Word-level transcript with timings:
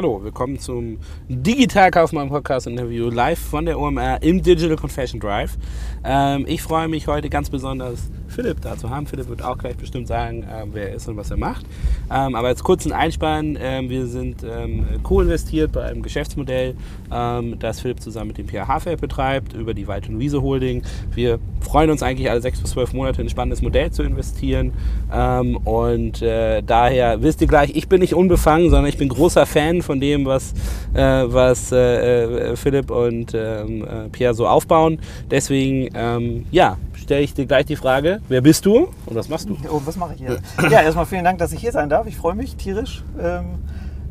Hallo, 0.00 0.24
willkommen 0.24 0.58
zum 0.58 0.96
Digital 1.28 1.90
Kaufmann 1.90 2.30
Podcast 2.30 2.66
Interview 2.66 3.10
live 3.10 3.38
von 3.38 3.66
der 3.66 3.78
OMR 3.78 4.22
im 4.22 4.42
Digital 4.42 4.74
Confession 4.78 5.20
Drive. 5.20 5.58
Ähm, 6.02 6.46
ich 6.48 6.62
freue 6.62 6.88
mich 6.88 7.06
heute 7.06 7.28
ganz 7.28 7.50
besonders, 7.50 8.10
Philipp 8.30 8.60
da 8.60 8.76
zu 8.76 8.90
haben. 8.90 9.06
Philipp 9.06 9.28
wird 9.28 9.42
auch 9.42 9.58
gleich 9.58 9.76
bestimmt 9.76 10.08
sagen, 10.08 10.42
äh, 10.42 10.64
wer 10.72 10.90
er 10.90 10.96
ist 10.96 11.08
und 11.08 11.16
was 11.16 11.30
er 11.30 11.36
macht. 11.36 11.66
Ähm, 12.10 12.34
aber 12.34 12.48
als 12.48 12.62
kurzen 12.62 12.92
Einspann, 12.92 13.56
äh, 13.56 13.82
wir 13.86 14.06
sind 14.06 14.44
ähm, 14.44 14.86
co-investiert 15.02 15.72
bei 15.72 15.84
einem 15.84 16.02
Geschäftsmodell, 16.02 16.74
ähm, 17.12 17.58
das 17.58 17.80
Philipp 17.80 18.00
zusammen 18.00 18.28
mit 18.28 18.38
dem 18.38 18.46
Pierre 18.46 18.68
Hafeld 18.68 19.00
betreibt, 19.00 19.52
über 19.52 19.74
die 19.74 19.86
Weit- 19.88 20.08
und 20.08 20.18
Wiese 20.18 20.42
Holding. 20.42 20.82
Wir 21.14 21.38
freuen 21.60 21.90
uns 21.90 22.02
eigentlich 22.02 22.30
alle 22.30 22.40
sechs 22.40 22.60
bis 22.60 22.70
zwölf 22.70 22.92
Monate 22.92 23.20
in 23.20 23.26
ein 23.26 23.30
spannendes 23.30 23.62
Modell 23.62 23.90
zu 23.90 24.02
investieren. 24.02 24.72
Ähm, 25.12 25.56
und 25.58 26.22
äh, 26.22 26.62
daher 26.62 27.22
wisst 27.22 27.40
ihr 27.40 27.46
gleich, 27.46 27.70
ich 27.74 27.88
bin 27.88 28.00
nicht 28.00 28.14
unbefangen, 28.14 28.70
sondern 28.70 28.86
ich 28.86 28.98
bin 28.98 29.08
großer 29.08 29.46
Fan 29.46 29.82
von 29.82 30.00
dem, 30.00 30.24
was, 30.24 30.52
äh, 30.94 31.24
was 31.26 31.72
äh, 31.72 32.24
äh 32.24 32.56
Philipp 32.56 32.90
und 32.90 33.34
ähm, 33.34 33.84
äh, 33.84 34.08
Pierre 34.10 34.34
so 34.34 34.46
aufbauen. 34.46 34.98
Deswegen, 35.30 35.88
ähm, 35.94 36.46
ja, 36.50 36.76
stelle 37.10 37.22
ich 37.22 37.34
dir 37.34 37.44
gleich 37.44 37.66
die 37.66 37.74
Frage, 37.74 38.20
wer 38.28 38.40
bist 38.40 38.64
du 38.64 38.86
und 39.06 39.16
was 39.16 39.28
machst 39.28 39.48
du? 39.48 39.56
Oh, 39.68 39.82
was 39.84 39.96
mache 39.96 40.14
ich 40.14 40.20
hier? 40.20 40.38
ja, 40.70 40.80
erstmal 40.80 41.06
vielen 41.06 41.24
Dank, 41.24 41.38
dass 41.38 41.50
ich 41.50 41.58
hier 41.58 41.72
sein 41.72 41.88
darf. 41.88 42.06
Ich 42.06 42.16
freue 42.16 42.36
mich 42.36 42.54
tierisch. 42.54 43.02
Ähm, 43.20 43.46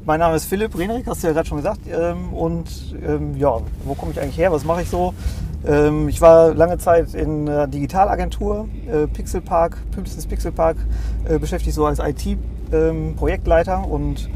mein 0.04 0.20
Name 0.20 0.36
ist 0.36 0.44
Philipp 0.44 0.78
Renrik, 0.78 1.08
hast 1.08 1.24
du 1.24 1.28
ja 1.28 1.34
gerade 1.34 1.48
schon 1.48 1.60
gesagt. 1.60 1.80
Ähm, 1.90 2.34
und 2.34 2.68
ähm, 3.02 3.38
ja, 3.38 3.58
wo 3.86 3.94
komme 3.94 4.12
ich 4.12 4.20
eigentlich 4.20 4.38
her? 4.38 4.52
Was 4.52 4.66
mache 4.66 4.82
ich 4.82 4.90
so? 4.90 5.14
Ähm, 5.66 6.10
ich 6.10 6.20
war 6.20 6.54
lange 6.54 6.78
Zeit 6.78 7.14
in 7.14 7.46
der 7.46 7.68
Digitalagentur, 7.68 8.68
äh, 8.92 9.08
Pixelpark, 9.08 9.78
Publicis 9.92 10.28
Pixelpark, 10.28 10.76
äh, 11.24 11.40
beschäftigt 11.40 11.76
so 11.76 11.86
als 11.86 12.00
IT-Projektleiter 12.00 13.76
ähm, 13.86 13.92
und 13.92 14.30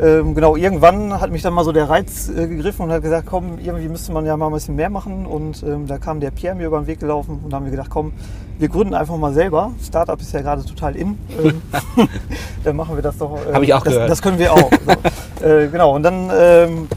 ähm, 0.00 0.34
genau, 0.34 0.56
irgendwann 0.56 1.20
hat 1.20 1.30
mich 1.30 1.42
dann 1.42 1.54
mal 1.54 1.64
so 1.64 1.72
der 1.72 1.88
Reiz 1.88 2.28
äh, 2.28 2.46
gegriffen 2.46 2.84
und 2.84 2.92
hat 2.92 3.02
gesagt, 3.02 3.26
komm, 3.26 3.58
irgendwie 3.58 3.88
müsste 3.88 4.12
man 4.12 4.24
ja 4.26 4.36
mal 4.36 4.46
ein 4.46 4.52
bisschen 4.52 4.76
mehr 4.76 4.90
machen. 4.90 5.26
Und 5.26 5.62
ähm, 5.62 5.86
da 5.86 5.98
kam 5.98 6.20
der 6.20 6.30
Pierre 6.30 6.54
mir 6.54 6.66
über 6.66 6.80
den 6.80 6.86
Weg 6.86 7.00
gelaufen 7.00 7.40
und 7.44 7.52
haben 7.52 7.64
wir 7.64 7.70
gedacht, 7.70 7.90
komm, 7.90 8.12
wir 8.58 8.68
gründen 8.68 8.94
einfach 8.94 9.16
mal 9.16 9.32
selber. 9.32 9.72
Startup 9.82 10.20
ist 10.20 10.32
ja 10.32 10.40
gerade 10.40 10.64
total 10.64 10.96
in. 10.96 11.18
Ähm, 11.42 11.62
dann 12.64 12.76
machen 12.76 12.96
wir 12.96 13.02
das 13.02 13.18
doch. 13.18 13.38
Äh, 13.46 13.52
Habe 13.52 13.64
ich 13.64 13.74
auch 13.74 13.82
das, 13.82 13.92
gehört. 13.92 14.10
Das 14.10 14.22
können 14.22 14.38
wir 14.38 14.52
auch. 14.52 14.70
So. 15.40 15.44
äh, 15.46 15.68
genau, 15.68 15.96
und 15.96 16.02
dann 16.02 16.30
ähm, 16.32 16.88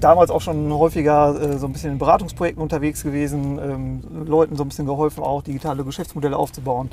damals 0.00 0.30
auch 0.30 0.40
schon 0.40 0.72
häufiger 0.72 1.40
äh, 1.40 1.58
so 1.58 1.66
ein 1.66 1.72
bisschen 1.72 1.92
in 1.92 1.98
Beratungsprojekten 1.98 2.62
unterwegs 2.62 3.02
gewesen, 3.02 3.58
ähm, 3.62 4.26
Leuten 4.26 4.56
so 4.56 4.64
ein 4.64 4.68
bisschen 4.68 4.86
geholfen, 4.86 5.22
auch 5.22 5.42
digitale 5.42 5.84
Geschäftsmodelle 5.84 6.36
aufzubauen. 6.36 6.90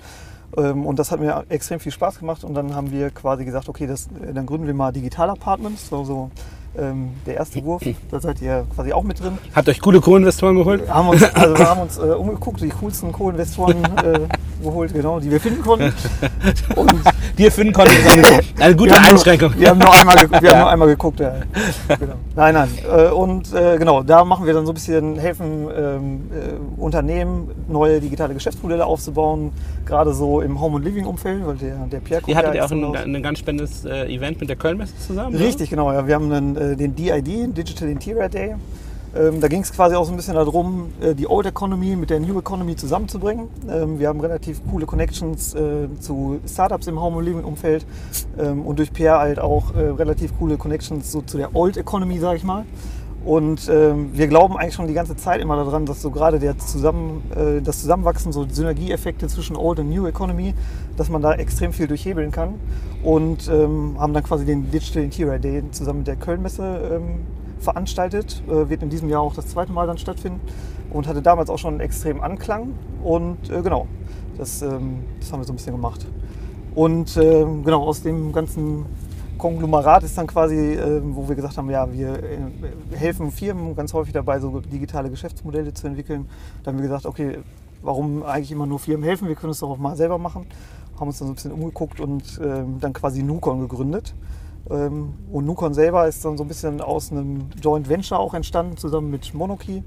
Ähm, 0.58 0.86
und 0.86 1.00
das 1.00 1.12
hat 1.12 1.20
mir 1.20 1.46
extrem 1.50 1.80
viel 1.80 1.92
Spaß 1.92 2.20
gemacht. 2.20 2.44
Und 2.44 2.54
dann 2.54 2.76
haben 2.76 2.92
wir 2.92 3.10
quasi 3.12 3.46
gesagt, 3.46 3.70
okay, 3.70 3.88
das, 3.88 4.08
dann 4.34 4.46
gründen 4.46 4.68
wir 4.68 4.74
mal 4.74 4.92
Digital 4.92 5.30
Apartments. 5.30 5.90
So, 5.90 6.04
so 6.04 6.32
ähm, 6.78 7.12
der 7.26 7.36
erste 7.36 7.64
Wurf. 7.64 7.84
Da 8.12 8.20
seid 8.20 8.42
ihr 8.42 8.66
quasi 8.74 8.94
auch 8.94 9.04
mit 9.04 9.20
drin. 9.20 9.38
Habt 9.56 9.68
ihr 9.68 9.72
euch 9.72 9.82
coole 9.82 10.02
Co-Investoren 10.02 10.56
geholt? 10.56 10.90
Haben 10.90 11.10
uns, 11.10 11.24
also 11.24 11.58
wir 11.58 11.70
haben 11.70 11.82
uns 11.82 11.98
äh, 11.98 12.02
umgeguckt, 12.02 12.62
die 12.62 12.70
coolsten 12.70 13.12
Co-Investoren 13.12 13.84
äh, 13.84 14.20
geholt, 14.64 14.94
genau, 14.94 15.20
die 15.20 15.32
wir 15.32 15.40
finden 15.40 15.62
konnten. 15.62 15.94
Und 16.76 16.94
die 17.38 17.44
ihr 17.44 17.52
finden 17.52 17.74
konnten, 17.74 17.94
ist 17.94 18.08
eine, 18.08 18.40
eine 18.60 18.76
gute 18.76 18.92
wir 18.92 19.02
Einschränkung. 19.02 19.52
Nur, 19.52 19.60
wir 19.60 19.70
haben 19.70 19.80
nur 19.80 19.94
einmal, 19.94 20.16
wir 20.30 20.42
ja. 20.42 20.52
haben 20.52 20.60
nur 20.60 20.70
einmal 20.70 20.88
geguckt. 20.90 21.20
Ja. 21.20 21.34
Genau. 22.00 22.14
Nein, 22.36 22.54
nein. 22.54 22.70
Äh, 22.90 23.10
und 23.10 23.54
äh, 23.54 23.78
genau, 23.78 24.04
da 24.04 24.24
machen 24.24 24.46
wir 24.46 24.54
dann 24.54 24.66
so 24.66 24.72
ein 24.72 24.76
bisschen, 24.76 25.18
helfen 25.18 25.68
ähm, 25.76 26.22
äh, 26.32 26.82
Unternehmen, 26.82 27.50
neue 27.68 28.00
digitale 28.00 28.34
Geschäftsmodelle 28.34 28.86
aufzubauen, 28.86 29.52
gerade 29.86 30.14
so 30.14 30.42
im 30.42 30.60
Home- 30.60 30.76
und 30.76 30.84
Living-Umfeld, 30.84 31.46
weil 31.46 31.56
der, 31.56 31.76
der 31.92 32.00
Pierre 32.00 32.24
Ihr 32.28 32.36
hattet 32.36 32.56
ja 32.56 32.66
auch 32.66 32.72
ein, 32.72 33.16
ein, 33.16 33.24
ganz 33.24 33.40
spannendes 33.40 33.86
äh, 33.86 34.06
Event 34.14 34.40
mit 34.40 34.50
der 34.50 34.56
Kölnmesse 34.56 34.94
zusammen. 34.98 35.36
Richtig, 35.36 35.74
oder? 35.74 35.84
genau. 35.84 35.92
Ja. 35.92 36.08
Wir 36.08 36.16
haben 36.16 36.32
einen 36.32 36.58
äh, 36.72 36.76
den 36.76 36.96
DID, 36.96 37.58
Digital 37.58 37.90
Interior 37.90 38.30
Day. 38.30 38.56
Ähm, 39.16 39.42
da 39.42 39.48
ging 39.48 39.62
es 39.62 39.72
quasi 39.72 39.96
auch 39.96 40.06
so 40.06 40.12
ein 40.12 40.18
bisschen 40.18 40.36
darum, 40.36 40.92
äh, 41.02 41.16
die 41.16 41.28
Old 41.28 41.48
Economy 41.48 41.96
mit 41.96 42.12
der 42.12 42.20
New 42.20 42.38
Economy 42.38 42.76
zusammenzubringen. 42.76 43.48
Ähm, 43.68 43.98
wir 43.98 44.08
haben 44.08 44.20
relativ 44.20 44.62
coole 44.70 44.86
Connections 44.86 45.56
äh, 45.56 45.88
zu 46.00 46.40
Startups 46.48 46.86
im 46.86 47.02
Home 47.02 47.22
Living 47.22 47.44
Umfeld 47.44 47.86
ähm, 48.38 48.62
und 48.62 48.78
durch 48.78 48.94
PR 48.94 49.20
halt 49.20 49.40
auch 49.40 49.74
äh, 49.74 49.80
relativ 49.80 50.38
coole 50.38 50.58
Connections 50.58 51.12
so 51.12 51.22
zu 51.22 51.38
der 51.38 51.56
Old 51.56 51.78
Economy, 51.78 52.20
sage 52.20 52.38
ich 52.38 52.44
mal. 52.44 52.66
Und 53.26 53.70
ähm, 53.70 54.12
wir 54.14 54.28
glauben 54.28 54.56
eigentlich 54.56 54.76
schon 54.76 54.88
die 54.88 54.94
ganze 54.94 55.16
Zeit 55.18 55.42
immer 55.42 55.58
daran, 55.58 55.86
dass 55.86 56.02
so 56.02 56.10
gerade 56.10 56.40
der 56.40 56.58
Zusammen, 56.58 57.24
äh, 57.36 57.62
das 57.62 57.82
Zusammenwachsen, 57.82 58.32
so 58.32 58.48
Synergieeffekte 58.48 59.28
zwischen 59.28 59.58
Old 59.58 59.80
und 59.80 59.90
New 59.90 60.08
Economy, 60.08 60.54
dass 60.96 61.10
man 61.10 61.22
da 61.22 61.34
extrem 61.34 61.74
viel 61.74 61.88
durchhebeln 61.88 62.32
kann. 62.32 62.56
Und 63.04 63.50
ähm, 63.50 63.98
haben 64.00 64.14
dann 64.14 64.24
quasi 64.24 64.46
den 64.46 64.72
Digital 64.72 65.04
Interior 65.04 65.38
Day 65.38 65.64
zusammen 65.72 66.00
mit 66.00 66.08
der 66.08 66.16
Kölnmesse 66.16 66.64
ähm, 66.94 67.26
veranstaltet. 67.60 68.42
Äh, 68.48 68.70
wird 68.70 68.84
in 68.84 68.90
diesem 68.90 69.10
Jahr 69.10 69.22
auch 69.22 69.34
das 69.34 69.48
zweite 69.48 69.74
Mal 69.74 69.86
dann 69.86 69.98
stattfinden. 69.98 70.40
Und 70.92 71.08
hatte 71.08 71.22
damals 71.22 71.50
auch 71.50 71.60
schon 71.60 71.74
einen 71.76 71.82
extremen 71.82 72.22
Anklang. 72.22 72.74
Und 73.04 73.50
äh, 73.50 73.62
genau, 73.62 73.88
das, 74.38 74.62
ähm, 74.62 75.04
das 75.20 75.32
haben 75.32 75.42
wir 75.42 75.46
so 75.46 75.54
ein 75.54 75.58
bisschen 75.58 75.76
gemacht. 75.76 76.06
Und 76.74 77.18
ähm, 77.18 77.64
genau, 77.66 77.84
aus 77.84 78.02
dem 78.02 78.32
ganzen 78.32 78.86
Konglomerat 79.40 80.04
ist 80.04 80.16
dann 80.18 80.28
quasi, 80.28 80.74
äh, 80.74 81.02
wo 81.04 81.28
wir 81.28 81.36
gesagt 81.36 81.58
haben, 81.58 81.70
ja, 81.72 81.92
wir 81.92 82.22
äh, 82.22 82.38
helfen 82.96 83.32
Firmen 83.32 83.76
ganz 83.76 83.94
häufig 83.94 84.14
dabei, 84.14 84.40
so 84.40 84.60
digitale 84.60 85.10
Geschäftsmodelle 85.10 85.74
zu 85.74 85.88
entwickeln. 85.88 86.30
Da 86.62 86.70
haben 86.70 86.78
wir 86.78 86.84
gesagt, 86.84 87.08
okay, 87.08 87.40
warum 87.82 88.22
eigentlich 88.22 88.52
immer 88.52 88.68
nur 88.68 88.78
Firmen 88.78 89.04
helfen? 89.04 89.28
Wir 89.28 89.36
können 89.36 89.52
es 89.52 89.60
doch 89.60 89.72
auch 89.72 89.78
mal 89.78 89.96
selber 89.96 90.20
machen. 90.20 90.46
Haben 91.00 91.08
uns 91.08 91.18
dann 91.18 91.28
so 91.28 91.32
ein 91.32 91.36
bisschen 91.36 91.52
umgeguckt 91.54 92.00
und 92.00 92.40
ähm, 92.44 92.80
dann 92.80 92.94
quasi 92.94 93.24
Nukon 93.24 93.62
gegründet. 93.62 94.14
Ähm, 94.70 95.14
und 95.32 95.46
Nukon 95.46 95.74
selber 95.74 96.08
ist 96.08 96.24
dann 96.24 96.38
so 96.38 96.44
ein 96.44 96.48
bisschen 96.48 96.82
aus 96.82 97.12
einem 97.12 97.46
Joint 97.62 97.90
Venture 97.90 98.20
auch 98.20 98.34
entstanden, 98.34 98.78
zusammen 98.78 99.10
mit 99.10 99.34
Monokey. 99.34 99.84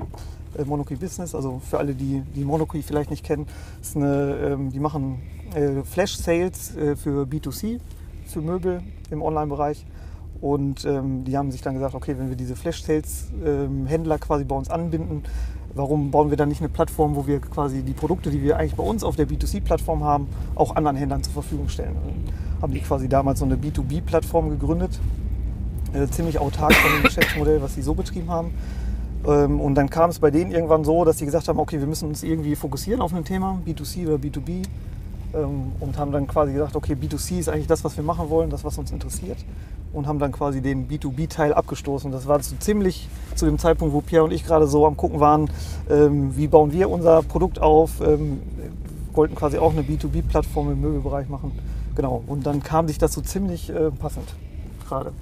Äh, 0.56 0.64
Monokey 0.64 0.96
Business, 0.96 1.34
also 1.34 1.60
für 1.68 1.78
alle, 1.78 1.94
die, 1.94 2.22
die 2.34 2.44
Monokey 2.44 2.82
vielleicht 2.82 3.10
nicht 3.10 3.24
kennen, 3.24 3.46
eine, 3.94 4.36
ähm, 4.36 4.70
die 4.70 4.80
machen 4.80 5.20
äh, 5.54 5.82
Flash 5.82 6.16
Sales 6.16 6.74
äh, 6.76 6.96
für 6.96 7.24
B2C 7.24 7.78
für 8.32 8.40
Möbel 8.40 8.82
im 9.10 9.22
Online-Bereich. 9.22 9.84
Und 10.40 10.84
ähm, 10.84 11.24
die 11.24 11.36
haben 11.36 11.52
sich 11.52 11.62
dann 11.62 11.74
gesagt, 11.74 11.94
okay, 11.94 12.16
wenn 12.18 12.28
wir 12.28 12.36
diese 12.36 12.56
Flash-Sales-Händler 12.56 14.14
ähm, 14.14 14.20
quasi 14.20 14.44
bei 14.44 14.56
uns 14.56 14.70
anbinden, 14.70 15.22
warum 15.74 16.10
bauen 16.10 16.30
wir 16.30 16.36
dann 16.36 16.48
nicht 16.48 16.60
eine 16.60 16.68
Plattform, 16.68 17.14
wo 17.14 17.26
wir 17.26 17.40
quasi 17.40 17.82
die 17.82 17.92
Produkte, 17.92 18.30
die 18.30 18.42
wir 18.42 18.58
eigentlich 18.58 18.74
bei 18.74 18.82
uns 18.82 19.04
auf 19.04 19.14
der 19.16 19.28
B2C-Plattform 19.28 20.02
haben, 20.02 20.26
auch 20.54 20.74
anderen 20.74 20.96
Händlern 20.96 21.22
zur 21.22 21.32
Verfügung 21.32 21.68
stellen. 21.68 21.96
Und 22.04 22.32
haben 22.62 22.72
die 22.72 22.80
quasi 22.80 23.08
damals 23.08 23.38
so 23.38 23.44
eine 23.44 23.56
B2B-Plattform 23.56 24.50
gegründet, 24.50 24.98
äh, 25.92 26.06
ziemlich 26.08 26.38
autark 26.38 26.74
von 26.74 26.92
dem 26.92 27.02
Geschäftsmodell, 27.04 27.62
was 27.62 27.74
sie 27.74 27.82
so 27.82 27.94
betrieben 27.94 28.30
haben. 28.30 28.52
Ähm, 29.26 29.60
und 29.60 29.74
dann 29.74 29.90
kam 29.90 30.10
es 30.10 30.18
bei 30.18 30.30
denen 30.30 30.50
irgendwann 30.50 30.84
so, 30.84 31.04
dass 31.04 31.18
sie 31.18 31.24
gesagt 31.24 31.48
haben, 31.48 31.58
okay, 31.58 31.78
wir 31.78 31.86
müssen 31.86 32.08
uns 32.08 32.22
irgendwie 32.22 32.56
fokussieren 32.56 33.00
auf 33.00 33.14
ein 33.14 33.24
Thema, 33.24 33.60
B2C 33.66 34.06
oder 34.06 34.16
B2B 34.16 34.62
ähm, 35.34 35.72
und 35.80 35.98
haben 35.98 36.12
dann 36.12 36.26
quasi 36.26 36.52
gesagt, 36.52 36.76
okay, 36.76 36.94
B2C 36.94 37.38
ist 37.38 37.48
eigentlich 37.48 37.66
das, 37.66 37.84
was 37.84 37.96
wir 37.96 38.04
machen 38.04 38.30
wollen, 38.30 38.50
das, 38.50 38.64
was 38.64 38.78
uns 38.78 38.90
interessiert. 38.90 39.38
Und 39.92 40.06
haben 40.06 40.18
dann 40.18 40.32
quasi 40.32 40.62
den 40.62 40.88
B2B-Teil 40.88 41.52
abgestoßen. 41.52 42.10
Das 42.10 42.26
war 42.26 42.42
so 42.42 42.56
ziemlich 42.58 43.08
zu 43.34 43.44
dem 43.44 43.58
Zeitpunkt, 43.58 43.92
wo 43.92 44.00
Pierre 44.00 44.24
und 44.24 44.32
ich 44.32 44.44
gerade 44.44 44.66
so 44.66 44.86
am 44.86 44.96
Gucken 44.96 45.20
waren, 45.20 45.50
ähm, 45.90 46.34
wie 46.36 46.46
bauen 46.46 46.72
wir 46.72 46.88
unser 46.88 47.22
Produkt 47.22 47.60
auf. 47.60 48.00
Ähm, 48.00 48.40
wollten 49.12 49.34
quasi 49.34 49.58
auch 49.58 49.72
eine 49.72 49.82
B2B-Plattform 49.82 50.72
im 50.72 50.80
Möbelbereich 50.80 51.28
machen. 51.28 51.52
Genau, 51.94 52.24
und 52.26 52.46
dann 52.46 52.62
kam 52.62 52.88
sich 52.88 52.98
das 52.98 53.12
so 53.12 53.20
ziemlich 53.20 53.68
äh, 53.68 53.90
passend 53.90 54.34
gerade. 54.88 55.12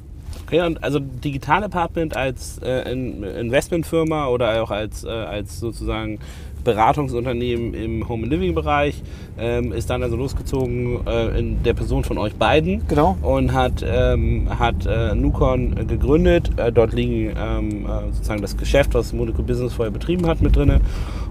Okay, 0.46 0.62
und 0.62 0.82
also 0.82 0.98
Digital 0.98 1.64
Apartment 1.64 2.16
als 2.16 2.58
äh, 2.58 2.90
Investmentfirma 2.92 4.28
oder 4.28 4.62
auch 4.62 4.70
als, 4.70 5.04
äh, 5.04 5.08
als 5.08 5.60
sozusagen 5.60 6.18
Beratungsunternehmen 6.60 7.74
im 7.74 8.08
Home 8.08 8.26
Living 8.26 8.54
Bereich, 8.54 9.02
ähm, 9.38 9.72
ist 9.72 9.90
dann 9.90 10.02
also 10.02 10.16
losgezogen 10.16 11.06
äh, 11.06 11.38
in 11.38 11.62
der 11.62 11.74
Person 11.74 12.04
von 12.04 12.18
euch 12.18 12.34
beiden 12.34 12.86
genau. 12.88 13.16
und 13.22 13.52
hat, 13.52 13.84
ähm, 13.86 14.48
hat 14.58 14.86
äh, 14.86 15.14
Nukon 15.14 15.86
gegründet. 15.86 16.50
Äh, 16.56 16.72
dort 16.72 16.92
liegen 16.92 17.34
ähm, 17.36 17.86
äh, 17.86 18.12
sozusagen 18.12 18.42
das 18.42 18.56
Geschäft, 18.56 18.94
was 18.94 19.12
Monaco 19.12 19.42
Business 19.42 19.72
vorher 19.72 19.92
betrieben 19.92 20.26
hat, 20.26 20.40
mit 20.40 20.56
drin. 20.56 20.80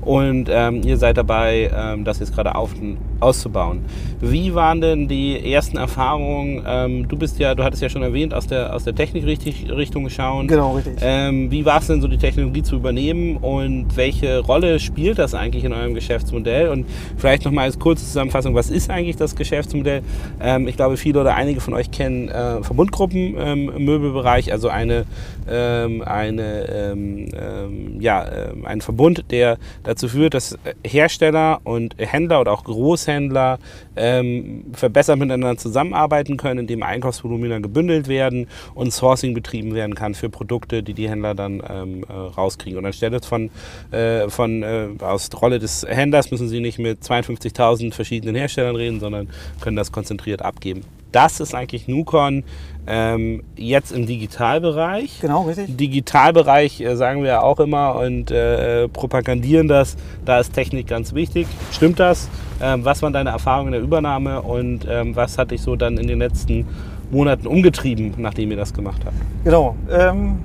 Und 0.01 0.49
ähm, 0.49 0.81
ihr 0.83 0.97
seid 0.97 1.17
dabei, 1.17 1.69
ähm, 1.75 2.03
das 2.03 2.19
jetzt 2.19 2.33
gerade 2.33 2.55
auf, 2.55 2.73
auszubauen. 3.19 3.81
Wie 4.21 4.53
waren 4.53 4.81
denn 4.81 5.07
die 5.07 5.53
ersten 5.53 5.77
Erfahrungen? 5.77 6.63
Ähm, 6.67 7.07
du 7.07 7.17
bist 7.17 7.39
ja, 7.39 7.55
du 7.55 7.63
hattest 7.63 7.81
ja 7.81 7.89
schon 7.89 8.03
erwähnt, 8.03 8.33
aus 8.33 8.47
der, 8.47 8.75
aus 8.75 8.83
der 8.83 8.95
Technikrichtung 8.95 10.09
schauen. 10.09 10.47
Genau, 10.47 10.75
richtig. 10.75 10.99
wie 10.99 11.65
war 11.65 11.79
es 11.79 11.87
denn 11.87 12.01
so, 12.01 12.07
die 12.07 12.17
Technologie 12.17 12.63
zu 12.63 12.75
übernehmen 12.75 13.37
und 13.37 13.95
welche 13.95 14.39
Rolle 14.39 14.79
spielt 14.79 15.19
das 15.19 15.33
eigentlich 15.33 15.63
in 15.63 15.73
eurem 15.73 15.93
Geschäftsmodell? 15.93 16.69
Und 16.69 16.85
vielleicht 17.17 17.45
nochmal 17.45 17.65
als 17.65 17.79
kurze 17.79 18.05
Zusammenfassung, 18.05 18.55
was 18.55 18.69
ist 18.69 18.89
eigentlich 18.89 19.15
das 19.15 19.35
Geschäftsmodell? 19.35 20.01
Ähm, 20.41 20.67
ich 20.67 20.75
glaube, 20.75 20.97
viele 20.97 21.21
oder 21.21 21.35
einige 21.35 21.61
von 21.61 21.73
euch 21.73 21.91
kennen 21.91 22.29
äh, 22.29 22.63
Verbundgruppen 22.63 23.35
im 23.37 23.85
Möbelbereich, 23.85 24.51
also 24.51 24.69
eine, 24.69 25.05
ähm, 25.49 26.01
eine, 26.01 26.69
ähm, 26.69 27.25
ähm, 27.33 28.01
ja, 28.01 28.25
ein 28.63 28.81
Verbund, 28.81 29.25
der 29.31 29.57
dazu 29.83 30.07
führt, 30.07 30.33
dass 30.33 30.57
Hersteller 30.85 31.61
und 31.63 31.95
Händler 31.97 32.41
oder 32.41 32.51
auch 32.51 32.63
Großhändler 32.63 33.08
Händler 33.09 33.57
ähm, 33.99 34.65
verbessert 34.73 35.19
miteinander 35.19 35.57
zusammenarbeiten 35.57 36.37
können, 36.37 36.61
indem 36.61 36.83
Einkaufsvolumina 36.83 37.59
gebündelt 37.59 38.07
werden 38.07 38.47
und 38.73 38.91
Sourcing 38.91 39.33
betrieben 39.33 39.75
werden 39.75 39.95
kann 39.95 40.15
für 40.15 40.29
Produkte, 40.29 40.81
die 40.81 40.93
die 40.93 41.09
Händler 41.09 41.35
dann 41.35 41.61
ähm, 41.69 42.05
äh, 42.07 42.13
rauskriegen. 42.13 42.79
Und 42.79 42.85
anstelle 42.85 43.19
von, 43.21 43.49
äh, 43.91 44.29
von 44.29 44.63
äh, 44.63 44.87
aus 44.99 45.29
der 45.29 45.39
Rolle 45.39 45.59
des 45.59 45.85
Händlers 45.87 46.31
müssen 46.31 46.47
sie 46.47 46.59
nicht 46.59 46.79
mit 46.79 47.01
52.000 47.01 47.93
verschiedenen 47.93 48.35
Herstellern 48.35 48.75
reden, 48.75 48.99
sondern 48.99 49.29
können 49.59 49.75
das 49.75 49.91
konzentriert 49.91 50.41
abgeben. 50.41 50.81
Das 51.11 51.39
ist 51.39 51.55
eigentlich 51.55 51.87
Nukon 51.87 52.43
ähm, 52.85 53.43
jetzt 53.55 53.91
im 53.91 54.05
Digitalbereich. 54.05 55.19
Genau, 55.21 55.43
richtig. 55.43 55.75
Digitalbereich 55.75 56.81
äh, 56.81 56.95
sagen 56.95 57.23
wir 57.23 57.29
ja 57.29 57.41
auch 57.41 57.59
immer 57.59 57.95
und 57.95 58.31
äh, 58.31 58.87
propagandieren 58.87 59.67
das. 59.67 59.97
Da 60.25 60.39
ist 60.39 60.53
Technik 60.53 60.87
ganz 60.87 61.13
wichtig. 61.13 61.47
Stimmt 61.71 61.99
das? 61.99 62.29
Ähm, 62.61 62.85
was 62.85 63.01
waren 63.01 63.13
deine 63.13 63.29
Erfahrungen 63.29 63.67
in 63.67 63.71
der 63.73 63.81
Übernahme 63.89 64.43
und 64.43 64.85
ähm, 64.87 65.15
was 65.15 65.39
hat 65.39 65.49
dich 65.49 65.61
so 65.61 65.75
dann 65.75 65.97
in 65.97 66.07
den 66.07 66.19
letzten 66.19 66.67
Monaten 67.09 67.47
umgetrieben, 67.47 68.13
nachdem 68.17 68.51
ihr 68.51 68.57
das 68.57 68.71
gemacht 68.71 69.01
habt? 69.03 69.15
Genau. 69.43 69.75
Ähm, 69.91 70.37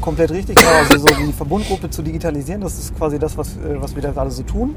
komplett 0.00 0.30
richtig. 0.30 0.56
Genau. 0.56 0.70
Also 0.70 0.98
so 0.98 1.06
die 1.06 1.32
Verbundgruppe 1.32 1.90
zu 1.90 2.02
digitalisieren, 2.02 2.60
das 2.60 2.78
ist 2.78 2.96
quasi 2.96 3.18
das, 3.18 3.36
was, 3.36 3.56
äh, 3.56 3.80
was 3.80 3.96
wir 3.96 4.02
da 4.02 4.12
gerade 4.12 4.30
so 4.30 4.44
tun. 4.44 4.76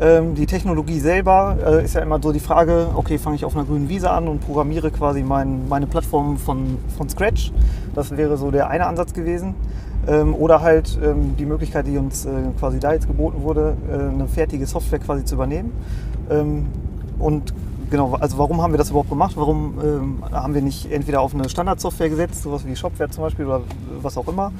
Ähm, 0.00 0.34
die 0.34 0.46
Technologie 0.46 0.98
selber 0.98 1.58
äh, 1.62 1.84
ist 1.84 1.94
ja 1.94 2.00
immer 2.00 2.18
so 2.22 2.32
die 2.32 2.40
Frage, 2.40 2.86
okay, 2.94 3.18
fange 3.18 3.36
ich 3.36 3.44
auf 3.44 3.54
einer 3.54 3.66
grünen 3.66 3.90
Wiese 3.90 4.10
an 4.10 4.28
und 4.28 4.40
programmiere 4.40 4.90
quasi 4.90 5.22
mein, 5.22 5.68
meine 5.68 5.86
Plattform 5.86 6.38
von, 6.38 6.78
von 6.96 7.08
Scratch. 7.10 7.52
Das 7.94 8.16
wäre 8.16 8.38
so 8.38 8.50
der 8.50 8.70
eine 8.70 8.86
Ansatz 8.86 9.12
gewesen. 9.12 9.54
Ähm, 10.06 10.34
oder 10.34 10.62
halt 10.62 10.98
ähm, 11.02 11.36
die 11.36 11.44
Möglichkeit, 11.44 11.86
die 11.86 11.98
uns 11.98 12.24
äh, 12.24 12.30
quasi 12.58 12.78
da 12.78 12.92
jetzt 12.92 13.06
geboten 13.06 13.42
wurde, 13.42 13.76
äh, 13.90 13.94
eine 13.94 14.28
fertige 14.28 14.66
Software 14.66 14.98
quasi 14.98 15.24
zu 15.24 15.34
übernehmen. 15.34 15.72
Ähm, 16.30 16.66
und 17.18 17.52
genau, 17.90 18.14
also 18.14 18.38
warum 18.38 18.62
haben 18.62 18.72
wir 18.72 18.78
das 18.78 18.90
überhaupt 18.90 19.10
gemacht? 19.10 19.36
Warum 19.36 19.74
ähm, 19.82 20.24
haben 20.32 20.54
wir 20.54 20.62
nicht 20.62 20.90
entweder 20.90 21.20
auf 21.20 21.34
eine 21.34 21.48
Standardsoftware 21.48 22.08
gesetzt, 22.08 22.42
sowas 22.42 22.66
wie 22.66 22.76
Shopware 22.76 23.10
zum 23.10 23.24
Beispiel 23.24 23.46
oder 23.46 23.62
was 24.00 24.16
auch 24.16 24.28
immer? 24.28 24.52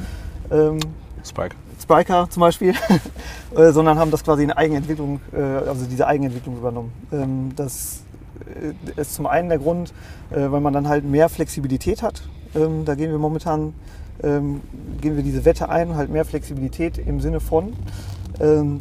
Ähm, 0.50 0.80
Spike. 1.24 1.54
Spiker 1.80 2.28
zum 2.28 2.40
Beispiel, 2.40 2.74
äh, 3.56 3.70
sondern 3.70 3.98
haben 3.98 4.10
das 4.10 4.24
quasi 4.24 4.42
in 4.42 4.52
Eigenentwicklung, 4.52 5.20
äh, 5.32 5.40
also 5.40 5.86
diese 5.86 6.06
Eigenentwicklung 6.06 6.56
übernommen. 6.56 6.92
Ähm, 7.12 7.52
das 7.54 8.02
äh, 8.96 9.00
ist 9.00 9.14
zum 9.14 9.26
einen 9.26 9.48
der 9.48 9.58
Grund, 9.58 9.92
weil 10.30 10.60
man 10.60 10.74
dann 10.74 10.88
halt 10.88 11.04
mehr 11.06 11.30
Flexibilität 11.30 12.02
hat. 12.02 12.22
Ähm, 12.54 12.84
da 12.84 12.94
gehen 12.94 13.10
wir 13.10 13.18
momentan, 13.18 13.72
ähm, 14.22 14.60
gehen 15.00 15.16
wir 15.16 15.22
diese 15.22 15.44
Wette 15.44 15.68
ein, 15.68 15.96
halt 15.96 16.10
mehr 16.10 16.24
Flexibilität 16.24 16.98
im 16.98 17.20
Sinne 17.20 17.40
von, 17.40 17.72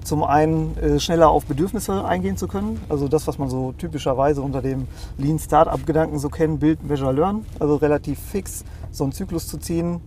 zum 0.04 0.24
einen 0.24 1.00
schneller 1.00 1.30
auf 1.30 1.46
Bedürfnisse 1.46 2.06
eingehen 2.06 2.38
zu 2.38 2.48
können. 2.48 2.80
Also 2.90 3.08
das, 3.08 3.26
was 3.26 3.40
man 3.40 3.50
so 3.50 3.72
typischerweise 3.72 4.44
unter 4.44 4.62
dem 4.62 4.88
Lean 5.18 5.40
Startup 5.40 5.84
Gedanken 5.84 6.20
so 6.20 6.30
kennt, 6.30 6.60
Build, 6.60 6.88
Measure, 6.88 7.12
Learn. 7.12 7.44
Also 7.58 7.78
relativ 7.78 8.20
fix 8.20 8.64
so 8.92 9.04
einen 9.04 9.14
Zyklus 9.14 9.48
zu 9.48 9.58
ziehen 9.58 10.00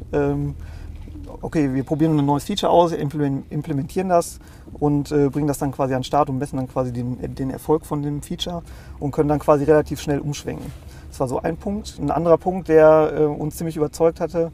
okay, 1.43 1.73
wir 1.73 1.85
probieren 1.85 2.19
ein 2.19 2.27
neues 2.27 2.45
Feature 2.45 2.71
aus, 2.71 2.93
implementieren 2.93 4.09
das 4.09 4.39
und 4.79 5.11
äh, 5.13 5.29
bringen 5.29 5.47
das 5.47 5.59
dann 5.59 5.73
quasi 5.73 5.95
an 5.95 6.01
den 6.01 6.05
Start 6.05 6.29
und 6.29 6.39
messen 6.39 6.57
dann 6.57 6.69
quasi 6.69 6.93
den, 6.93 7.35
den 7.35 7.51
Erfolg 7.51 7.87
von 7.87 8.03
dem 8.03 8.23
Feature 8.23 8.63
und 8.99 9.11
können 9.13 9.29
dann 9.29 9.39
quasi 9.39 9.65
relativ 9.65 10.01
schnell 10.01 10.21
umschwenken. 10.21 10.67
Das 11.09 11.21
war 11.21 11.29
so 11.29 11.41
ein 11.41 11.57
Punkt. 11.57 11.99
Ein 12.01 12.11
anderer 12.11 12.39
Punkt, 12.39 12.69
der 12.69 13.13
äh, 13.15 13.25
uns 13.25 13.57
ziemlich 13.57 13.77
überzeugt 13.77 14.21
hatte, 14.21 14.47
ähm, 14.47 14.53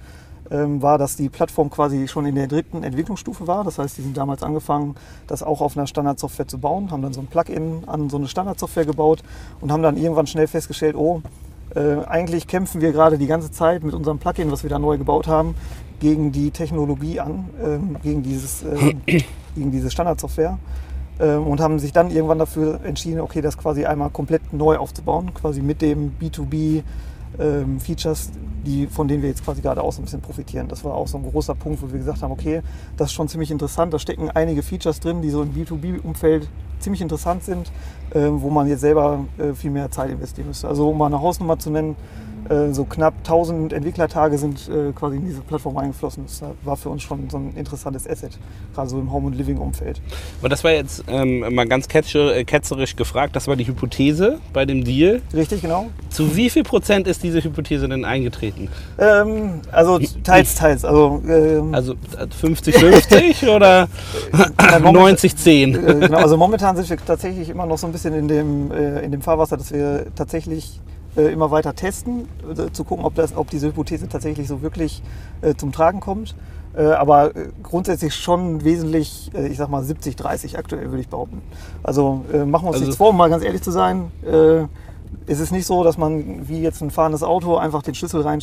war, 0.50 0.98
dass 0.98 1.16
die 1.16 1.28
Plattform 1.28 1.70
quasi 1.70 2.08
schon 2.08 2.26
in 2.26 2.34
der 2.34 2.46
dritten 2.46 2.82
Entwicklungsstufe 2.82 3.46
war. 3.46 3.64
Das 3.64 3.78
heißt, 3.78 3.98
die 3.98 4.02
sind 4.02 4.16
damals 4.16 4.43
angefangen, 4.43 4.94
das 5.26 5.43
auch 5.43 5.60
auf 5.60 5.76
einer 5.76 5.87
Standardsoftware 5.87 6.48
zu 6.48 6.58
bauen, 6.58 6.90
haben 6.90 7.02
dann 7.02 7.12
so 7.12 7.20
ein 7.20 7.26
Plugin 7.26 7.84
an 7.87 8.08
so 8.10 8.16
eine 8.16 8.28
Standardsoftware 8.28 8.84
gebaut 8.84 9.22
und 9.60 9.72
haben 9.72 9.82
dann 9.82 9.96
irgendwann 9.96 10.26
schnell 10.26 10.46
festgestellt, 10.46 10.96
oh, 10.96 11.22
äh, 11.75 12.04
eigentlich 12.06 12.46
kämpfen 12.46 12.81
wir 12.81 12.93
gerade 12.93 13.19
die 13.19 13.26
ganze 13.26 13.50
Zeit 13.50 13.82
mit 13.82 13.94
unserem 13.94 14.19
Plugin, 14.19 14.50
was 14.50 14.62
wir 14.62 14.70
da 14.70 14.78
neu 14.78 14.98
gebaut 14.98 15.26
haben, 15.26 15.54
gegen 16.00 16.32
die 16.32 16.50
Technologie 16.50 17.20
an, 17.20 17.50
ähm, 17.62 17.96
gegen, 18.02 18.22
dieses, 18.22 18.62
äh, 18.62 18.94
gegen 19.54 19.70
diese 19.70 19.90
Standardsoftware 19.90 20.58
ähm, 21.19 21.46
und 21.46 21.60
haben 21.60 21.78
sich 21.78 21.92
dann 21.92 22.10
irgendwann 22.10 22.38
dafür 22.38 22.81
entschieden, 22.84 23.20
okay, 23.20 23.40
das 23.40 23.56
quasi 23.58 23.84
einmal 23.84 24.10
komplett 24.10 24.52
neu 24.52 24.76
aufzubauen, 24.76 25.32
quasi 25.34 25.62
mit 25.62 25.82
dem 25.82 26.12
B2B 26.20 26.82
ähm, 27.38 27.81
Features, 27.81 28.31
die, 28.65 28.87
von 28.87 29.09
denen 29.09 29.23
wir 29.23 29.29
jetzt 29.29 29.44
quasi 29.44 29.62
gerade 29.62 29.83
auch 29.83 29.93
so 29.93 30.00
ein 30.00 30.05
bisschen 30.05 30.21
profitieren. 30.21 30.69
Das 30.69 30.85
war 30.85 30.94
auch 30.94 31.06
so 31.09 31.19
ein 31.19 31.31
großer 31.31 31.55
Punkt, 31.55 31.83
wo 31.83 31.91
wir 31.91 31.99
gesagt 31.99 32.23
haben, 32.23 32.33
okay, 32.33 32.62
das 32.97 33.09
ist 33.09 33.12
schon 33.15 33.29
ziemlich 33.29 33.50
interessant, 33.50 33.93
da 33.94 33.99
stecken 33.99 34.31
einige 34.31 34.62
Features 34.62 35.00
drin, 35.00 35.23
die 35.23 35.31
so 35.31 35.43
im 35.43 35.53
B2B-Umfeld 35.55 36.49
ziemlich 36.79 37.00
interessant 37.00 37.44
sind, 37.44 37.71
äh, 38.11 38.29
wo 38.31 38.50
man 38.50 38.67
jetzt 38.67 38.81
selber 38.81 39.25
äh, 39.38 39.55
viel 39.55 39.71
mehr 39.71 39.91
Zeit 39.91 40.11
investieren 40.11 40.49
müsste. 40.49 40.69
Also 40.69 40.91
um 40.91 40.99
mal 40.99 41.06
eine 41.06 41.21
Hausnummer 41.21 41.59
zu 41.59 41.71
nennen, 41.71 41.97
so 42.72 42.84
knapp 42.84 43.14
1000 43.19 43.72
Entwicklertage 43.72 44.38
sind 44.38 44.69
äh, 44.69 44.93
quasi 44.93 45.16
in 45.16 45.26
diese 45.26 45.40
Plattform 45.40 45.76
eingeflossen. 45.76 46.25
Das 46.26 46.43
war 46.64 46.76
für 46.76 46.88
uns 46.88 47.02
schon 47.02 47.28
so 47.31 47.38
ein 47.38 47.52
interessantes 47.56 48.08
Asset, 48.08 48.38
gerade 48.75 48.88
so 48.88 48.98
im 48.98 49.12
Home- 49.12 49.26
und 49.26 49.34
Living-Umfeld. 49.34 50.00
Aber 50.40 50.48
das 50.48 50.62
war 50.64 50.72
jetzt 50.72 51.04
ähm, 51.08 51.40
mal 51.54 51.66
ganz 51.66 51.87
äh, 51.87 52.44
ketzerisch 52.44 52.96
gefragt, 52.96 53.37
das 53.37 53.48
war 53.48 53.56
die 53.56 53.66
Hypothese 53.66 54.38
bei 54.52 54.64
dem 54.64 54.84
Deal. 54.84 55.22
Richtig, 55.34 55.62
genau. 55.62 55.87
Zu 56.10 56.37
wie 56.37 56.50
viel 56.50 56.62
Prozent 56.62 57.06
ist 57.06 57.22
diese 57.22 57.43
Hypothese 57.43 57.88
denn 57.88 58.04
eingetreten? 58.04 58.69
Ähm, 58.99 59.60
also 59.72 59.99
teils, 60.22 60.54
teils. 60.54 60.84
Also, 60.84 61.22
ähm, 61.28 61.75
also 61.75 61.94
50-50 62.42 63.49
oder 63.54 63.88
90-10? 64.32 66.00
genau, 66.00 66.19
also 66.19 66.37
momentan 66.37 66.76
sind 66.76 66.88
wir 66.88 66.96
tatsächlich 66.99 67.49
immer 67.49 67.66
noch 67.66 67.78
so 67.78 67.87
ein 67.87 67.92
bisschen 67.92 68.14
in 68.14 68.28
dem, 68.28 68.70
in 68.70 69.10
dem 69.10 69.22
Fahrwasser, 69.22 69.56
dass 69.56 69.72
wir 69.72 70.06
tatsächlich 70.14 70.81
äh, 71.16 71.32
immer 71.32 71.50
weiter 71.50 71.74
testen, 71.74 72.28
äh, 72.50 72.70
zu 72.72 72.84
gucken, 72.84 73.04
ob, 73.04 73.14
das, 73.14 73.34
ob 73.36 73.48
diese 73.48 73.68
Hypothese 73.68 74.08
tatsächlich 74.08 74.48
so 74.48 74.60
wirklich 74.60 75.02
äh, 75.40 75.54
zum 75.54 75.72
Tragen 75.72 76.00
kommt. 76.00 76.34
aber 76.76 77.32
grundsätzlich 77.62 78.14
schon 78.14 78.62
wesentlich, 78.62 79.30
ich 79.32 79.56
sag 79.56 79.70
mal 79.70 79.82
70-30 79.82 80.58
aktuell, 80.58 80.90
würde 80.90 81.00
ich 81.00 81.08
behaupten. 81.08 81.40
Also 81.82 82.22
machen 82.30 82.50
wir 82.50 82.56
uns 82.56 82.64
also 82.66 82.80
nichts 82.80 82.96
vor, 82.96 83.08
um 83.08 83.16
mal 83.16 83.30
ganz 83.30 83.42
ehrlich 83.42 83.62
zu 83.62 83.70
sein. 83.70 84.10
es 85.26 85.40
ist 85.40 85.52
nicht 85.52 85.64
so, 85.64 85.82
dass 85.84 85.96
man 85.96 86.46
wie 86.48 86.60
jetzt 86.60 86.82
ein 86.82 86.90
fahrendes 86.90 87.22
Auto 87.22 87.56
einfach 87.56 87.82
den 87.82 87.94
Schlüssel 87.94 88.20
rein, 88.20 88.42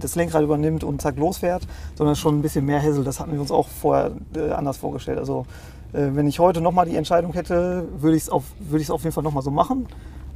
das 0.00 0.16
Lenkrad 0.16 0.42
übernimmt 0.42 0.82
und 0.82 1.00
zack 1.00 1.16
losfährt, 1.16 1.68
sondern 1.94 2.16
schon 2.16 2.36
ein 2.40 2.42
bisschen 2.42 2.66
mehr 2.66 2.82
Hassel. 2.82 3.04
Das 3.04 3.20
hatten 3.20 3.32
wir 3.32 3.40
uns 3.40 3.52
auch 3.52 3.68
vorher 3.68 4.10
anders 4.56 4.78
vorgestellt. 4.78 5.18
Also 5.18 5.46
wenn 5.92 6.26
ich 6.26 6.40
heute 6.40 6.60
nochmal 6.60 6.86
die 6.86 6.96
Entscheidung 6.96 7.32
hätte, 7.32 7.86
würde 7.96 8.16
ich 8.16 8.24
es 8.24 8.28
auf, 8.28 8.42
würd 8.58 8.90
auf 8.90 9.04
jeden 9.04 9.14
Fall 9.14 9.22
nochmal 9.22 9.44
so 9.44 9.52
machen 9.52 9.86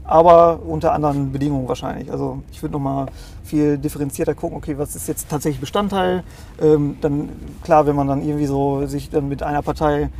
aber 0.06 0.60
unter 0.66 0.92
anderen 0.92 1.32
Bedingungen 1.32 1.68
wahrscheinlich. 1.68 2.10
Also 2.10 2.42
ich 2.52 2.62
würde 2.62 2.72
nochmal 2.74 3.06
viel 3.44 3.78
differenzierter 3.78 4.34
gucken, 4.34 4.56
okay, 4.56 4.78
was 4.78 4.96
ist 4.96 5.08
jetzt 5.08 5.28
tatsächlich 5.28 5.60
Bestandteil. 5.60 6.22
Ähm, 6.60 6.96
dann 7.00 7.28
klar, 7.62 7.86
wenn 7.86 7.96
man 7.96 8.06
dann 8.06 8.22
irgendwie 8.22 8.46
so 8.46 8.86
sich 8.86 9.10
dann 9.10 9.28
mit 9.28 9.42
einer 9.42 9.62
Partei 9.62 10.10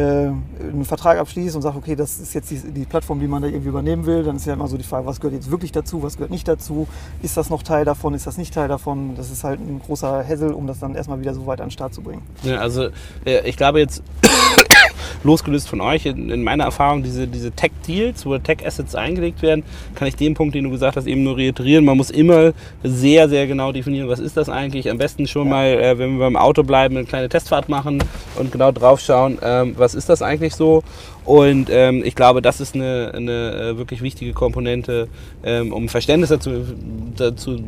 einen 0.00 0.84
Vertrag 0.84 1.18
abschließt 1.18 1.54
und 1.54 1.62
sagt, 1.62 1.76
okay, 1.76 1.94
das 1.94 2.18
ist 2.18 2.34
jetzt 2.34 2.50
die, 2.50 2.56
die, 2.72 2.84
Plattform, 2.84 3.20
die 3.20 3.26
man 3.26 3.42
da 3.42 3.48
irgendwie 3.48 3.68
übernehmen 3.68 4.06
will, 4.06 4.22
dann 4.22 4.36
ist 4.36 4.46
ja 4.46 4.54
immer 4.54 4.68
so 4.68 4.76
die 4.76 4.84
Frage, 4.84 5.06
was 5.06 5.20
gehört 5.20 5.34
jetzt 5.34 5.50
wirklich 5.50 5.72
dazu, 5.72 6.02
was 6.02 6.16
gehört 6.16 6.30
nicht 6.30 6.48
dazu, 6.48 6.86
ist 7.22 7.36
das 7.36 7.50
noch 7.50 7.62
Teil 7.62 7.84
davon, 7.84 8.14
ist 8.14 8.26
das 8.26 8.38
nicht 8.38 8.54
Teil 8.54 8.68
davon. 8.68 9.14
Das 9.16 9.30
ist 9.30 9.44
halt 9.44 9.60
ein 9.60 9.80
großer 9.84 10.22
Hessel, 10.22 10.52
um 10.52 10.66
das 10.66 10.78
dann 10.78 10.94
erstmal 10.94 11.20
wieder 11.20 11.34
so 11.34 11.46
weit 11.46 11.60
an 11.60 11.66
den 11.66 11.72
Start 11.72 11.94
zu 11.94 12.02
bringen. 12.02 12.22
Ja, 12.42 12.58
also 12.58 12.88
äh, 13.24 13.46
ich 13.48 13.56
glaube 13.56 13.80
jetzt 13.80 14.02
losgelöst 15.24 15.68
von 15.68 15.80
euch, 15.80 16.06
in, 16.06 16.30
in 16.30 16.42
meiner 16.42 16.64
Erfahrung, 16.64 17.02
diese, 17.02 17.26
diese 17.26 17.52
Tech-Deals, 17.52 18.26
wo 18.26 18.36
Tech-Assets 18.38 18.94
eingelegt 18.94 19.42
werden, 19.42 19.62
kann 19.94 20.08
ich 20.08 20.16
den 20.16 20.34
Punkt, 20.34 20.54
den 20.54 20.64
du 20.64 20.70
gesagt 20.70 20.96
hast, 20.96 21.06
eben 21.06 21.22
nur 21.22 21.36
reiterieren. 21.36 21.84
Man 21.84 21.96
muss 21.96 22.10
immer 22.10 22.52
sehr, 22.82 23.28
sehr 23.28 23.46
genau 23.46 23.72
definieren, 23.72 24.08
was 24.08 24.18
ist 24.18 24.36
das 24.36 24.48
eigentlich. 24.48 24.90
Am 24.90 24.98
besten 24.98 25.26
schon 25.26 25.48
ja. 25.48 25.50
mal, 25.50 25.66
äh, 25.66 25.98
wenn 25.98 26.18
wir 26.18 26.20
beim 26.20 26.36
Auto 26.36 26.62
bleiben, 26.62 26.96
eine 26.96 27.06
kleine 27.06 27.28
Testfahrt 27.28 27.68
machen 27.68 28.02
und 28.36 28.52
genau 28.52 28.72
drauf 28.72 29.00
schauen, 29.00 29.38
ähm, 29.42 29.74
was 29.82 29.94
ist 29.94 30.08
das 30.08 30.22
eigentlich 30.22 30.54
so. 30.54 30.82
Und 31.24 31.68
ähm, 31.70 32.02
ich 32.04 32.14
glaube, 32.14 32.42
das 32.42 32.60
ist 32.60 32.74
eine, 32.74 33.12
eine 33.14 33.72
äh, 33.72 33.78
wirklich 33.78 34.02
wichtige 34.02 34.32
Komponente, 34.32 35.08
ähm, 35.44 35.72
um 35.72 35.88
Verständnis 35.88 36.30
dazu, 36.30 36.50
dazu 37.16 37.58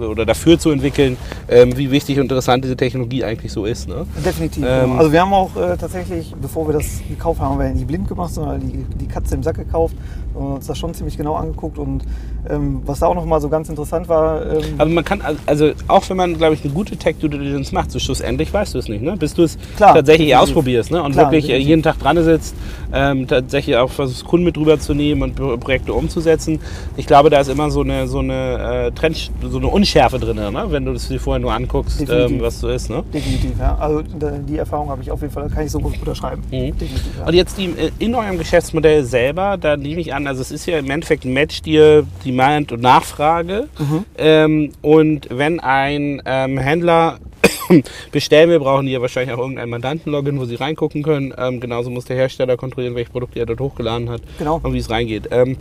oder 0.00 0.26
dafür 0.26 0.58
zu 0.58 0.70
entwickeln, 0.70 1.16
ähm, 1.48 1.76
wie 1.76 1.90
wichtig 1.90 2.16
und 2.16 2.24
interessant 2.24 2.64
diese 2.64 2.76
Technologie 2.76 3.24
eigentlich 3.24 3.52
so 3.52 3.66
ist. 3.66 3.88
Ne? 3.88 4.06
Definitiv. 4.24 4.64
Ähm, 4.66 4.98
also 4.98 5.12
wir 5.12 5.20
haben 5.20 5.32
auch 5.32 5.54
äh, 5.56 5.76
tatsächlich, 5.76 6.34
bevor 6.40 6.66
wir 6.68 6.72
das 6.72 7.00
gekauft 7.08 7.40
haben, 7.40 7.52
haben 7.52 7.60
wir 7.60 7.68
nicht 7.68 7.86
blind 7.86 8.08
gemacht, 8.08 8.34
sondern 8.34 8.60
die, 8.60 8.84
die 8.98 9.06
Katze 9.06 9.34
im 9.34 9.42
Sack 9.42 9.56
gekauft 9.56 9.94
und 10.34 10.54
uns 10.54 10.66
das 10.66 10.76
schon 10.76 10.92
ziemlich 10.94 11.16
genau 11.16 11.34
angeguckt. 11.34 11.78
Und 11.78 12.02
ähm, 12.48 12.82
was 12.84 12.98
da 12.98 13.06
auch 13.06 13.14
nochmal 13.14 13.40
so 13.40 13.48
ganz 13.48 13.68
interessant 13.68 14.08
war. 14.08 14.44
Ähm 14.44 14.62
Aber 14.78 14.90
man 14.90 15.04
kann, 15.04 15.20
also 15.46 15.70
auch 15.88 16.08
wenn 16.10 16.16
man, 16.16 16.36
glaube 16.36 16.54
ich, 16.54 16.64
eine 16.64 16.72
gute 16.72 16.96
Tech 16.96 17.16
Due 17.18 17.30
Diligence 17.30 17.72
macht, 17.72 17.90
so 17.90 17.98
schlussendlich 17.98 18.52
weißt 18.52 18.74
du 18.74 18.78
es 18.78 18.88
nicht, 18.88 19.02
ne? 19.02 19.16
bis 19.16 19.34
du 19.34 19.44
es 19.44 19.56
tatsächlich 19.78 20.28
definitiv. 20.28 20.36
ausprobierst 20.36 20.90
ne? 20.90 21.02
und 21.02 21.12
Klar, 21.12 21.26
wirklich 21.26 21.46
definitiv. 21.46 21.68
jeden 21.68 21.82
Tag 21.82 21.98
dran 21.98 22.22
sitzt, 22.22 22.54
ähm, 23.10 23.26
tatsächlich 23.28 23.76
auch 23.76 23.90
versuchst, 23.90 24.24
Kunden 24.24 24.44
mit 24.44 24.56
drüber 24.56 24.78
zu 24.78 24.94
nehmen 24.94 25.22
und 25.22 25.60
Projekte 25.60 25.92
umzusetzen. 25.92 26.60
Ich 26.96 27.06
glaube, 27.06 27.30
da 27.30 27.40
ist 27.40 27.48
immer 27.48 27.70
so 27.70 27.82
eine, 27.82 28.06
so 28.06 28.18
eine 28.18 28.86
äh, 28.86 28.92
Trend, 28.92 29.30
so 29.42 29.58
eine 29.58 29.68
Unschärfe 29.68 30.18
drin, 30.18 30.36
ne? 30.36 30.64
wenn 30.68 30.84
du 30.84 30.92
das 30.92 31.08
dir 31.08 31.20
vorher 31.20 31.40
nur 31.40 31.52
anguckst, 31.52 32.04
ähm, 32.08 32.40
was 32.40 32.60
so 32.60 32.68
ist. 32.68 32.90
Ne? 32.90 33.02
Definitiv, 33.12 33.52
ja. 33.58 33.76
Also 33.76 34.02
die 34.02 34.58
Erfahrung 34.58 34.90
habe 34.90 35.02
ich 35.02 35.10
auf 35.10 35.20
jeden 35.20 35.32
Fall, 35.32 35.48
kann 35.48 35.64
ich 35.64 35.70
so 35.70 35.78
gut 35.78 35.98
unterschreiben. 35.98 36.42
Mhm. 36.50 36.72
Ja. 37.18 37.26
Und 37.26 37.34
jetzt 37.34 37.58
die, 37.58 37.66
äh, 37.66 37.90
in 37.98 38.14
eurem 38.14 38.38
Geschäftsmodell 38.38 39.04
selber, 39.04 39.56
da 39.56 39.76
nehme 39.76 40.00
ich 40.00 40.14
an, 40.14 40.26
also 40.26 40.40
es 40.40 40.50
ist 40.50 40.66
ja 40.66 40.78
im 40.78 40.90
Endeffekt 40.90 41.24
ein 41.24 41.32
Match 41.32 41.62
dir 41.62 42.04
Demand 42.24 42.72
und 42.72 42.80
Nachfrage. 42.80 43.68
Mhm. 43.78 44.04
Ähm, 44.18 44.72
und 44.82 45.28
wenn 45.30 45.60
ein 45.60 46.22
ähm, 46.24 46.58
Händler 46.58 47.18
bestellen 48.12 48.50
will, 48.50 48.58
brauchen 48.58 48.86
die 48.86 48.92
ja 48.92 49.00
wahrscheinlich 49.00 49.34
auch 49.34 49.40
irgendein 49.40 49.68
Mandanten-Login, 49.70 50.38
wo 50.38 50.44
sie 50.44 50.56
reingucken 50.56 51.02
können. 51.02 51.34
Ähm, 51.36 51.60
genauso 51.60 51.90
muss 51.90 52.04
der 52.04 52.16
Hersteller 52.16 52.56
kontrollieren, 52.56 52.94
welche 52.94 53.10
Produkte 53.10 53.40
er 53.40 53.46
dort 53.46 53.60
hochgeladen 53.60 54.10
hat 54.10 54.22
genau. 54.38 54.60
und 54.62 54.72
wie 54.72 54.78
es 54.78 54.90
reingeht. 54.90 55.28
Ähm, 55.30 55.56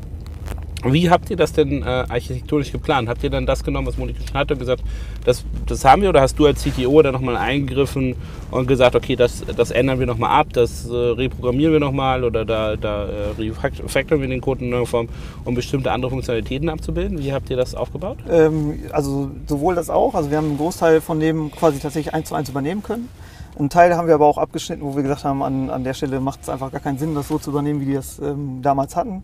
wie 0.86 1.10
habt 1.10 1.30
ihr 1.30 1.36
das 1.38 1.54
denn 1.54 1.84
äh, 1.84 1.86
architektonisch 1.86 2.72
geplant? 2.72 3.10
Habt 3.10 3.24
ihr 3.24 3.30
dann 3.30 3.46
das 3.46 3.63
genommen, 3.63 3.88
was 3.88 3.98
Monika 3.98 4.20
schon 4.25 4.38
hatte 4.38 4.54
und 4.54 4.60
gesagt, 4.60 4.84
das, 5.25 5.44
das 5.66 5.86
haben 5.86 6.02
wir? 6.02 6.10
Oder 6.10 6.22
hast 6.22 6.38
du 6.38 6.46
als 6.46 6.63
CTO 6.63 7.02
da 7.02 7.12
nochmal 7.12 7.38
eingegriffen 7.38 8.16
und 8.52 8.68
gesagt, 8.68 8.96
okay, 8.96 9.16
das, 9.16 9.44
das 9.56 9.72
ändern 9.72 10.00
wir 10.00 10.08
nochmal 10.08 10.32
ab, 10.32 10.48
das 10.54 10.88
äh, 10.88 10.94
reprogrammieren 10.94 11.74
wir 11.74 11.80
nochmal 11.80 12.24
oder 12.24 12.46
da, 12.46 12.75
da 12.75 13.06
äh, 13.06 13.50
refactoren 13.84 14.22
wir 14.22 14.28
den 14.28 14.42
Code 14.42 14.63
in 14.63 14.70
neuer 14.70 14.86
Form, 14.86 15.08
um 15.46 15.56
bestimmte 15.56 15.92
andere 15.92 16.12
Funktionalitäten 16.12 16.70
abzubilden? 16.70 17.20
Wie 17.20 17.34
habt 17.34 17.50
ihr 17.50 17.58
das 17.58 17.75
aufgebaut? 17.75 18.18
Ähm, 18.30 18.80
also 18.92 19.32
sowohl 19.48 19.75
das 19.75 19.90
auch. 19.90 20.16
Also 20.16 20.30
wir 20.30 20.38
haben 20.38 20.48
einen 20.48 20.58
Großteil 20.58 21.02
von 21.02 21.20
dem 21.20 21.52
quasi 21.52 21.80
tatsächlich 21.80 22.13
eins 22.13 22.30
zu 22.30 22.36
eins 22.36 22.50
übernehmen 22.50 22.84
können. 22.84 23.10
Einen 23.58 23.70
Teil 23.70 23.96
haben 23.96 24.08
wir 24.08 24.16
aber 24.16 24.25
auch 24.25 24.40
abgeschnitten, 24.40 24.84
wo 24.84 24.96
wir 24.96 25.04
gesagt 25.04 25.25
haben, 25.25 25.44
an, 25.44 25.70
an 25.70 25.84
der 25.84 25.94
Stelle 25.94 26.20
macht 26.20 26.42
es 26.42 26.50
einfach 26.50 26.72
gar 26.72 26.82
keinen 26.82 26.98
Sinn, 26.98 27.13
das 27.13 27.28
so 27.28 27.38
zu 27.38 27.52
übernehmen, 27.52 27.82
wie 27.82 27.86
die 27.86 27.94
das 27.94 28.18
ähm, 28.18 28.62
damals 28.63 28.96
hatten. 28.96 29.24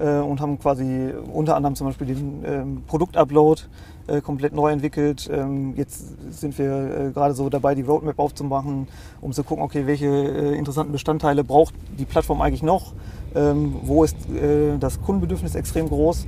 Äh, 0.00 0.20
und 0.20 0.40
haben 0.40 0.58
quasi 0.58 1.12
unter 1.32 1.56
anderem 1.56 1.74
zum 1.74 1.88
Beispiel 1.88 2.06
den 2.06 2.42
ähm, 2.46 2.82
Produktupload 2.86 3.62
äh, 4.06 4.22
komplett 4.22 4.54
neu 4.54 4.70
entwickelt. 4.70 5.28
Ähm, 5.30 5.74
jetzt 5.76 6.16
sind 6.30 6.58
wir 6.58 7.08
äh, 7.08 7.10
gerade 7.12 7.34
so 7.34 7.50
dabei, 7.50 7.74
die 7.74 7.82
Roadmap 7.82 8.18
aufzumachen, 8.18 8.88
um 9.20 9.32
zu 9.32 9.44
gucken, 9.44 9.62
okay, 9.62 9.86
welche 9.86 10.06
äh, 10.06 10.56
interessanten 10.56 10.92
Bestandteile 10.92 11.44
braucht 11.44 11.74
die 11.98 12.06
Plattform 12.06 12.40
eigentlich 12.40 12.62
noch? 12.62 12.94
Ähm, 13.34 13.76
wo 13.82 14.02
ist 14.02 14.16
äh, 14.30 14.78
das 14.78 15.02
Kundenbedürfnis 15.02 15.54
extrem 15.54 15.88
groß? 15.88 16.26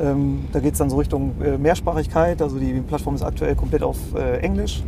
Ähm, 0.00 0.44
da 0.52 0.60
geht 0.60 0.72
es 0.72 0.78
dann 0.78 0.90
so 0.90 0.98
Richtung 0.98 1.32
äh, 1.42 1.56
Mehrsprachigkeit. 1.56 2.42
Also 2.42 2.58
die 2.58 2.80
Plattform 2.80 3.14
ist 3.14 3.22
aktuell 3.22 3.54
komplett 3.54 3.82
auf 3.82 3.96
Englisch 4.42 4.82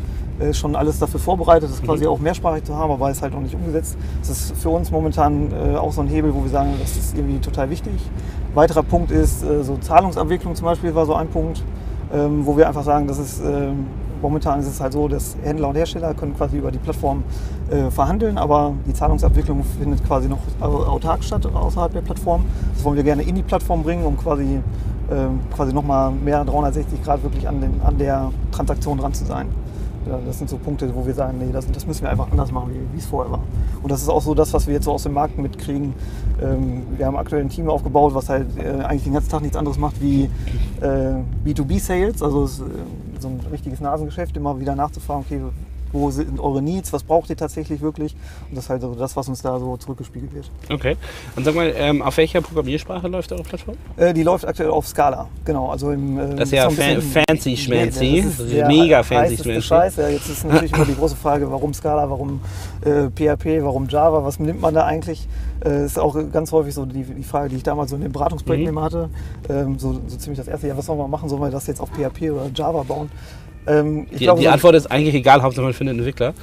schon 0.52 0.76
alles 0.76 0.99
dafür 0.99 1.21
vorbereitet, 1.21 1.71
das 1.71 1.83
quasi 1.83 2.05
mhm. 2.05 2.11
auch 2.11 2.19
mehrsprachig 2.19 2.64
zu 2.64 2.76
haben, 2.76 2.90
aber 2.90 3.11
ist 3.11 3.23
halt 3.23 3.33
noch 3.33 3.40
nicht 3.40 3.55
umgesetzt. 3.55 3.97
Das 4.21 4.31
ist 4.31 4.57
für 4.57 4.71
uns 4.71 4.90
momentan 4.90 5.50
äh, 5.52 5.76
auch 5.76 5.93
so 5.93 6.02
ein 6.02 6.09
Hebel, 6.09 6.35
wo 6.35 6.43
wir 6.43 6.50
sagen, 6.50 6.75
das 6.81 6.97
ist 6.97 7.16
irgendwie 7.16 7.38
total 7.38 7.71
wichtig. 7.71 7.95
Weiterer 8.55 8.83
Punkt 8.83 9.11
ist 9.11 9.43
äh, 9.43 9.62
so 9.62 9.76
Zahlungsabwicklung 9.76 10.55
zum 10.55 10.66
Beispiel 10.66 10.95
war 10.95 11.07
so 11.07 11.14
ein 11.14 11.28
Punkt, 11.28 11.62
ähm, 12.12 12.45
wo 12.45 12.57
wir 12.57 12.69
einfach 12.69 12.85
sagen, 12.85 13.07
das 13.07 13.19
ist 13.19 13.40
ähm, 13.40 13.87
momentan 14.23 14.61
ist 14.61 14.66
es 14.66 14.81
halt 14.81 14.93
so, 14.93 15.09
dass 15.09 15.37
Händler 15.43 15.69
und 15.69 15.76
Hersteller 15.76 16.14
können 16.14 16.37
quasi 16.37 16.59
über 16.59 16.71
die 16.71 16.78
Plattform 16.78 17.23
äh, 17.71 17.90
verhandeln, 17.90 18.38
aber 18.38 18.73
die 18.87 18.93
Zahlungsabwicklung 18.93 19.62
findet 19.78 20.05
quasi 20.07 20.28
noch 20.28 20.38
autark 20.61 21.23
statt 21.23 21.47
außerhalb 21.47 21.93
der 21.93 22.00
Plattform. 22.00 22.45
Das 22.75 22.85
wollen 22.85 22.97
wir 22.97 23.05
gerne 23.05 23.23
in 23.23 23.35
die 23.35 23.43
Plattform 23.43 23.83
bringen, 23.83 24.05
um 24.05 24.16
quasi, 24.16 24.61
äh, 25.11 25.55
quasi 25.55 25.73
nochmal 25.73 26.11
mehr 26.11 26.45
360 26.45 27.02
Grad 27.02 27.23
wirklich 27.23 27.47
an, 27.49 27.61
den, 27.61 27.81
an 27.85 27.99
der 27.99 28.31
Transaktion 28.52 28.99
dran 28.99 29.14
zu 29.14 29.25
sein. 29.25 29.47
Das 30.27 30.39
sind 30.39 30.49
so 30.49 30.57
Punkte, 30.57 30.95
wo 30.95 31.07
wir 31.07 31.15
sagen, 31.15 31.39
nee, 31.39 31.53
das, 31.53 31.71
das 31.71 31.87
müssen 31.87 32.03
wir 32.03 32.11
einfach 32.11 32.31
anders 32.31 32.53
machen, 32.53 32.71
wie, 32.93 32.99
es 32.99 33.07
vorher 33.07 33.33
war. 33.33 33.43
Und 33.83 33.91
das 33.91 34.03
ist 34.03 34.09
auch 34.09 34.23
so 34.23 34.35
das, 34.35 34.53
was 34.53 34.67
wir 34.67 34.75
jetzt 34.75 34.85
so 34.85 34.93
aus 34.93 35.03
dem 35.03 35.15
Markt 35.15 35.39
mitkriegen. 35.39 35.95
Ähm, 36.43 36.83
wir 36.97 37.07
haben 37.07 37.17
aktuell 37.17 37.43
ein 37.43 37.49
Team 37.49 37.69
aufgebaut, 37.69 38.15
was 38.15 38.29
halt 38.29 38.47
äh, 38.59 38.83
eigentlich 38.85 39.05
den 39.05 39.15
ganzen 39.15 39.31
Tag 39.31 39.43
nichts 39.43 39.57
anderes 39.57 39.79
macht 39.79 40.01
wie 40.01 40.31
äh, 40.81 41.23
B2B-Sales, 41.45 42.23
also 42.23 42.45
äh, 42.45 42.69
so 43.19 43.29
ein 43.29 43.41
richtiges 43.51 43.81
Nasengeschäft, 43.81 44.37
immer 44.37 44.61
wieder 44.61 44.75
nachzufragen, 44.77 45.25
okay, 45.27 45.41
wo 45.97 46.11
sind 46.11 46.38
eure 46.38 46.62
Needs, 46.62 46.93
was 46.93 47.03
braucht 47.03 47.31
ihr 47.31 47.37
tatsächlich 47.37 47.81
wirklich. 47.81 48.15
Und 48.49 48.57
das 48.57 48.65
ist 48.65 48.71
halt 48.71 48.83
so 48.83 48.95
das, 48.95 49.17
was 49.17 49.29
uns 49.29 49.43
da 49.43 49.59
so 49.59 49.76
zurückgespiegelt 49.76 50.35
wird. 50.35 50.50
Okay. 50.71 50.97
Und 51.35 51.45
sag 51.45 51.55
mal, 51.55 51.73
ähm, 51.76 52.03
auf 52.03 52.17
welcher 52.17 52.41
Programmiersprache 52.41 53.09
läuft 53.09 53.33
eure 53.33 53.43
Plattform? 53.43 53.76
Äh, 53.97 54.15
die 54.15 54.23
läuft 54.23 54.47
aktuell 54.47 54.71
auf 54.71 54.87
Scala, 54.87 55.29
genau. 55.45 55.71
Also 55.71 55.91
im, 55.91 56.19
äh, 56.19 56.35
das 56.35 56.49
ist 56.49 56.53
ja 56.53 56.71
fa 56.71 57.00
fancy 57.00 57.57
schmancy, 57.57 58.25
ja, 58.49 58.69
mega 58.69 59.03
fancy 59.03 59.37
schmancy. 59.37 59.62
Scheiß. 59.62 59.97
Ja, 59.97 60.09
jetzt 60.09 60.29
ist 60.29 60.45
natürlich 60.45 60.73
immer 60.73 60.85
die 60.85 60.95
große 60.95 61.17
Frage, 61.17 61.50
warum 61.50 61.75
Scala, 61.75 62.09
warum 62.09 62.41
äh, 62.85 63.09
PHP, 63.11 63.62
warum 63.62 63.88
Java, 63.88 64.25
was 64.25 64.38
nimmt 64.38 64.61
man 64.61 64.75
da 64.75 64.85
eigentlich? 64.85 65.26
Äh, 65.65 65.87
ist 65.87 65.99
auch 65.99 66.17
ganz 66.33 66.53
häufig 66.53 66.75
so 66.75 66.85
die, 66.85 67.03
die 67.03 67.23
Frage, 67.23 67.49
die 67.49 67.57
ich 67.57 67.62
damals 67.62 67.91
so 67.91 67.97
in 67.97 68.03
den 68.03 68.12
Beratungsprojekten 68.12 68.75
mhm. 68.75 68.81
hatte. 68.81 69.11
Ähm, 69.49 69.79
so, 69.79 70.00
so 70.07 70.17
ziemlich 70.17 70.38
das 70.38 70.49
erste, 70.49 70.69
ja, 70.69 70.76
was 70.76 70.87
sollen 70.87 70.99
wir 70.99 71.09
machen? 71.09 71.29
Sollen 71.29 71.43
wir 71.43 71.50
das 71.50 71.67
jetzt 71.67 71.81
auf 71.81 71.91
PHP 71.91 72.31
oder 72.31 72.50
Java 72.55 72.83
bauen? 72.83 73.11
Ähm, 73.67 74.07
die, 74.13 74.25
glaube, 74.25 74.41
die, 74.41 74.49
Antwort 74.49 74.75
ist 74.75 74.91
eigentlich 74.91 75.15
egal, 75.15 75.43
Hauptsache 75.43 75.65
man 75.65 75.75
findet 75.75 75.95
einen 75.95 76.01
Entwickler. 76.01 76.35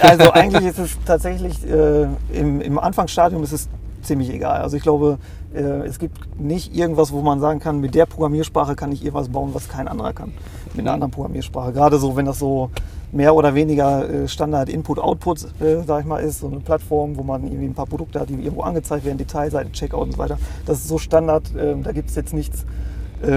Also 0.00 0.32
eigentlich 0.32 0.64
ist 0.64 0.78
es 0.78 0.98
tatsächlich 1.04 1.56
äh, 1.66 2.06
im, 2.32 2.60
im, 2.60 2.78
Anfangsstadium 2.78 3.42
ist 3.42 3.52
es 3.52 3.68
ziemlich 4.02 4.30
egal. 4.30 4.62
Also 4.62 4.76
ich 4.76 4.82
glaube, 4.82 5.18
äh, 5.54 5.60
es 5.60 5.98
gibt 5.98 6.38
nicht 6.40 6.74
irgendwas, 6.74 7.12
wo 7.12 7.20
man 7.20 7.40
sagen 7.40 7.60
kann, 7.60 7.80
mit 7.80 7.94
der 7.94 8.06
Programmiersprache 8.06 8.76
kann 8.76 8.92
ich 8.92 9.02
irgendwas 9.02 9.28
bauen, 9.28 9.50
was 9.52 9.68
kein 9.68 9.88
anderer 9.88 10.12
kann. 10.12 10.32
Mit 10.74 10.80
einer 10.80 10.92
anderen 10.92 11.10
Programmiersprache. 11.10 11.72
Gerade 11.72 11.98
so, 11.98 12.16
wenn 12.16 12.24
das 12.26 12.38
so 12.38 12.70
mehr 13.12 13.34
oder 13.34 13.54
weniger 13.54 14.08
äh, 14.08 14.28
Standard 14.28 14.68
Input-Output, 14.68 15.44
äh, 15.60 15.82
sag 15.86 16.00
ich 16.00 16.06
mal, 16.06 16.18
ist, 16.18 16.40
so 16.40 16.48
eine 16.48 16.60
Plattform, 16.60 17.16
wo 17.16 17.22
man 17.22 17.44
irgendwie 17.44 17.66
ein 17.66 17.74
paar 17.74 17.86
Produkte 17.86 18.20
hat, 18.20 18.28
die 18.28 18.34
irgendwo 18.34 18.62
angezeigt 18.62 19.04
werden, 19.04 19.18
Detailseite, 19.18 19.70
Checkout 19.72 20.02
und 20.02 20.12
so 20.12 20.18
weiter. 20.18 20.38
Das 20.66 20.78
ist 20.78 20.88
so 20.88 20.98
Standard, 20.98 21.54
äh, 21.54 21.76
da 21.82 21.92
gibt 21.92 22.10
es 22.10 22.16
jetzt 22.16 22.34
nichts, 22.34 22.66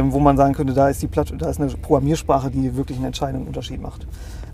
wo 0.09 0.19
man 0.19 0.37
sagen 0.37 0.53
könnte, 0.53 0.73
da 0.73 0.89
ist, 0.89 1.01
die 1.01 1.07
Platt 1.07 1.33
da 1.37 1.49
ist 1.49 1.59
eine 1.59 1.69
Programmiersprache, 1.69 2.49
die 2.49 2.75
wirklich 2.75 2.97
einen 2.97 3.07
entscheidenden 3.07 3.47
Unterschied 3.47 3.81
macht. 3.81 4.07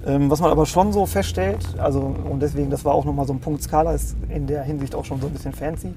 Ähm, 0.06 0.30
was 0.30 0.42
man 0.42 0.52
aber 0.52 0.66
schon 0.66 0.92
so 0.92 1.06
feststellt, 1.06 1.66
also 1.78 2.16
und 2.30 2.42
deswegen, 2.42 2.70
das 2.70 2.84
war 2.84 2.94
auch 2.94 3.06
nochmal 3.06 3.26
so 3.26 3.34
ein 3.34 3.40
Punkt, 3.40 3.64
Scala 3.64 3.94
ist 3.94 4.16
in 4.30 4.48
der 4.48 4.64
Hinsicht 4.64 4.96
auch 4.96 5.06
schon 5.06 5.22
so 5.22 5.28
ein 5.28 5.34
bisschen 5.34 5.54
fancy, 5.54 5.94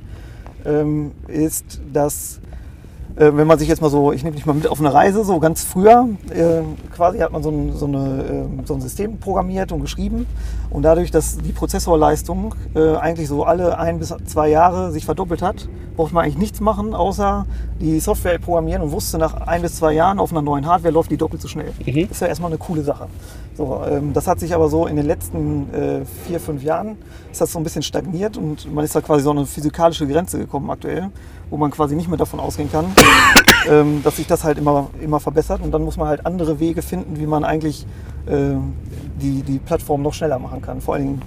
ähm, 0.64 1.12
ist, 1.26 1.80
dass 1.92 2.40
äh, 3.16 3.32
wenn 3.34 3.46
man 3.46 3.58
sich 3.58 3.68
jetzt 3.68 3.80
mal 3.82 3.90
so, 3.90 4.12
ich 4.12 4.22
nehme 4.22 4.36
dich 4.36 4.46
mal 4.46 4.52
mit 4.52 4.68
auf 4.68 4.78
eine 4.78 4.92
Reise, 4.92 5.24
so 5.24 5.38
ganz 5.40 5.64
früher, 5.64 6.08
äh, 6.30 6.62
quasi 6.94 7.18
hat 7.18 7.32
man 7.32 7.42
so 7.42 7.50
ein, 7.50 7.72
so, 7.72 7.86
eine, 7.86 8.48
äh, 8.60 8.66
so 8.66 8.74
ein 8.74 8.80
System 8.80 9.18
programmiert 9.18 9.72
und 9.72 9.80
geschrieben 9.80 10.26
und 10.70 10.82
dadurch, 10.82 11.10
dass 11.10 11.38
die 11.38 11.52
Prozessorleistung 11.52 12.54
äh, 12.74 12.96
eigentlich 12.96 13.28
so 13.28 13.44
alle 13.44 13.78
ein 13.78 13.98
bis 13.98 14.14
zwei 14.26 14.48
Jahre 14.48 14.92
sich 14.92 15.04
verdoppelt 15.04 15.42
hat, 15.42 15.68
braucht 15.96 16.12
man 16.12 16.24
eigentlich 16.24 16.38
nichts 16.38 16.60
machen, 16.60 16.94
außer 16.94 17.46
die 17.80 18.00
Software 18.00 18.38
programmieren 18.38 18.82
und 18.82 18.92
wusste 18.92 19.18
nach 19.18 19.34
ein 19.46 19.62
bis 19.62 19.76
zwei 19.76 19.92
Jahren 19.92 20.18
auf 20.18 20.30
einer 20.30 20.42
neuen 20.42 20.66
Hardware 20.66 20.92
läuft 20.92 21.10
die 21.10 21.16
doppelt 21.16 21.40
so 21.40 21.48
schnell. 21.48 21.72
Mhm. 21.84 22.02
Das 22.02 22.12
ist 22.12 22.20
ja 22.20 22.26
erstmal 22.26 22.50
eine 22.50 22.58
coole 22.58 22.82
Sache. 22.82 23.08
So, 23.56 23.82
ähm, 23.88 24.12
das 24.12 24.26
hat 24.26 24.38
sich 24.38 24.54
aber 24.54 24.68
so 24.68 24.86
in 24.86 24.96
den 24.96 25.06
letzten 25.06 25.72
äh, 25.72 26.04
vier, 26.26 26.38
fünf 26.38 26.62
Jahren 26.62 26.96
ist 27.32 27.40
das 27.40 27.52
so 27.52 27.58
ein 27.58 27.64
bisschen 27.64 27.82
stagniert 27.82 28.36
und 28.36 28.72
man 28.72 28.84
ist 28.84 28.94
da 28.94 29.00
quasi 29.00 29.22
so 29.22 29.30
eine 29.30 29.46
physikalische 29.46 30.06
Grenze 30.06 30.38
gekommen 30.38 30.70
aktuell, 30.70 31.10
wo 31.50 31.56
man 31.56 31.70
quasi 31.70 31.94
nicht 31.94 32.08
mehr 32.08 32.18
davon 32.18 32.40
ausgehen 32.40 32.70
kann, 32.70 32.86
ähm, 33.70 34.02
dass 34.02 34.16
sich 34.16 34.26
das 34.26 34.44
halt 34.44 34.58
immer, 34.58 34.88
immer 35.02 35.20
verbessert 35.20 35.60
und 35.62 35.72
dann 35.72 35.82
muss 35.82 35.96
man 35.96 36.08
halt 36.08 36.26
andere 36.26 36.60
Wege 36.60 36.82
finden, 36.82 37.18
wie 37.18 37.26
man 37.26 37.44
eigentlich 37.44 37.86
äh, 38.26 38.56
die, 39.20 39.42
die 39.42 39.58
Plattform 39.58 40.02
noch 40.02 40.14
schneller 40.14 40.38
machen 40.38 40.62
kann. 40.62 40.80
Vor 40.80 40.94
allen 40.94 41.04
Dingen 41.04 41.22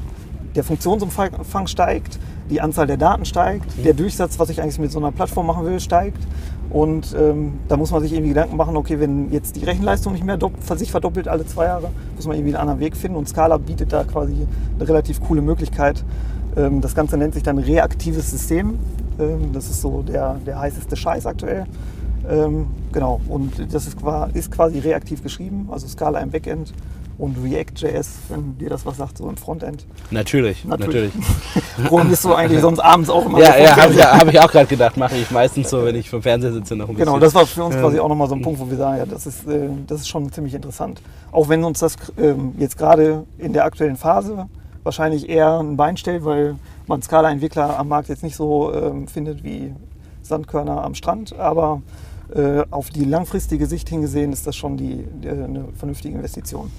der 0.56 0.64
Funktionsumfang 0.64 1.68
steigt, 1.68 2.20
die 2.50 2.62
Anzahl 2.62 2.88
der 2.88 2.98
Daten 2.98 3.26
steigt, 3.26 3.86
der 3.86 3.94
Durchsatz, 3.94 4.40
was 4.40 4.50
ich 4.50 4.62
eigentlich 4.62 4.80
mit 4.80 4.92
so 4.92 5.00
einer 5.00 5.12
Plattform 5.12 5.46
machen 5.46 5.66
will, 5.66 5.80
steigt. 5.80 6.20
Und 6.70 7.16
ähm, 7.20 7.60
da 7.68 7.78
muss 7.78 7.92
man 7.92 8.02
sich 8.02 8.12
irgendwie 8.14 8.30
Gedanken 8.30 8.56
machen, 8.56 8.76
okay, 8.76 9.00
wenn 9.00 9.32
jetzt 9.32 9.56
die 9.56 9.64
Rechenleistung 9.64 10.14
nicht 10.14 10.26
mehr 10.26 10.38
sich 10.76 10.92
verdoppelt 10.92 11.28
alle 11.28 11.46
zwei 11.46 11.66
Jahre, 11.66 11.90
muss 12.16 12.28
man 12.28 12.36
irgendwie 12.36 12.56
einen 12.56 12.62
anderen 12.62 12.80
Weg 12.80 12.96
finden. 12.96 13.18
Und 13.18 13.28
Scala 13.28 13.58
bietet 13.58 13.92
da 13.92 14.04
quasi 14.04 14.48
eine 14.76 14.88
relativ 14.88 15.22
coole 15.22 15.42
Möglichkeit. 15.42 16.04
Ähm, 16.58 16.82
das 16.82 16.94
Ganze 16.94 17.18
nennt 17.18 17.34
sich 17.34 17.44
dann 17.44 17.58
reaktives 17.58 18.30
System. 18.30 18.80
Ähm, 19.20 19.52
das 19.54 19.70
ist 19.70 19.82
so 19.82 20.02
der, 20.02 20.36
der 20.46 20.60
heißeste 20.60 20.96
Scheiß 20.96 21.26
aktuell. 21.26 21.66
Ähm, 22.30 22.68
genau, 22.92 23.22
und 23.28 23.74
das 23.74 23.88
ist, 23.88 23.98
ist, 24.34 24.52
quasi 24.52 24.80
reaktiv 24.80 25.24
geschrieben, 25.24 25.70
also 25.72 25.88
Scala 25.88 26.20
im 26.20 26.30
Backend 26.30 26.74
und 27.18 27.38
React.js, 27.44 28.10
wenn 28.30 28.58
dir 28.58 28.70
das 28.70 28.86
was 28.86 28.98
sagt, 28.98 29.18
so 29.18 29.30
im 29.30 29.36
Frontend. 29.36 29.86
Natürlich, 30.10 30.64
natürlich. 30.64 31.12
Programmierst 31.86 32.24
du 32.26 32.34
eigentlich 32.34 32.62
sonst 32.62 32.80
abends 32.80 33.10
auch 33.10 33.26
immer? 33.26 33.40
Ja, 33.40 33.58
ja, 33.58 33.76
habe 33.76 33.94
ich, 33.94 34.02
hab 34.02 34.28
ich 34.28 34.40
auch 34.40 34.52
gerade 34.52 34.68
gedacht, 34.68 34.96
mache 34.96 35.18
ich 35.18 35.30
meistens 35.30 35.70
so, 35.70 35.84
wenn 35.84 35.96
ich 35.96 36.10
vom 36.10 36.22
Fernseher 36.22 36.54
sitze 36.54 36.76
noch 36.76 36.88
ein 36.88 36.96
bisschen. 36.96 37.08
Genau, 37.08 37.20
das 37.20 37.36
war 37.36 37.46
für 37.46 37.64
uns 37.64 37.76
quasi 37.76 38.00
auch 38.00 38.08
nochmal 38.08 38.30
so 38.30 38.36
ein 38.36 38.42
Punkt, 38.42 38.60
wo 38.60 38.70
wir 38.70 38.78
sagen, 38.78 38.98
ja, 39.00 39.06
das 39.06 39.28
ist, 39.28 39.48
äh, 39.48 39.70
das 39.86 40.02
ist 40.02 40.08
schon 40.08 40.32
ziemlich 40.32 40.54
interessant. 40.54 41.02
Auch 41.32 41.50
wenn 41.50 41.64
uns 41.64 41.80
das 41.80 41.98
ähm, 42.18 42.54
jetzt 42.58 42.78
gerade 42.78 43.26
in 43.38 43.52
der 43.52 43.66
aktuellen 43.66 43.98
Phase 43.98 44.48
wahrscheinlich 44.84 45.28
eher 45.30 45.60
ein 45.60 45.76
Bein 45.76 45.98
stellt, 45.98 46.24
weil 46.24 46.56
man 46.90 47.02
Scala-Entwickler 47.02 47.80
am 47.80 47.88
Markt 47.88 48.10
jetzt 48.10 48.24
nicht 48.24 48.36
so 48.36 48.74
ähm, 48.74 49.08
findet 49.08 49.44
wie 49.44 49.74
Sandkörner 50.24 50.84
am 50.84 50.96
Strand, 50.96 51.38
aber 51.38 51.82
äh, 52.34 52.64
auf 52.72 52.90
die 52.90 53.06
langfristige 53.06 53.68
Sicht 53.68 53.88
hingesehen 53.90 54.34
ist 54.34 54.46
das 54.46 54.56
schon 54.56 54.76
die, 54.76 55.06
die, 55.22 55.30
eine 55.30 55.66
vernünftige 55.78 56.16
Investition. 56.16 56.72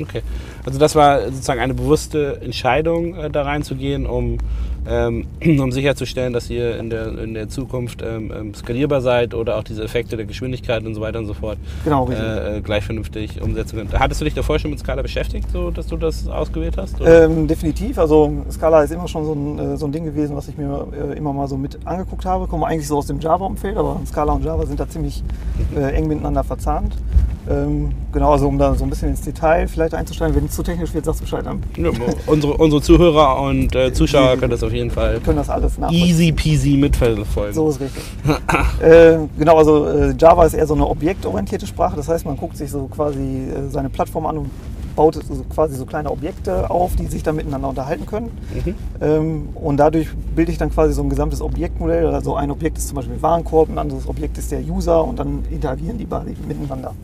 Okay, 0.00 0.22
also 0.64 0.78
das 0.78 0.94
war 0.94 1.24
sozusagen 1.26 1.60
eine 1.60 1.74
bewusste 1.74 2.40
Entscheidung, 2.40 3.14
äh, 3.14 3.30
da 3.30 3.42
reinzugehen, 3.42 4.06
um, 4.06 4.38
ähm, 4.86 5.26
um 5.60 5.72
sicherzustellen, 5.72 6.32
dass 6.32 6.50
ihr 6.50 6.78
in 6.78 6.90
der, 6.90 7.18
in 7.18 7.34
der 7.34 7.48
Zukunft 7.48 8.02
ähm, 8.02 8.32
ähm, 8.34 8.54
skalierbar 8.54 9.00
seid 9.00 9.34
oder 9.34 9.56
auch 9.56 9.64
diese 9.64 9.82
Effekte 9.82 10.16
der 10.16 10.26
Geschwindigkeit 10.26 10.84
und 10.84 10.94
so 10.94 11.00
weiter 11.00 11.18
und 11.18 11.26
so 11.26 11.34
fort 11.34 11.58
Genau, 11.84 12.08
äh, 12.10 12.58
äh, 12.58 12.60
gleich 12.60 12.84
vernünftig 12.84 13.40
umsetzen 13.42 13.76
könnt. 13.76 13.98
Hattest 13.98 14.20
du 14.20 14.24
dich 14.24 14.34
davor 14.34 14.58
schon 14.58 14.70
mit 14.70 14.80
Scala 14.80 15.02
beschäftigt, 15.02 15.50
so 15.52 15.70
dass 15.70 15.86
du 15.86 15.96
das 15.96 16.28
ausgewählt 16.28 16.76
hast? 16.76 16.96
Ähm, 17.04 17.46
definitiv, 17.46 17.98
also 17.98 18.32
Scala 18.50 18.82
ist 18.82 18.92
immer 18.92 19.08
schon 19.08 19.24
so 19.24 19.32
ein, 19.32 19.58
äh, 19.58 19.76
so 19.76 19.86
ein 19.86 19.92
Ding 19.92 20.04
gewesen, 20.04 20.36
was 20.36 20.48
ich 20.48 20.56
mir 20.56 20.86
äh, 20.92 21.16
immer 21.16 21.32
mal 21.32 21.48
so 21.48 21.56
mit 21.56 21.78
angeguckt 21.84 22.24
habe. 22.24 22.46
Komme 22.46 22.66
eigentlich 22.66 22.88
so 22.88 22.98
aus 22.98 23.06
dem 23.06 23.20
Java-Umfeld, 23.20 23.76
aber 23.76 24.00
Scala 24.06 24.32
und 24.32 24.44
Java 24.44 24.66
sind 24.66 24.80
da 24.80 24.88
ziemlich 24.88 25.22
äh, 25.76 25.94
eng 25.94 26.08
miteinander 26.08 26.44
verzahnt. 26.44 26.94
Ähm, 27.48 27.92
genau, 28.12 28.32
also 28.32 28.46
um 28.46 28.58
da 28.58 28.74
so 28.74 28.84
ein 28.84 28.90
bisschen 28.90 29.08
ins 29.08 29.22
Detail 29.22 29.66
vielleicht 29.68 29.94
einzusteigen, 29.94 30.36
wenn 30.36 30.44
es 30.44 30.52
zu 30.52 30.62
technisch 30.62 30.92
wird, 30.92 31.06
sagst 31.06 31.20
du 31.20 31.24
Bescheid. 31.24 31.44
Ja, 31.76 31.90
unsere, 32.26 32.54
unsere 32.54 32.82
Zuhörer 32.82 33.40
und 33.40 33.74
äh, 33.74 33.92
Zuschauer 33.92 34.36
können 34.38 34.50
das 34.50 34.62
auf 34.68 34.74
jeden 34.74 34.90
Fall 34.90 35.20
können 35.20 35.38
das 35.38 35.50
alles 35.50 35.78
nachvollziehen. 35.78 36.06
easy 36.06 36.32
peasy 36.32 36.76
mitverfolgen. 36.76 37.54
So 37.54 37.68
ist 37.68 37.80
richtig. 37.80 38.02
äh, 38.80 39.18
genau, 39.38 39.56
also 39.58 39.86
äh, 39.86 40.14
Java 40.16 40.44
ist 40.44 40.54
eher 40.54 40.66
so 40.66 40.74
eine 40.74 40.86
objektorientierte 40.86 41.66
Sprache. 41.66 41.96
Das 41.96 42.08
heißt, 42.08 42.24
man 42.24 42.36
guckt 42.36 42.56
sich 42.56 42.70
so 42.70 42.86
quasi 42.86 43.20
äh, 43.20 43.68
seine 43.70 43.88
Plattform 43.88 44.26
an 44.26 44.38
und 44.38 44.50
baut 44.94 45.14
so 45.14 45.44
quasi 45.54 45.76
so 45.76 45.86
kleine 45.86 46.10
Objekte 46.10 46.68
auf, 46.70 46.96
die 46.96 47.06
sich 47.06 47.22
dann 47.22 47.36
miteinander 47.36 47.68
unterhalten 47.68 48.04
können. 48.04 48.30
Mhm. 48.52 48.74
Ähm, 49.00 49.48
und 49.54 49.76
dadurch 49.76 50.08
bilde 50.34 50.50
ich 50.50 50.58
dann 50.58 50.70
quasi 50.70 50.92
so 50.92 51.02
ein 51.02 51.08
gesamtes 51.08 51.40
Objektmodell. 51.40 52.08
Also 52.08 52.34
ein 52.34 52.50
Objekt 52.50 52.78
ist 52.78 52.88
zum 52.88 52.96
Beispiel 52.96 53.14
ein 53.14 53.22
Warenkorb, 53.22 53.68
ein 53.68 53.78
anderes 53.78 54.08
Objekt 54.08 54.38
ist 54.38 54.50
der 54.50 54.60
User 54.60 55.04
und 55.04 55.18
dann 55.18 55.44
interagieren 55.50 55.98
die 55.98 56.04
beide 56.04 56.34
miteinander. 56.46 56.94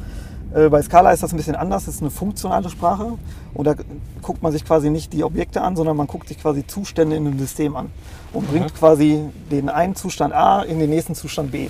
Äh, 0.54 0.68
Bei 0.68 0.80
Scala 0.82 1.12
ist 1.12 1.22
das 1.22 1.32
ein 1.32 1.36
bisschen 1.36 1.56
anders. 1.56 1.88
Es 1.88 1.96
ist 1.96 2.00
eine 2.00 2.10
funktionale 2.10 2.70
Sprache. 2.70 3.18
Und 3.54 3.66
da 3.66 3.74
guckt 4.22 4.42
man 4.42 4.52
sich 4.52 4.64
quasi 4.64 4.90
nicht 4.90 5.12
die 5.12 5.24
Objekte 5.24 5.60
an, 5.60 5.76
sondern 5.76 5.96
man 5.96 6.06
guckt 6.06 6.28
sich 6.28 6.38
quasi 6.38 6.66
Zustände 6.66 7.16
in 7.16 7.26
einem 7.26 7.38
System 7.38 7.76
an 7.76 7.90
und 8.32 8.48
bringt 8.50 8.74
quasi 8.74 9.20
den 9.50 9.68
einen 9.68 9.94
Zustand 9.94 10.32
A 10.32 10.62
in 10.62 10.78
den 10.78 10.90
nächsten 10.90 11.14
Zustand 11.14 11.52
B. 11.52 11.68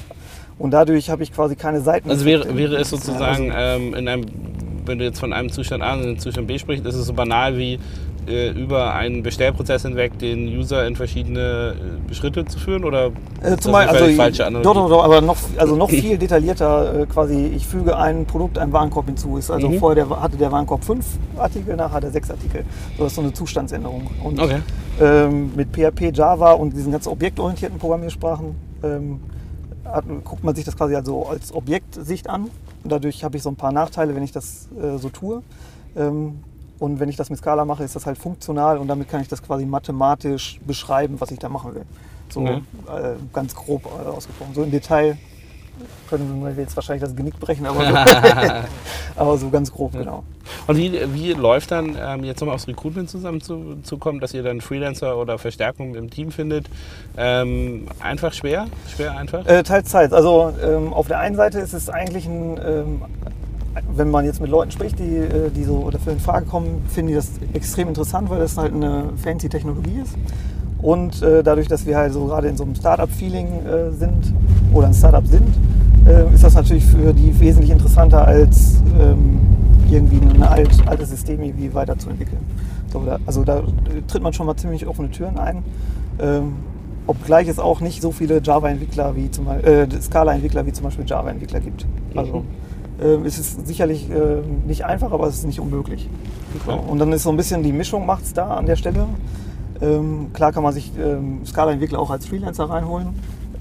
Und 0.59 0.71
dadurch 0.71 1.11
habe 1.11 1.23
ich 1.23 1.33
quasi 1.33 1.57
keine 1.57 1.81
Seiten. 1.81 2.09
Also 2.11 2.25
wäre, 2.25 2.57
wäre 2.57 2.77
es 2.77 2.91
sozusagen, 2.91 3.53
ähm, 3.55 3.95
in 3.95 4.07
einem, 4.07 4.25
wenn 4.87 4.99
du 4.99 5.05
jetzt 5.05 5.19
von 5.19 5.33
einem 5.33 5.51
Zustand 5.51 5.83
A 5.83 5.95
in 5.95 6.03
den 6.03 6.19
Zustand 6.19 6.47
B 6.47 6.59
sprichst, 6.59 6.87
ist 6.87 6.95
es 6.95 7.07
so 7.07 7.13
banal 7.13 7.59
wie 7.59 7.81
äh, 8.29 8.51
über 8.51 8.95
einen 8.95 9.23
Bestellprozess 9.23 9.83
hinweg 9.83 10.19
den 10.19 10.47
User 10.49 10.87
in 10.87 10.97
verschiedene 10.97 11.75
äh, 12.11 12.15
Schritte 12.15 12.45
zu 12.45 12.59
führen? 12.59 12.85
Oder 12.85 13.07
Äh, 13.43 13.57
das 13.57 13.67
also, 13.67 14.09
falsche 14.15 14.47
Analogie? 14.47 14.65
doch, 14.65 14.75
doch, 14.75 14.89
doch, 14.89 15.05
aber 15.05 15.21
noch, 15.21 15.37
also 15.57 15.77
noch 15.77 15.91
viel 16.03 16.19
detaillierter 16.19 17.01
äh, 17.03 17.07
quasi, 17.07 17.47
ich 17.47 17.67
füge 17.67 17.97
ein 17.97 18.27
Produkt, 18.27 18.59
ein 18.59 18.73
Warenkorb 18.73 19.07
hinzu. 19.07 19.37
Ist 19.37 19.51
also 19.51 19.69
Mhm. 19.69 19.79
vorher 19.79 20.05
der, 20.07 20.23
hatte 20.23 20.37
der 20.37 20.51
Warenkorb 20.53 20.85
fünf 20.85 21.07
Artikel, 21.37 21.77
nachher 21.77 21.93
hat 21.95 22.05
er 22.05 22.11
sechs 22.11 22.31
Artikel. 22.31 22.65
So, 22.97 23.05
das 23.05 23.13
ist 23.13 23.17
so 23.17 23.23
eine 23.23 23.33
Zustandsänderung. 23.33 24.09
Und 24.23 24.41
Okay. 24.41 24.59
ähm, 25.01 25.53
mit 25.57 25.69
PHP, 25.73 26.13
Java 26.15 26.53
und 26.53 26.73
diesen 26.75 26.93
ganzen 26.93 27.09
objektorientierten 27.11 27.79
Programmiersprachen 27.79 28.55
ähm, 28.83 29.21
hat, 29.85 30.05
guckt 30.25 30.43
man 30.45 30.55
sich 30.55 30.65
das 30.65 30.77
quasi 30.77 30.95
also 30.95 31.27
als 31.27 31.55
Objektsicht 31.55 32.29
an. 32.29 32.45
Und 32.83 32.93
dadurch 32.93 33.25
habe 33.25 33.37
ich 33.37 33.43
so 33.43 33.49
ein 33.51 33.57
paar 33.57 33.73
Nachteile, 33.73 34.15
wenn 34.15 34.23
ich 34.23 34.33
das 34.33 34.69
äh, 34.81 34.99
so 34.99 35.09
tue. 35.09 35.43
Ähm, 35.97 36.41
und 36.79 37.01
wenn 37.01 37.09
ich 37.09 37.17
das 37.17 37.31
mit 37.31 37.39
Scala 37.39 37.65
mache, 37.65 37.85
ist 37.85 37.95
das 37.97 38.07
halt 38.07 38.19
funktional 38.19 38.79
und 38.79 38.89
damit 38.89 39.09
kann 39.09 39.21
ich 39.21 39.29
das 39.29 39.43
quasi 39.43 39.65
mathematisch 39.67 40.59
beschreiben, 40.67 41.21
was 41.21 41.31
ich 41.31 41.39
da 41.39 41.49
machen 41.49 41.75
will. 41.75 41.85
So 42.31 42.41
Mhm. 42.41 42.49
äh, 42.89 43.15
ganz 43.33 43.55
grob 43.55 43.85
äh, 43.87 44.09
ausgesprochen. 44.09 44.55
So 44.55 44.63
im 44.65 44.71
Detail 44.71 45.17
können 46.09 46.45
wir 46.45 46.53
jetzt 46.63 46.77
wahrscheinlich 46.77 47.03
das 47.03 47.17
Genick 47.17 47.39
brechen, 47.41 47.67
aber 47.67 47.85
so, 47.85 47.95
aber 49.17 49.39
so 49.39 49.51
ganz 49.51 49.73
grob, 49.73 49.93
genau. 49.93 50.23
Und 50.67 50.77
wie, 50.77 50.93
wie 51.13 51.33
läuft 51.33 51.71
dann, 51.73 51.97
ähm, 52.01 52.23
jetzt 52.25 52.41
nochmal 52.41 52.55
aufs 52.55 52.69
Recruitment 52.69 53.11
zusammenzukommen, 53.11 54.21
dass 54.21 54.35
ihr 54.35 54.43
dann 54.43 54.61
Freelancer 54.61 55.17
oder 55.17 55.39
Verstärkung 55.39 55.95
im 55.97 56.11
Team 56.11 56.31
findet? 56.31 56.67
Ähm, 57.17 57.89
einfach 58.01 58.33
schwer? 58.33 58.67
Schwer 58.95 59.17
einfach? 59.17 59.45
Äh, 59.47 59.63
teils, 59.65 59.91
teils. 59.91 60.13
Also 60.13 60.53
ähm, 60.63 60.93
auf 60.93 61.09
der 61.09 61.19
einen 61.19 61.35
Seite 61.37 61.59
ist 61.59 61.73
es 61.73 61.89
eigentlich 61.89 62.27
ein, 62.27 62.61
ähm, 62.65 63.03
wenn 63.97 64.11
man 64.11 64.25
jetzt 64.25 64.41
mit 64.41 64.51
Leuten 64.51 64.71
spricht, 64.71 64.99
die, 64.99 65.17
äh, 65.17 65.51
die 65.51 65.65
so 65.65 65.91
dafür 65.91 66.13
in 66.13 66.21
Frage 66.21 66.47
kommen, 66.47 66.83
finden 66.89 67.09
die 67.09 67.15
das 67.15 67.31
extrem 67.53 67.89
interessant, 67.89 68.31
weil 68.31 68.39
das 68.39 68.57
halt 68.57 68.73
eine 68.73 69.11
fancy 69.17 69.49
Technologie 69.49 70.01
ist. 70.03 70.17
Und 70.81 71.23
äh, 71.23 71.43
dadurch, 71.43 71.67
dass 71.67 71.87
wir 71.87 71.97
halt 71.97 72.13
so 72.13 72.27
gerade 72.27 72.49
in 72.49 72.57
so 72.57 72.65
einem 72.65 72.75
Startup-Feeling 72.75 73.49
äh, 73.65 73.91
sind 73.93 74.35
oder 74.73 74.89
ein 74.89 74.95
Startup 74.95 75.27
sind, 75.27 75.49
äh, 76.07 76.33
ist 76.35 76.45
das 76.45 76.55
natürlich 76.55 76.85
für 76.85 77.15
die 77.15 77.39
wesentlich 77.41 77.71
interessanter 77.71 78.27
als 78.27 78.83
ähm, 79.01 79.41
irgendwie 79.91 80.17
ein 80.17 80.43
alt, 80.43 80.71
altes 80.87 81.11
System 81.11 81.43
irgendwie 81.43 81.73
weiterzuentwickeln. 81.73 82.41
So, 82.93 83.03
da, 83.05 83.19
also 83.27 83.45
da 83.45 83.63
tritt 84.09 84.23
man 84.23 84.33
schon 84.33 84.47
mal 84.47 84.57
ziemlich 84.57 84.87
offene 84.87 85.11
Türen 85.11 85.39
ein. 85.39 85.63
Ähm, 86.21 86.53
obgleich 87.07 87.49
es 87.49 87.59
auch 87.59 87.81
nicht 87.81 88.03
so 88.03 88.13
viele 88.13 88.41
Java-Entwickler 88.43 89.17
wie 89.17 89.31
zum 89.31 89.47
Beispiel, 89.47 89.73
äh, 89.73 90.01
Scala-Entwickler 90.01 90.67
wie 90.67 90.73
zum 90.73 90.85
Beispiel 90.85 91.05
Java-Entwickler 91.07 91.61
gibt. 91.61 91.87
Also 92.15 92.37
ähm, 92.37 92.45
es 93.25 93.39
ist 93.39 93.67
sicherlich 93.67 94.09
äh, 94.11 94.43
nicht 94.67 94.85
einfach, 94.85 95.13
aber 95.13 95.27
es 95.27 95.37
ist 95.37 95.47
nicht 95.47 95.61
unmöglich. 95.61 96.09
So, 96.67 96.73
und 96.73 96.99
dann 96.99 97.13
ist 97.13 97.25
so 97.25 97.31
ein 97.31 97.37
bisschen 97.37 97.63
die 97.63 97.73
Mischung 97.73 98.07
macht 98.07 98.25
es 98.25 98.33
da 98.33 98.55
an 98.55 98.67
der 98.67 98.77
Stelle. 98.77 99.07
Ähm, 99.81 100.33
klar 100.33 100.53
kann 100.53 100.63
man 100.63 100.73
sich 100.73 100.93
ähm, 100.99 101.45
Scala-Entwickler 101.45 101.99
auch 101.99 102.11
als 102.11 102.27
Freelancer 102.27 102.65
reinholen. 102.71 103.09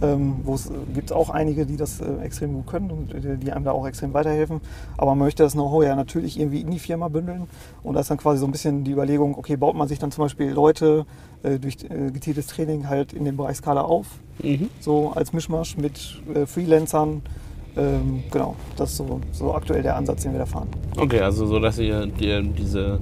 Ähm, 0.02 0.36
wo 0.44 0.56
es 0.56 0.70
gibt 0.94 1.14
auch 1.14 1.30
einige, 1.30 1.66
die 1.66 1.78
das 1.78 2.02
äh, 2.02 2.06
extrem 2.24 2.54
gut 2.54 2.68
können 2.68 2.92
und 2.92 3.14
äh, 3.14 3.38
die 3.38 3.54
einem 3.54 3.64
da 3.64 3.72
auch 3.72 3.88
extrem 3.88 4.14
weiterhelfen. 4.14 4.60
Aber 4.98 5.12
man 5.12 5.20
möchte 5.20 5.44
das 5.44 5.54
Know-how 5.54 5.82
ja 5.84 5.96
natürlich 5.96 6.38
irgendwie 6.38 6.60
in 6.60 6.72
die 6.72 6.80
Firma 6.80 7.08
bündeln. 7.08 7.44
Und 7.84 7.94
da 7.94 8.02
ist 8.02 8.10
dann 8.12 8.18
quasi 8.18 8.40
so 8.40 8.46
ein 8.46 8.52
bisschen 8.52 8.84
die 8.84 8.92
Überlegung, 8.92 9.38
okay, 9.38 9.56
baut 9.56 9.76
man 9.76 9.88
sich 9.88 10.00
dann 10.00 10.12
zum 10.12 10.26
Beispiel 10.26 10.50
Leute 10.52 11.06
äh, 11.44 11.58
durch 11.58 11.78
äh, 11.86 12.12
gezieltes 12.12 12.48
Training 12.48 12.90
halt 12.90 13.14
in 13.14 13.24
dem 13.24 13.38
Bereich 13.38 13.58
Scala 13.58 13.82
auf, 13.82 14.08
Mhm. 14.42 14.70
so 14.82 15.14
als 15.16 15.32
Mischmasch 15.32 15.78
mit 15.78 16.22
äh, 16.34 16.46
Freelancern. 16.48 17.22
Ähm, 17.76 18.24
genau, 18.32 18.56
das 18.78 18.92
ist 18.92 18.98
so, 18.98 19.20
so 19.32 19.54
aktuell 19.54 19.82
der 19.82 19.96
Ansatz, 19.96 20.24
den 20.24 20.34
wir 20.34 20.40
da 20.40 20.46
fahren. 20.46 20.68
Okay, 20.98 21.22
also 21.22 21.46
so, 21.48 21.60
dass 21.60 21.80
ihr 21.80 22.06
dir 22.06 22.42
diese 22.42 23.00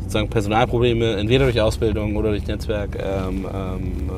sozusagen 0.00 0.28
Personalprobleme 0.28 1.16
entweder 1.16 1.44
durch 1.44 1.60
Ausbildung 1.60 2.16
oder 2.16 2.30
durch 2.30 2.46
Netzwerk 2.46 2.98
ähm, 2.98 3.46
ähm, 3.52 4.10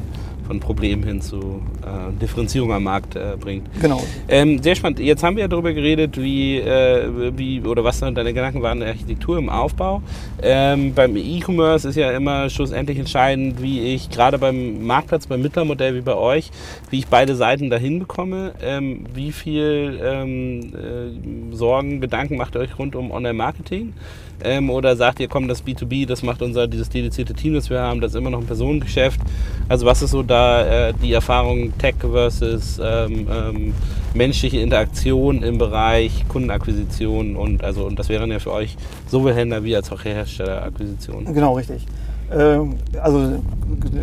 von 0.46 0.60
Problemen 0.60 1.02
hin 1.02 1.20
zu 1.20 1.62
äh, 1.82 2.12
Differenzierung 2.20 2.72
am 2.72 2.84
Markt 2.84 3.16
äh, 3.16 3.36
bringt. 3.38 3.68
Genau. 3.80 4.02
Ähm, 4.28 4.62
sehr 4.62 4.74
spannend. 4.74 5.00
Jetzt 5.00 5.22
haben 5.22 5.36
wir 5.36 5.42
ja 5.42 5.48
darüber 5.48 5.72
geredet, 5.72 6.20
wie, 6.20 6.58
äh, 6.58 7.36
wie 7.36 7.60
oder 7.62 7.84
was 7.84 8.00
deine 8.00 8.32
Gedanken 8.32 8.62
waren 8.62 8.78
in 8.78 8.80
der 8.80 8.90
Architektur 8.90 9.38
im 9.38 9.48
Aufbau. 9.48 10.02
Ähm, 10.42 10.94
beim 10.94 11.16
E-Commerce 11.16 11.88
ist 11.88 11.96
ja 11.96 12.12
immer 12.12 12.48
schlussendlich 12.48 12.98
entscheidend, 12.98 13.60
wie 13.62 13.94
ich 13.94 14.10
gerade 14.10 14.38
beim 14.38 14.86
Marktplatz, 14.86 15.26
beim 15.26 15.42
Mittlermodell 15.42 15.94
wie 15.94 16.00
bei 16.00 16.14
euch, 16.14 16.50
wie 16.90 16.98
ich 16.98 17.06
beide 17.08 17.34
Seiten 17.34 17.70
dahin 17.70 17.98
bekomme. 17.98 18.52
Ähm, 18.62 19.06
wie 19.14 19.32
viel 19.32 20.00
ähm, 20.02 20.72
äh, 20.74 21.54
Sorgen, 21.56 22.00
Gedanken 22.00 22.36
macht 22.36 22.54
ihr 22.54 22.60
euch 22.60 22.78
rund 22.78 22.94
um 22.94 23.10
Online-Marketing? 23.10 23.94
Ähm, 24.44 24.70
oder 24.70 24.96
sagt 24.96 25.20
ihr, 25.20 25.28
komm, 25.28 25.48
das 25.48 25.64
B2B, 25.64 26.06
das 26.06 26.22
macht 26.22 26.42
unser 26.42 26.66
dieses 26.66 26.88
dedizierte 26.88 27.34
Team, 27.34 27.54
das 27.54 27.70
wir 27.70 27.80
haben, 27.80 28.00
das 28.00 28.12
ist 28.12 28.18
immer 28.18 28.30
noch 28.30 28.40
ein 28.40 28.46
Personengeschäft. 28.46 29.20
Also 29.68 29.86
was 29.86 30.02
ist 30.02 30.10
so 30.10 30.22
da 30.22 30.88
äh, 30.88 30.94
die 31.02 31.12
Erfahrung 31.12 31.76
Tech 31.78 31.96
versus 32.00 32.80
ähm, 32.82 33.26
ähm, 33.30 33.74
menschliche 34.14 34.60
Interaktion 34.60 35.42
im 35.42 35.58
Bereich 35.58 36.26
Kundenakquisition 36.28 37.36
und 37.36 37.64
also 37.64 37.86
und 37.86 37.98
das 37.98 38.08
wären 38.08 38.30
ja 38.30 38.38
für 38.38 38.52
euch 38.52 38.76
sowohl 39.08 39.34
Händler 39.34 39.64
wie 39.64 39.74
als 39.74 39.90
auch 39.90 40.04
Herstellerakquisition. 40.04 41.32
Genau, 41.32 41.54
richtig. 41.54 41.86
Ähm, 42.32 42.74
also 43.00 43.42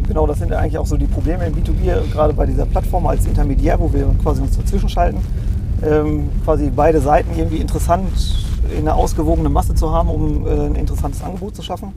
genau 0.07 0.27
das 0.27 0.39
sind 0.39 0.53
eigentlich 0.53 0.77
auch 0.77 0.85
so 0.85 0.97
die 0.97 1.05
Probleme 1.05 1.45
im 1.45 1.53
B2B, 1.53 2.11
gerade 2.11 2.33
bei 2.33 2.45
dieser 2.45 2.65
Plattform 2.65 3.05
als 3.07 3.25
Intermediär, 3.25 3.79
wo 3.79 3.91
wir 3.91 4.13
quasi 4.21 4.41
uns 4.41 4.57
dazwischen 4.57 4.89
schalten. 4.89 5.19
Ähm, 5.85 6.29
quasi 6.45 6.71
beide 6.73 7.01
Seiten 7.01 7.37
irgendwie 7.37 7.57
interessant 7.57 8.09
in 8.71 8.87
einer 8.87 8.95
ausgewogenen 8.95 9.51
Masse 9.51 9.75
zu 9.75 9.91
haben, 9.91 10.09
um 10.09 10.45
äh, 10.45 10.49
ein 10.67 10.75
interessantes 10.75 11.23
Angebot 11.23 11.55
zu 11.55 11.61
schaffen. 11.61 11.93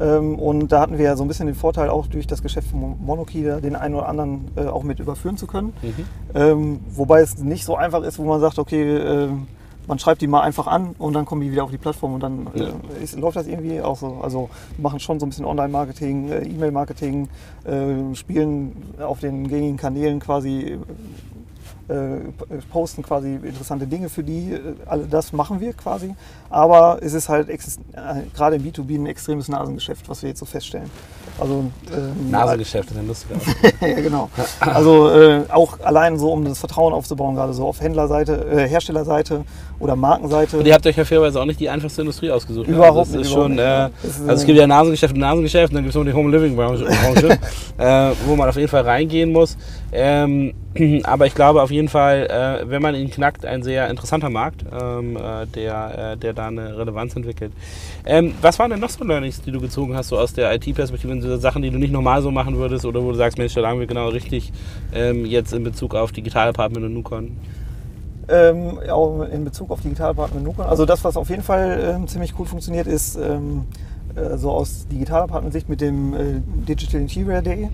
Ähm, 0.00 0.38
und 0.38 0.72
da 0.72 0.80
hatten 0.80 0.96
wir 0.98 1.04
ja 1.04 1.16
so 1.16 1.24
ein 1.24 1.28
bisschen 1.28 1.46
den 1.46 1.54
Vorteil, 1.54 1.90
auch 1.90 2.06
durch 2.06 2.26
das 2.26 2.42
Geschäft 2.42 2.68
von 2.68 2.96
Monokey 3.04 3.44
da 3.44 3.60
den 3.60 3.76
einen 3.76 3.94
oder 3.94 4.08
anderen 4.08 4.46
äh, 4.56 4.66
auch 4.66 4.82
mit 4.82 4.98
überführen 4.98 5.36
zu 5.36 5.46
können. 5.46 5.72
Mhm. 5.82 5.94
Ähm, 6.34 6.80
wobei 6.90 7.20
es 7.20 7.38
nicht 7.38 7.64
so 7.64 7.76
einfach 7.76 8.02
ist, 8.02 8.18
wo 8.18 8.24
man 8.24 8.40
sagt, 8.40 8.58
okay, 8.58 8.96
ähm, 8.96 9.46
man 9.86 9.98
schreibt 9.98 10.22
die 10.22 10.26
mal 10.28 10.42
einfach 10.42 10.66
an 10.68 10.94
und 10.98 11.14
dann 11.14 11.24
kommen 11.24 11.40
die 11.40 11.50
wieder 11.50 11.64
auf 11.64 11.70
die 11.70 11.78
Plattform 11.78 12.14
und 12.14 12.22
dann 12.22 12.46
Ja. 12.54 12.66
äh, 12.66 13.02
ist, 13.02 13.18
läuft 13.18 13.36
das 13.36 13.46
irgendwie 13.46 13.80
auch 13.82 13.96
so. 13.96 14.20
Also 14.22 14.48
machen 14.78 15.00
schon 15.00 15.18
so 15.20 15.26
ein 15.26 15.30
bisschen 15.30 15.44
Online-Marketing, 15.44 16.28
äh, 16.30 16.44
E-Mail-Marketing, 16.44 17.28
äh, 17.64 18.14
spielen 18.14 18.72
auf 19.00 19.20
den 19.20 19.48
gängigen 19.48 19.76
Kanälen 19.76 20.20
quasi, 20.20 20.78
posten 22.70 23.02
quasi 23.02 23.34
interessante 23.34 23.86
Dinge 23.86 24.08
für 24.08 24.22
die. 24.22 24.52
Äh, 24.52 24.74
All 24.86 25.06
das 25.06 25.32
machen 25.32 25.60
wir 25.60 25.72
quasi. 25.72 26.14
Aber 26.48 26.98
es 27.02 27.12
ist 27.14 27.28
halt 27.28 27.48
äh, 27.48 27.56
gerade 28.34 28.56
im 28.56 28.62
B2B 28.62 28.96
ein 28.96 29.06
extremes 29.06 29.48
Nasengeschäft, 29.48 30.08
was 30.08 30.22
wir 30.22 30.30
jetzt 30.30 30.40
so 30.40 30.46
feststellen. 30.46 30.90
Also 31.38 31.64
ähm, 31.92 32.30
Nasengeschäft 32.30 32.90
ist 32.90 32.96
ein 32.98 33.06
lustiger 33.06 33.36
ja, 33.80 34.00
genau. 34.00 34.30
Also 34.60 35.10
äh, 35.10 35.44
auch 35.48 35.80
allein 35.80 36.18
so, 36.18 36.32
um 36.32 36.44
das 36.44 36.58
Vertrauen 36.58 36.92
aufzubauen, 36.92 37.34
gerade 37.34 37.54
so 37.54 37.66
auf 37.66 37.80
Händlerseite, 37.80 38.44
äh, 38.50 38.68
Herstellerseite 38.68 39.44
oder 39.80 39.96
Markenseite. 39.96 40.58
Und 40.58 40.66
ihr 40.66 40.74
habt 40.74 40.86
euch 40.86 40.96
ja 40.96 41.04
fairerweise 41.04 41.40
auch 41.40 41.46
nicht 41.46 41.58
die 41.58 41.68
einfachste 41.68 42.02
Industrie 42.02 42.30
ausgesucht. 42.30 42.68
ne? 42.68 42.74
Überhaupt 42.76 42.98
also 42.98 43.16
nicht, 43.16 43.26
ist 43.26 43.32
überhaupt 43.32 43.48
schon, 43.48 43.56
nicht, 43.56 43.64
äh, 43.64 44.06
ist, 44.06 44.20
also 44.20 44.32
es 44.32 44.42
äh, 44.42 44.46
gibt 44.46 44.58
ja 44.58 44.66
Nasengeschäft 44.66 45.14
und 45.14 45.20
Nasengeschäft 45.20 45.72
und 45.72 45.74
dann 45.76 45.84
gibt 45.84 45.94
es 45.94 45.98
noch 45.98 46.04
die 46.04 46.12
Home 46.12 46.30
Living 46.30 46.54
Branche, 46.60 46.86
äh, 47.78 48.10
wo 48.26 48.36
man 48.36 48.48
auf 48.48 48.56
jeden 48.56 48.68
Fall 48.68 48.82
reingehen 48.82 49.32
muss. 49.32 49.56
Ähm, 49.90 50.52
aber 51.04 51.26
ich 51.26 51.34
glaube 51.34 51.62
auf 51.62 51.70
jeden 51.70 51.88
Fall, 51.88 52.26
äh, 52.26 52.70
wenn 52.70 52.82
man 52.82 52.94
ihn 52.94 53.10
knackt, 53.10 53.46
ein 53.46 53.62
sehr 53.62 53.88
interessanter 53.88 54.28
Markt, 54.28 54.64
ähm, 54.70 55.16
äh, 55.16 55.46
der, 55.46 56.12
äh, 56.12 56.16
der 56.18 56.34
da 56.34 56.48
eine 56.48 56.76
Relevanz 56.76 57.16
entwickelt. 57.16 57.52
Ähm, 58.04 58.34
was 58.42 58.58
waren 58.58 58.70
denn 58.70 58.80
noch 58.80 58.90
so 58.90 59.02
Learnings, 59.02 59.40
die 59.40 59.50
du 59.50 59.60
gezogen 59.60 59.96
hast, 59.96 60.08
so 60.08 60.18
aus 60.18 60.34
der 60.34 60.54
IT-Perspektive, 60.54 61.20
so 61.22 61.36
Sachen, 61.38 61.62
die 61.62 61.70
du 61.70 61.78
nicht 61.78 61.92
normal 61.92 62.20
so 62.20 62.30
machen 62.30 62.56
würdest 62.58 62.84
oder 62.84 63.02
wo 63.02 63.12
du 63.12 63.16
sagst, 63.16 63.38
Mensch, 63.38 63.54
da 63.54 63.62
lagen 63.62 63.80
wir 63.80 63.86
genau 63.86 64.08
richtig 64.08 64.52
ähm, 64.94 65.24
jetzt 65.24 65.54
in 65.54 65.64
Bezug 65.64 65.94
auf 65.94 66.12
Digitalapartment 66.12 66.84
und 66.84 66.92
Nukon? 66.92 67.36
Ähm, 68.30 68.78
auch 68.88 69.22
in 69.22 69.44
Bezug 69.44 69.70
auf 69.70 69.80
Digitalapartment 69.80 70.44
Nukon. 70.44 70.66
Also 70.66 70.86
das, 70.86 71.02
was 71.02 71.16
auf 71.16 71.30
jeden 71.30 71.42
Fall 71.42 71.96
ähm, 71.96 72.06
ziemlich 72.06 72.34
gut 72.34 72.48
funktioniert, 72.48 72.86
ist 72.86 73.16
ähm, 73.16 73.64
äh, 74.14 74.36
so 74.36 74.50
aus 74.50 74.86
Digitalapartment-Sicht 74.88 75.68
mit 75.68 75.80
dem 75.80 76.14
äh, 76.14 76.18
Digital 76.68 77.00
Interior 77.00 77.42
Day. 77.42 77.70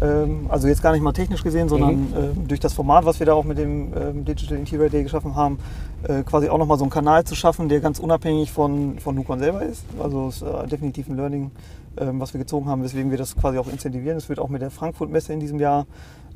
Ähm, 0.00 0.46
also 0.48 0.66
jetzt 0.68 0.82
gar 0.82 0.92
nicht 0.92 1.02
mal 1.02 1.12
technisch 1.12 1.42
gesehen, 1.42 1.68
sondern 1.68 2.12
ähm, 2.16 2.48
durch 2.48 2.60
das 2.60 2.72
Format, 2.72 3.04
was 3.04 3.18
wir 3.20 3.26
da 3.26 3.34
auch 3.34 3.44
mit 3.44 3.58
dem 3.58 3.92
ähm, 3.96 4.24
Digital 4.24 4.58
Interior 4.58 4.88
Day 4.88 5.04
geschaffen 5.04 5.36
haben, 5.36 5.58
äh, 6.02 6.22
quasi 6.22 6.48
auch 6.48 6.58
nochmal 6.58 6.78
so 6.78 6.84
einen 6.84 6.90
Kanal 6.90 7.24
zu 7.24 7.34
schaffen, 7.34 7.68
der 7.68 7.80
ganz 7.80 7.98
unabhängig 7.98 8.50
von, 8.50 8.98
von 8.98 9.14
Nukon 9.14 9.38
selber 9.38 9.62
ist. 9.62 9.84
Also 10.02 10.28
es 10.28 10.36
ist 10.36 10.42
äh, 10.42 10.66
definitiv 10.66 11.08
ein 11.08 11.16
Learning, 11.16 11.50
ähm, 11.96 12.20
was 12.20 12.34
wir 12.34 12.38
gezogen 12.40 12.68
haben, 12.68 12.82
weswegen 12.82 13.10
wir 13.10 13.18
das 13.18 13.36
quasi 13.36 13.58
auch 13.58 13.68
incentivieren. 13.68 14.16
Es 14.16 14.28
wird 14.28 14.40
auch 14.40 14.48
mit 14.48 14.62
der 14.62 14.70
Frankfurt-Messe 14.70 15.32
in 15.32 15.40
diesem 15.40 15.60
Jahr 15.60 15.82
äh, 15.82 15.84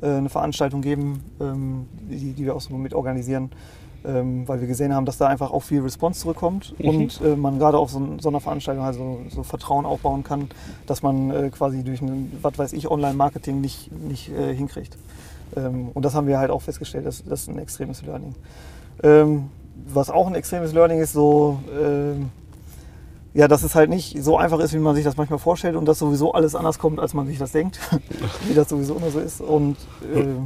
eine 0.07 0.29
Veranstaltung 0.29 0.81
geben, 0.81 1.23
ähm, 1.41 1.87
die, 2.09 2.33
die 2.33 2.45
wir 2.45 2.55
auch 2.55 2.61
so 2.61 2.73
mit 2.75 2.93
organisieren, 2.93 3.51
ähm, 4.05 4.47
weil 4.47 4.61
wir 4.61 4.67
gesehen 4.67 4.93
haben, 4.93 5.05
dass 5.05 5.17
da 5.17 5.27
einfach 5.27 5.51
auch 5.51 5.61
viel 5.61 5.81
Response 5.81 6.21
zurückkommt 6.21 6.73
Mhm. 6.79 6.87
und 6.89 7.21
äh, 7.21 7.35
man 7.35 7.59
gerade 7.59 7.77
auf 7.77 7.91
so, 7.91 8.01
so 8.19 8.29
einer 8.29 8.39
Veranstaltung 8.39 8.83
also 8.85 9.19
so 9.29 9.43
Vertrauen 9.43 9.85
aufbauen 9.85 10.23
kann, 10.23 10.49
dass 10.85 11.03
man 11.03 11.31
äh, 11.31 11.49
quasi 11.49 11.83
durch 11.83 12.01
ein, 12.01 12.31
was 12.41 12.57
weiß 12.57 12.73
ich, 12.73 12.89
Online-Marketing 12.89 13.59
nicht, 13.59 13.91
nicht 13.91 14.29
äh, 14.29 14.55
hinkriegt. 14.55 14.97
Ähm, 15.57 15.89
und 15.93 16.05
das 16.05 16.15
haben 16.15 16.27
wir 16.27 16.39
halt 16.39 16.49
auch 16.51 16.61
festgestellt, 16.61 17.05
das, 17.05 17.23
das 17.25 17.41
ist 17.41 17.49
ein 17.49 17.59
extremes 17.59 18.01
Learning. 18.03 18.35
Was 19.91 20.09
auch 20.09 20.27
ein 20.27 20.35
extremes 20.35 20.73
Learning 20.73 20.99
ist, 20.99 21.13
so 21.13 21.57
ja, 23.33 23.47
dass 23.47 23.63
es 23.63 23.75
halt 23.75 23.89
nicht 23.89 24.21
so 24.23 24.37
einfach 24.37 24.59
ist, 24.59 24.73
wie 24.73 24.79
man 24.79 24.95
sich 24.95 25.03
das 25.03 25.17
manchmal 25.17 25.39
vorstellt 25.39 25.75
und 25.75 25.85
dass 25.85 25.99
sowieso 25.99 26.33
alles 26.33 26.55
anders 26.55 26.79
kommt, 26.79 26.99
als 26.99 27.13
man 27.13 27.27
sich 27.27 27.37
das 27.37 27.51
denkt, 27.51 27.79
wie 28.47 28.53
das 28.53 28.69
sowieso 28.69 28.95
immer 28.95 29.11
so 29.11 29.19
ist. 29.19 29.41
Und 29.41 29.77
ähm, 30.13 30.43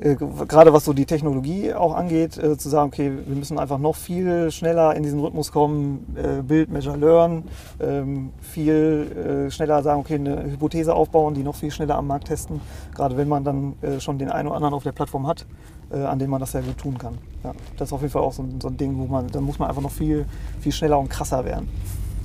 äh, 0.00 0.14
gerade 0.14 0.72
was 0.72 0.84
so 0.84 0.92
die 0.92 1.06
Technologie 1.06 1.72
auch 1.72 1.94
angeht, 1.94 2.36
äh, 2.36 2.56
zu 2.56 2.68
sagen, 2.68 2.88
okay, 2.88 3.12
wir 3.26 3.36
müssen 3.36 3.58
einfach 3.58 3.78
noch 3.78 3.96
viel 3.96 4.50
schneller 4.50 4.94
in 4.94 5.02
diesen 5.02 5.18
Rhythmus 5.20 5.50
kommen, 5.50 6.14
äh, 6.16 6.42
Build, 6.42 6.70
Measure, 6.70 6.96
Learn, 6.96 7.44
ähm, 7.80 8.30
viel 8.40 9.46
äh, 9.48 9.50
schneller 9.50 9.82
sagen, 9.82 10.00
okay, 10.00 10.14
eine 10.14 10.44
Hypothese 10.44 10.94
aufbauen, 10.94 11.34
die 11.34 11.42
noch 11.42 11.56
viel 11.56 11.70
schneller 11.70 11.96
am 11.96 12.06
Markt 12.06 12.28
testen, 12.28 12.60
gerade 12.94 13.16
wenn 13.16 13.28
man 13.28 13.44
dann 13.44 13.74
äh, 13.82 13.98
schon 13.98 14.18
den 14.18 14.30
einen 14.30 14.48
oder 14.48 14.56
anderen 14.56 14.74
auf 14.74 14.84
der 14.84 14.92
Plattform 14.92 15.26
hat, 15.26 15.46
äh, 15.92 15.96
an 16.04 16.18
dem 16.18 16.30
man 16.30 16.40
das 16.40 16.52
sehr 16.52 16.62
gut 16.62 16.78
tun 16.78 16.96
kann. 16.98 17.18
Ja, 17.44 17.52
das 17.76 17.88
ist 17.88 17.92
auf 17.92 18.00
jeden 18.00 18.12
Fall 18.12 18.22
auch 18.22 18.32
so, 18.32 18.42
ein- 18.42 18.60
so 18.60 18.68
ein 18.68 18.76
Ding, 18.76 18.96
wo 18.98 19.06
man, 19.06 19.26
da 19.30 19.40
muss 19.40 19.58
man 19.58 19.68
einfach 19.68 19.82
noch 19.82 19.90
viel, 19.92 20.26
viel 20.60 20.72
schneller 20.72 20.98
und 20.98 21.08
krasser 21.08 21.44
werden. 21.44 21.68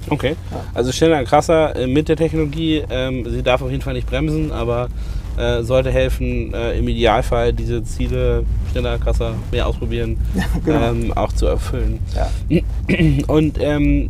Okay. 0.10 0.36
Ja. 0.52 0.58
Also 0.74 0.92
schneller 0.92 1.20
und 1.20 1.26
krasser 1.26 1.76
äh, 1.76 1.88
mit 1.88 2.10
der 2.10 2.18
Technologie. 2.18 2.84
Ähm, 2.90 3.26
sie 3.30 3.42
darf 3.42 3.62
auf 3.62 3.72
jeden 3.72 3.82
Fall 3.82 3.94
nicht 3.94 4.08
bremsen, 4.08 4.52
aber 4.52 4.90
äh, 5.38 5.64
sollte 5.64 5.92
helfen, 5.92 6.54
äh, 6.54 6.78
im 6.78 6.88
Idealfall 6.90 7.54
diese 7.54 7.84
Ziele 7.84 8.44
schneller, 8.72 8.98
krasser, 9.00 9.34
mehr 9.52 9.66
ausprobieren, 9.68 10.18
genau. 10.66 10.90
ähm, 10.92 11.14
auch 11.16 11.32
zu 11.32 11.46
erfüllen. 11.48 12.00
Ja. 12.16 12.30
Und 13.28 13.58
ähm, 13.62 14.10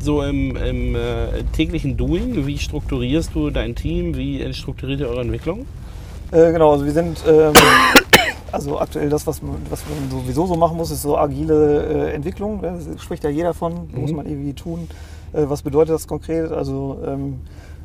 so 0.00 0.22
im, 0.22 0.56
im 0.56 0.94
äh, 0.94 1.42
täglichen 1.52 1.96
Doing, 1.96 2.46
wie 2.46 2.58
strukturierst 2.58 3.34
du 3.34 3.50
dein 3.50 3.74
Team? 3.74 4.16
Wie 4.16 4.52
strukturiert 4.54 5.00
ihr 5.00 5.08
eure 5.08 5.20
Entwicklung? 5.22 5.66
Äh, 6.30 6.52
genau, 6.52 6.72
also 6.72 6.84
wir 6.84 6.92
sind, 6.92 7.18
ähm, 7.28 7.52
also 8.52 8.78
aktuell 8.78 9.08
das, 9.08 9.26
was 9.26 9.42
man, 9.42 9.56
was 9.70 9.82
man 9.88 10.10
sowieso 10.10 10.46
so 10.46 10.56
machen 10.56 10.76
muss, 10.76 10.90
ist 10.90 11.02
so 11.02 11.16
agile 11.18 12.08
äh, 12.10 12.12
Entwicklung. 12.14 12.62
Das 12.62 12.84
spricht 13.02 13.24
ja 13.24 13.30
jeder 13.30 13.54
von, 13.54 13.88
muss 13.94 14.10
Mhm. 14.10 14.16
man 14.16 14.26
irgendwie 14.26 14.52
tun. 14.54 14.88
Äh, 15.32 15.44
was 15.48 15.62
bedeutet 15.62 15.94
das 15.94 16.06
konkret? 16.06 16.50
Also 16.52 16.98
ähm, 17.06 17.40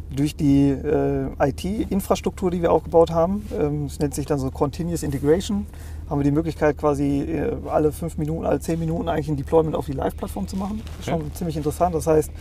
durch 0.10 0.36
die 0.36 0.70
äh, 0.70 1.28
IT-Infrastruktur, 1.40 2.50
die 2.52 2.62
wir 2.62 2.72
aufgebaut 2.72 3.12
haben, 3.12 3.46
ähm, 3.60 3.86
es 3.86 4.00
nennt 4.00 4.14
sich 4.16 4.26
dann 4.26 4.40
so 4.40 4.50
Continuous 4.52 5.04
Integration, 5.04 5.66
haben 6.10 6.20
wir 6.20 6.24
die 6.24 6.32
Möglichkeit 6.32 6.78
quasi 6.78 7.22
äh, 7.24 7.52
alle 7.70 7.92
fünf 7.92 8.18
Minuten, 8.18 8.46
alle 8.46 8.60
zehn 8.62 8.80
Minuten 8.80 9.10
eigentlich 9.10 9.28
ein 9.28 9.36
Deployment 9.36 9.76
auf 9.76 9.86
die 9.88 9.92
Live-Plattform 9.94 10.48
zu 10.48 10.56
machen. 10.56 10.82
Das 10.98 11.08
ist 11.08 11.14
Okay. 11.14 11.22
schon 11.22 11.34
ziemlich 11.34 11.58
interessant. 11.58 11.94
Das 11.94 12.08
heißt, 12.08 12.32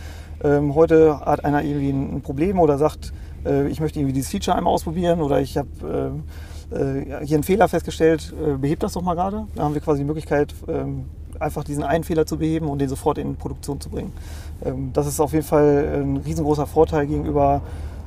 ähm, 0.43 0.75
heute 0.75 1.19
hat 1.19 1.43
einer 1.43 1.61
irgendwie 1.63 1.89
ein 1.89 2.15
ein 2.15 2.21
Problem 2.21 2.59
oder 2.59 2.77
sagt, 2.77 3.11
äh, 3.45 3.67
ich 3.67 3.81
möchte 3.81 3.99
irgendwie 3.99 4.13
dieses 4.13 4.31
Feature 4.31 4.55
einmal 4.55 4.73
ausprobieren 4.73 5.19
oder 5.21 5.41
ich 5.41 5.57
habe 5.57 5.67
ähm, 5.83 6.23
äh, 6.71 7.25
hier 7.25 7.35
einen 7.37 7.43
Fehler 7.43 7.67
festgestellt, 7.67 8.33
äh, 8.45 8.57
behebt 8.57 8.83
das 8.83 8.93
doch 8.93 9.01
mal 9.01 9.15
gerade. 9.15 9.47
Da 9.55 9.63
haben 9.63 9.73
wir 9.73 9.81
quasi 9.81 9.99
die 9.99 10.05
Möglichkeit, 10.05 10.53
ähm, 10.67 11.05
einfach 11.39 11.63
diesen 11.63 11.83
einen 11.83 12.03
Fehler 12.03 12.25
zu 12.25 12.37
beheben 12.37 12.67
und 12.67 12.79
den 12.79 12.89
sofort 12.89 13.17
in 13.17 13.35
Produktion 13.35 13.79
zu 13.79 13.89
bringen. 13.89 14.11
Ähm, 14.65 14.91
das 14.93 15.07
ist 15.07 15.19
auf 15.19 15.33
jeden 15.33 15.45
Fall 15.45 16.01
ein 16.01 16.17
riesengroßer 16.17 16.67
Vorteil 16.67 17.07
gegenüber 17.07 17.61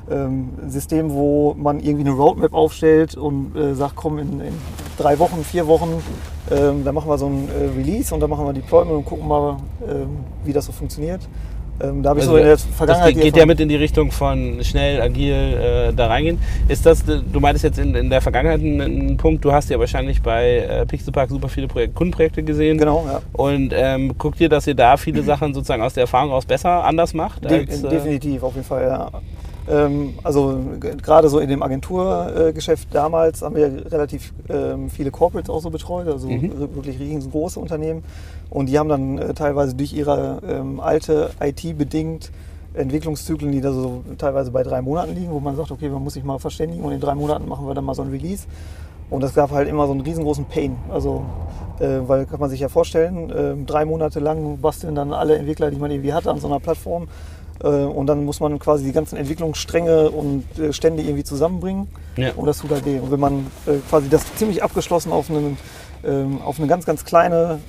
ähm, 0.09 0.49
Systemen, 0.67 1.11
wo 1.11 1.53
man 1.57 1.79
irgendwie 1.79 2.07
eine 2.07 2.15
Roadmap 2.15 2.53
aufstellt 2.53 3.15
und 3.15 3.55
äh, 3.55 3.75
sagt, 3.75 3.95
komm, 3.95 4.19
in, 4.19 4.41
in 4.41 4.53
drei 4.97 5.19
Wochen, 5.19 5.43
vier 5.43 5.67
Wochen, 5.67 6.01
ähm, 6.49 6.83
dann 6.83 6.95
machen 6.95 7.09
wir 7.09 7.17
so 7.17 7.27
ein 7.27 7.47
äh, 7.49 7.77
Release 7.77 8.13
und 8.13 8.19
dann 8.19 8.29
machen 8.29 8.45
wir 8.45 8.53
Deployment 8.53 8.97
und 8.97 9.05
gucken 9.05 9.27
mal, 9.27 9.57
ähm, 9.87 10.19
wie 10.43 10.53
das 10.53 10.65
so 10.65 10.71
funktioniert. 10.71 11.21
Ähm, 11.83 12.03
da 12.03 12.09
habe 12.09 12.19
ich 12.19 12.23
Also 12.23 12.31
so 12.33 12.37
in 12.37 12.43
der 12.43 12.53
Das 12.53 12.63
Vergangenheit... 12.63 13.13
geht, 13.15 13.23
geht 13.23 13.37
ja 13.37 13.45
mit 13.45 13.59
in 13.59 13.69
die 13.69 13.75
Richtung 13.75 14.11
von 14.11 14.63
schnell, 14.63 15.01
agil 15.01 15.33
äh, 15.33 15.93
da 15.93 16.07
reingehen. 16.07 16.39
Ist 16.67 16.85
das, 16.85 17.03
du 17.05 17.39
meintest 17.39 17.63
jetzt 17.63 17.79
in, 17.79 17.95
in 17.95 18.09
der 18.09 18.21
Vergangenheit 18.21 18.59
einen, 18.59 18.81
einen 18.81 19.17
Punkt, 19.17 19.43
du 19.45 19.51
hast 19.51 19.69
ja 19.69 19.79
wahrscheinlich 19.79 20.21
bei 20.21 20.57
äh, 20.57 20.85
Pixelpark 20.85 21.29
super 21.29 21.49
viele 21.49 21.67
Projek 21.67 21.95
Kundenprojekte 21.95 22.43
gesehen. 22.43 22.77
Genau, 22.77 23.05
ja. 23.07 23.21
Und 23.33 23.73
ähm, 23.75 24.17
guckt 24.17 24.39
ihr, 24.41 24.49
dass 24.49 24.67
ihr 24.67 24.75
da 24.75 24.97
viele 24.97 25.23
Sachen 25.31 25.53
sozusagen 25.53 25.81
aus 25.81 25.93
der 25.93 26.01
Erfahrung 26.01 26.31
aus 26.31 26.45
besser 26.45 26.83
anders 26.83 27.13
macht? 27.13 27.43
De 27.49 27.59
Als, 27.59 27.83
äh, 27.83 27.89
definitiv, 27.89 28.43
auf 28.43 28.55
jeden 28.55 28.67
Fall, 28.67 28.83
ja. 28.83 29.09
Ähm, 29.69 30.15
also 30.23 30.59
gerade 31.01 31.29
so 31.29 31.39
in 31.39 31.49
dem 31.49 31.61
Agenturgeschäft 31.61 32.87
damals 32.93 33.41
haben 33.41 33.55
wir 33.55 33.91
relativ 33.91 34.33
ähm, 34.49 34.89
viele 34.89 35.11
Corporates 35.11 35.49
auch 35.49 35.61
so 35.61 35.69
betreut, 35.69 36.07
also 36.07 36.27
Mhm. 36.27 36.51
wirklich 36.75 36.99
riesengroße 36.99 37.59
Unternehmen. 37.59 38.03
Und 38.49 38.67
die 38.69 38.79
haben 38.79 38.89
dann 38.89 39.17
äh, 39.17 39.33
teilweise 39.33 39.75
durch 39.75 39.93
ihre 39.93 40.41
ähm, 40.47 40.79
alte 40.79 41.29
IT 41.39 41.77
bedingt 41.77 42.31
Entwicklungszyklen, 42.73 43.51
die 43.51 43.61
da 43.61 43.71
so 43.73 44.01
teilweise 44.17 44.49
bei 44.51 44.63
drei 44.63 44.81
Monaten 44.81 45.13
liegen, 45.13 45.31
wo 45.31 45.39
man 45.39 45.55
sagt, 45.55 45.71
okay, 45.71 45.89
man 45.89 46.03
muss 46.03 46.13
sich 46.13 46.23
mal 46.23 46.39
verständigen 46.39 46.83
und 46.83 46.93
in 46.93 46.99
drei 47.01 47.15
Monaten 47.15 47.47
machen 47.47 47.67
wir 47.67 47.73
dann 47.73 47.83
mal 47.85 47.93
so 47.95 48.01
ein 48.01 48.09
Release. 48.09 48.45
Und 49.09 49.21
das 49.21 49.33
gab 49.33 49.51
halt 49.51 49.67
immer 49.67 49.87
so 49.87 49.91
einen 49.91 50.01
riesengroßen 50.01 50.45
Pain. 50.45 50.77
Also, 50.89 51.23
äh, 51.79 51.99
weil 52.07 52.25
kann 52.25 52.39
man 52.39 52.49
sich 52.49 52.61
ja 52.61 52.69
vorstellen, 52.69 53.31
ähm, 53.35 53.65
drei 53.65 53.83
Monate 53.83 54.21
lang 54.21 54.57
basteln 54.59 54.95
dann 54.95 55.11
alle 55.13 55.37
Entwickler, 55.37 55.69
die 55.69 55.77
man 55.77 55.91
irgendwie 55.91 56.13
hat, 56.13 56.27
an 56.27 56.39
so 56.39 56.47
einer 56.47 56.61
Plattform. 56.61 57.09
Äh, 57.63 57.67
und 57.67 58.07
dann 58.07 58.25
muss 58.25 58.39
man 58.39 58.57
quasi 58.59 58.83
die 58.85 58.91
ganzen 58.91 59.17
Entwicklungsstränge 59.17 60.09
und 60.11 60.45
äh, 60.59 60.73
Stände 60.73 61.03
irgendwie 61.03 61.23
zusammenbringen. 61.23 61.87
Ja. 62.17 62.31
Und 62.35 62.45
das 62.45 62.59
tut 62.59 62.71
halt 62.71 62.85
weh. 62.85 62.99
Und 62.99 63.11
wenn 63.11 63.19
man 63.19 63.47
äh, 63.65 63.73
quasi 63.89 64.09
das 64.09 64.23
ziemlich 64.35 64.63
abgeschlossen 64.63 65.11
auf 65.11 65.29
einen 65.29 65.57
ähm, 66.03 66.41
auf 66.41 66.57
eine 66.57 66.67
ganz, 66.67 66.87
ganz 66.87 67.05
kleine, 67.05 67.59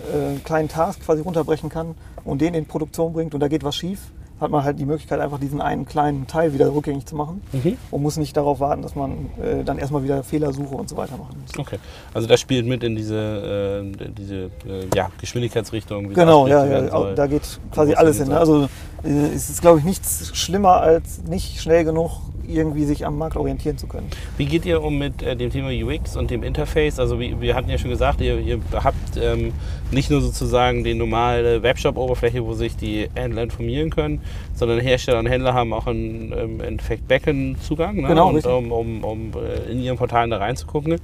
kleinen 0.44 0.68
Task 0.68 1.04
quasi 1.04 1.20
runterbrechen 1.20 1.68
kann 1.68 1.94
und 2.24 2.40
den 2.40 2.54
in 2.54 2.64
Produktion 2.64 3.12
bringt 3.12 3.34
und 3.34 3.40
da 3.40 3.48
geht 3.48 3.62
was 3.62 3.76
schief, 3.76 3.98
hat 4.42 4.50
man 4.50 4.64
halt 4.64 4.78
die 4.78 4.84
Möglichkeit, 4.86 5.20
einfach 5.20 5.38
diesen 5.38 5.60
einen 5.60 5.86
kleinen 5.86 6.26
Teil 6.26 6.52
wieder 6.52 6.74
rückgängig 6.74 7.06
zu 7.06 7.14
machen 7.14 7.42
Mhm. 7.52 7.76
und 7.90 8.02
muss 8.02 8.16
nicht 8.16 8.36
darauf 8.36 8.58
warten, 8.60 8.82
dass 8.82 8.94
man 8.94 9.30
äh, 9.42 9.62
dann 9.64 9.78
erstmal 9.78 10.02
wieder 10.02 10.22
Fehlersuche 10.24 10.74
und 10.74 10.88
so 10.88 10.96
weiter 10.96 11.16
machen 11.16 11.36
muss. 11.40 11.58
Okay, 11.58 11.78
also 12.12 12.26
das 12.26 12.40
spielt 12.40 12.66
mit 12.66 12.82
in 12.82 12.96
diese, 12.96 13.84
äh, 13.94 14.08
diese 14.16 14.34
äh, 14.36 14.50
ja, 14.94 15.10
Geschwindigkeitsrichtung. 15.20 16.12
Genau, 16.12 16.46
ja, 16.48 16.64
ja, 16.64 17.14
da 17.14 17.26
geht 17.26 17.42
quasi 17.72 17.94
alles 17.94 18.18
hin. 18.18 18.28
Ne? 18.28 18.38
Also 18.38 18.68
es 19.04 19.50
ist, 19.50 19.60
glaube 19.60 19.80
ich, 19.80 19.84
nichts 19.84 20.30
schlimmer 20.34 20.80
als 20.80 21.22
nicht 21.24 21.60
schnell 21.60 21.84
genug 21.84 22.20
irgendwie 22.48 22.84
sich 22.84 23.06
am 23.06 23.18
Markt 23.18 23.36
orientieren 23.36 23.78
zu 23.78 23.86
können. 23.86 24.08
Wie 24.36 24.46
geht 24.46 24.66
ihr 24.66 24.82
um 24.82 24.98
mit 24.98 25.22
äh, 25.22 25.36
dem 25.36 25.50
Thema 25.50 25.70
UX 25.70 26.16
und 26.16 26.30
dem 26.30 26.42
Interface? 26.42 26.98
Also 26.98 27.18
wie, 27.20 27.40
wir 27.40 27.54
hatten 27.54 27.70
ja 27.70 27.78
schon 27.78 27.90
gesagt, 27.90 28.20
ihr, 28.20 28.38
ihr 28.38 28.60
habt 28.72 29.16
ähm, 29.16 29.52
nicht 29.90 30.10
nur 30.10 30.20
sozusagen 30.20 30.84
die 30.84 30.94
normale 30.94 31.62
Webshop-Oberfläche, 31.62 32.44
wo 32.44 32.54
sich 32.54 32.76
die 32.76 33.08
Händler 33.14 33.44
informieren 33.44 33.90
können, 33.90 34.20
sondern 34.54 34.80
Hersteller 34.80 35.18
und 35.20 35.26
Händler 35.26 35.54
haben 35.54 35.72
auch 35.72 35.86
einen, 35.86 36.32
ähm, 36.36 36.60
Endeffekt 36.60 37.08
Backend-Zugang, 37.08 37.96
ne? 37.96 38.08
Genau, 38.08 38.30
und, 38.30 38.46
um, 38.46 38.72
um, 38.72 39.04
um 39.04 39.30
äh, 39.34 39.70
in 39.70 39.80
ihren 39.80 39.96
Portalen 39.96 40.30
da 40.30 40.38
reinzugucken. 40.38 40.96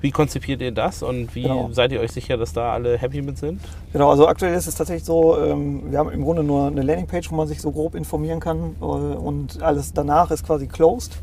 Wie 0.00 0.10
konzipiert 0.10 0.60
ihr 0.60 0.70
das 0.70 1.02
und 1.02 1.34
wie 1.34 1.44
Genau. 1.44 1.70
seid 1.72 1.90
ihr 1.90 2.00
euch 2.00 2.12
sicher, 2.12 2.36
dass 2.36 2.52
da 2.52 2.74
alle 2.74 2.98
happy 2.98 3.22
mit 3.22 3.38
sind? 3.38 3.58
Genau, 3.92 4.10
also 4.10 4.28
aktuell 4.28 4.54
ist 4.54 4.66
es 4.66 4.74
tatsächlich 4.74 5.04
so, 5.04 5.38
ähm, 5.42 5.90
wir 5.90 5.98
haben 5.98 6.10
im 6.10 6.22
Grunde 6.22 6.44
nur 6.44 6.66
eine 6.66 6.82
Landingpage, 6.82 7.30
wo 7.30 7.36
man 7.36 7.43
sich 7.46 7.60
so 7.60 7.70
grob 7.70 7.94
informieren 7.94 8.40
kann 8.40 8.76
äh, 8.80 8.84
und 8.84 9.62
alles 9.62 9.92
danach 9.92 10.30
ist 10.30 10.46
quasi 10.46 10.66
closed. 10.66 11.18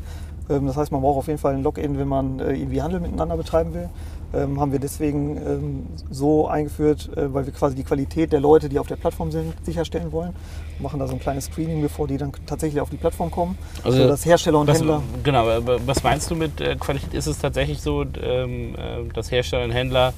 Ähm, 0.50 0.66
das 0.66 0.76
heißt, 0.76 0.92
man 0.92 1.00
braucht 1.00 1.18
auf 1.18 1.26
jeden 1.26 1.38
Fall 1.38 1.54
ein 1.54 1.62
Login, 1.62 1.98
wenn 1.98 2.08
man 2.08 2.40
äh, 2.40 2.54
irgendwie 2.54 2.82
Handel 2.82 3.00
miteinander 3.00 3.36
betreiben 3.36 3.74
will. 3.74 3.88
Ähm, 4.34 4.58
haben 4.58 4.72
wir 4.72 4.78
deswegen 4.78 5.36
ähm, 5.36 5.86
so 6.10 6.48
eingeführt, 6.48 7.10
äh, 7.16 7.34
weil 7.34 7.44
wir 7.44 7.52
quasi 7.52 7.76
die 7.76 7.84
Qualität 7.84 8.32
der 8.32 8.40
Leute, 8.40 8.70
die 8.70 8.78
auf 8.78 8.86
der 8.86 8.96
Plattform 8.96 9.30
sind, 9.30 9.52
sicherstellen 9.62 10.10
wollen. 10.10 10.32
Machen 10.78 10.98
da 11.00 11.06
so 11.06 11.12
ein 11.12 11.20
kleines 11.20 11.44
Screening, 11.46 11.82
bevor 11.82 12.08
die 12.08 12.16
dann 12.16 12.32
tatsächlich 12.46 12.80
auf 12.80 12.88
die 12.88 12.96
Plattform 12.96 13.30
kommen. 13.30 13.58
Also, 13.84 13.98
so, 13.98 14.08
dass 14.08 14.24
Hersteller 14.24 14.58
und 14.58 14.68
Was, 14.68 14.78
Händler. 14.78 15.02
genau, 15.22 15.46
was 15.84 16.02
meinst 16.02 16.30
du 16.30 16.34
mit 16.34 16.56
Qualität? 16.80 17.12
Ist 17.12 17.26
es 17.26 17.38
tatsächlich 17.38 17.82
so, 17.82 18.04
dass 18.04 19.30
Hersteller 19.30 19.64
und 19.64 19.70
Händler 19.70 20.14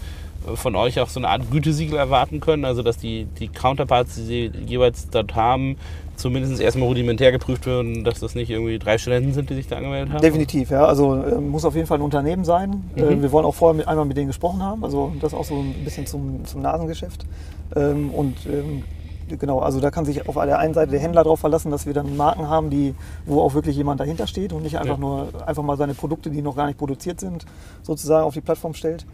von 0.54 0.76
euch 0.76 1.00
auch 1.00 1.09
so 1.09 1.20
eine 1.20 1.28
Art 1.28 1.50
Gütesiegel 1.50 1.98
erwarten 1.98 2.40
können? 2.40 2.64
Also 2.64 2.83
dass 2.83 2.98
die, 2.98 3.26
die 3.38 3.48
Counterparts, 3.48 4.14
die 4.16 4.22
sie 4.22 4.52
jeweils 4.66 5.09
dort 5.11 5.35
haben, 5.35 5.76
zumindest 6.16 6.61
erstmal 6.61 6.88
rudimentär 6.88 7.33
geprüft 7.33 7.66
werden, 7.66 8.04
dass 8.04 8.20
das 8.20 8.35
nicht 8.35 8.50
irgendwie 8.50 8.78
drei 8.78 8.98
Studenten 8.98 9.33
sind, 9.33 9.50
die 9.50 9.54
sich 9.54 9.66
da 9.66 9.76
angemeldet 9.76 10.12
haben? 10.12 10.22
Definitiv, 10.22 10.70
ja. 10.70 10.85
Also 10.85 11.14
äh, 11.14 11.40
muss 11.40 11.64
auf 11.64 11.74
jeden 11.74 11.87
Fall 11.87 11.98
ein 11.98 12.02
Unternehmen 12.02 12.44
sein. 12.44 12.85
Mhm. 12.94 13.02
Äh, 13.02 13.22
wir 13.22 13.33
wollen 13.33 13.44
auch 13.44 13.54
vorher 13.54 13.76
mit, 13.76 13.88
einmal 13.88 14.04
mit 14.04 14.16
denen 14.16 14.28
gesprochen 14.28 14.62
haben. 14.62 14.85
Also 14.85 15.12
das 15.20 15.35
auch 15.35 15.44
so 15.44 15.54
ein 15.57 15.85
bisschen 15.85 16.07
zum, 16.07 16.44
zum 16.44 16.62
Nasengeschäft. 16.62 17.26
Ähm, 17.74 18.11
und 18.11 18.37
ähm, 18.46 18.85
genau, 19.28 19.59
also 19.59 19.80
da 19.80 19.90
kann 19.90 20.04
sich 20.04 20.28
auf 20.28 20.35
der 20.35 20.59
einen 20.59 20.74
Seite 20.74 20.92
der 20.92 21.00
Händler 21.00 21.24
darauf 21.24 21.40
verlassen, 21.40 21.70
dass 21.70 21.87
wir 21.87 21.94
dann 21.94 22.16
Marken 22.16 22.48
haben, 22.48 22.70
die, 22.70 22.94
wo 23.26 23.40
auch 23.40 23.54
wirklich 23.54 23.76
jemand 23.76 23.98
dahinter 23.98 24.26
steht 24.26 24.52
und 24.52 24.62
nicht 24.62 24.78
einfach 24.78 24.96
Ja. 24.96 25.00
nur 25.00 25.28
einfach 25.46 25.62
mal 25.62 25.76
seine 25.76 25.94
Produkte, 25.94 26.30
die 26.30 26.42
noch 26.42 26.54
gar 26.54 26.66
nicht 26.66 26.78
produziert 26.78 27.18
sind, 27.20 27.44
sozusagen 27.83 28.24
auf 28.24 28.35
die 28.35 28.40
Plattform 28.40 28.74
stellt. 28.74 29.04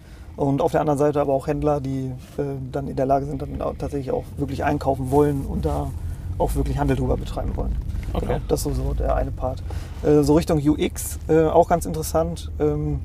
Und 0.40 0.62
auf 0.62 0.72
der 0.72 0.81
anderen 0.81 0.98
Seite 0.98 1.20
aber 1.20 1.35
auch 1.35 1.46
Händler, 1.46 1.83
die 1.83 2.12
äh, 2.38 2.42
dann 2.72 2.88
in 2.88 2.96
der 2.96 3.05
Lage 3.05 3.26
sind, 3.26 3.42
dann 3.42 3.61
auch 3.61 3.74
tatsächlich 3.79 4.11
auch 4.11 4.24
wirklich 4.38 4.64
einkaufen 4.64 5.11
wollen 5.11 5.44
und 5.44 5.66
da 5.66 5.90
auch 6.38 6.55
wirklich 6.55 6.79
Handel 6.79 6.96
drüber 6.96 7.18
betreiben 7.18 7.55
wollen. 7.57 7.76
Okay. 8.14 8.24
Genau, 8.26 8.40
das 8.48 8.64
ist 8.64 8.74
so, 8.74 8.83
so 8.83 8.94
der 8.94 9.16
eine 9.16 9.33
Part. 9.33 9.62
Äh, 10.03 10.22
so 10.22 10.33
Richtung 10.33 10.59
UX, 10.59 11.18
äh, 11.29 11.44
auch 11.44 11.68
ganz 11.68 11.85
interessant. 11.85 12.50
Ähm, 12.59 13.00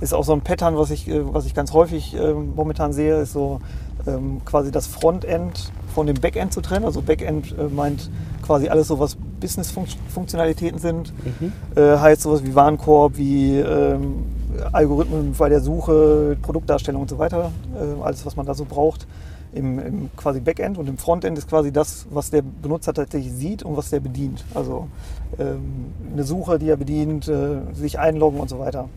ist 0.00 0.14
auch 0.14 0.24
so 0.24 0.32
ein 0.32 0.40
Pattern, 0.40 0.78
was 0.78 0.90
ich, 0.90 1.06
äh, 1.08 1.34
was 1.34 1.44
ich 1.44 1.52
ganz 1.52 1.74
häufig 1.74 2.16
ähm, 2.16 2.54
momentan 2.56 2.94
sehe, 2.94 3.20
ist 3.20 3.34
so 3.34 3.60
ähm, 4.06 4.40
quasi 4.46 4.70
das 4.70 4.86
Frontend 4.86 5.70
von 5.94 6.06
dem 6.06 6.18
Backend 6.18 6.54
zu 6.54 6.62
trennen. 6.62 6.86
Also 6.86 7.02
Backend 7.02 7.54
äh, 7.58 7.64
meint 7.64 8.08
quasi 8.40 8.70
alles 8.70 8.88
so, 8.88 8.98
was 8.98 9.18
Business-Funktionalitäten 9.40 10.78
sind. 10.78 11.12
Mhm. 11.38 11.52
Äh, 11.76 11.98
heißt 11.98 12.22
sowas 12.22 12.44
wie 12.44 12.54
Warenkorb, 12.54 13.18
wie 13.18 13.58
ähm, 13.58 14.37
Algorithmen 14.72 15.34
bei 15.36 15.48
der 15.48 15.60
Suche, 15.60 16.36
Produktdarstellung 16.42 17.02
und 17.02 17.10
so 17.10 17.18
weiter. 17.18 17.50
Äh, 17.74 18.02
alles, 18.02 18.24
was 18.26 18.36
man 18.36 18.46
da 18.46 18.54
so 18.54 18.64
braucht 18.64 19.06
im, 19.52 19.78
im 19.78 20.10
quasi 20.16 20.40
Backend. 20.40 20.78
Und 20.78 20.88
im 20.88 20.98
Frontend 20.98 21.38
ist 21.38 21.48
quasi 21.48 21.72
das, 21.72 22.06
was 22.10 22.30
der 22.30 22.42
Benutzer 22.42 22.92
tatsächlich 22.92 23.32
sieht 23.32 23.62
und 23.62 23.76
was 23.76 23.90
der 23.90 24.00
bedient. 24.00 24.44
Also 24.54 24.88
ähm, 25.38 25.92
eine 26.12 26.24
Suche, 26.24 26.58
die 26.58 26.68
er 26.68 26.76
bedient, 26.76 27.28
äh, 27.28 27.58
sich 27.72 27.98
einloggen 27.98 28.40
und 28.40 28.48
so 28.48 28.58
weiter. 28.58 28.88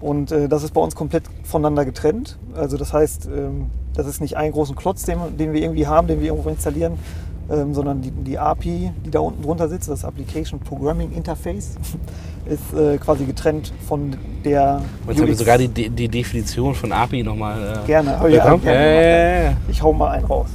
Und 0.00 0.30
äh, 0.30 0.48
das 0.48 0.62
ist 0.62 0.74
bei 0.74 0.80
uns 0.80 0.94
komplett 0.94 1.24
voneinander 1.42 1.84
getrennt. 1.84 2.38
Also 2.54 2.76
das 2.76 2.92
heißt, 2.92 3.26
ähm, 3.26 3.70
das 3.94 4.06
ist 4.06 4.20
nicht 4.20 4.36
ein 4.36 4.52
großen 4.52 4.76
Klotz, 4.76 5.04
den, 5.04 5.18
den 5.38 5.52
wir 5.52 5.62
irgendwie 5.62 5.86
haben, 5.86 6.06
den 6.06 6.20
wir 6.20 6.28
irgendwo 6.28 6.50
installieren, 6.50 6.98
ähm, 7.50 7.72
sondern 7.72 8.02
die, 8.02 8.10
die 8.10 8.38
API, 8.38 8.92
die 9.04 9.10
da 9.10 9.20
unten 9.20 9.42
drunter 9.42 9.68
sitzt, 9.68 9.88
das 9.88 10.04
Application 10.04 10.60
Programming 10.60 11.12
Interface, 11.12 11.76
ist 12.46 12.72
äh, 12.72 12.98
quasi 12.98 13.24
getrennt 13.24 13.72
von 13.86 14.16
der 14.44 14.82
Jetzt 15.08 15.20
haben 15.20 15.26
wir 15.26 15.36
sogar 15.36 15.58
die, 15.58 15.68
die 15.68 16.08
Definition 16.08 16.74
von 16.74 16.92
API 16.92 17.22
nochmal 17.22 17.80
äh, 17.82 17.86
Gerne, 17.86 18.18
hab 18.18 18.28
ich 18.28 18.36
ja 18.36 18.56
gerne 18.56 18.84
ja. 18.84 19.00
ja, 19.00 19.42
ja. 19.50 19.56
Ich 19.68 19.82
hau 19.82 19.92
mal 19.92 20.10
einen 20.10 20.24
raus. 20.26 20.48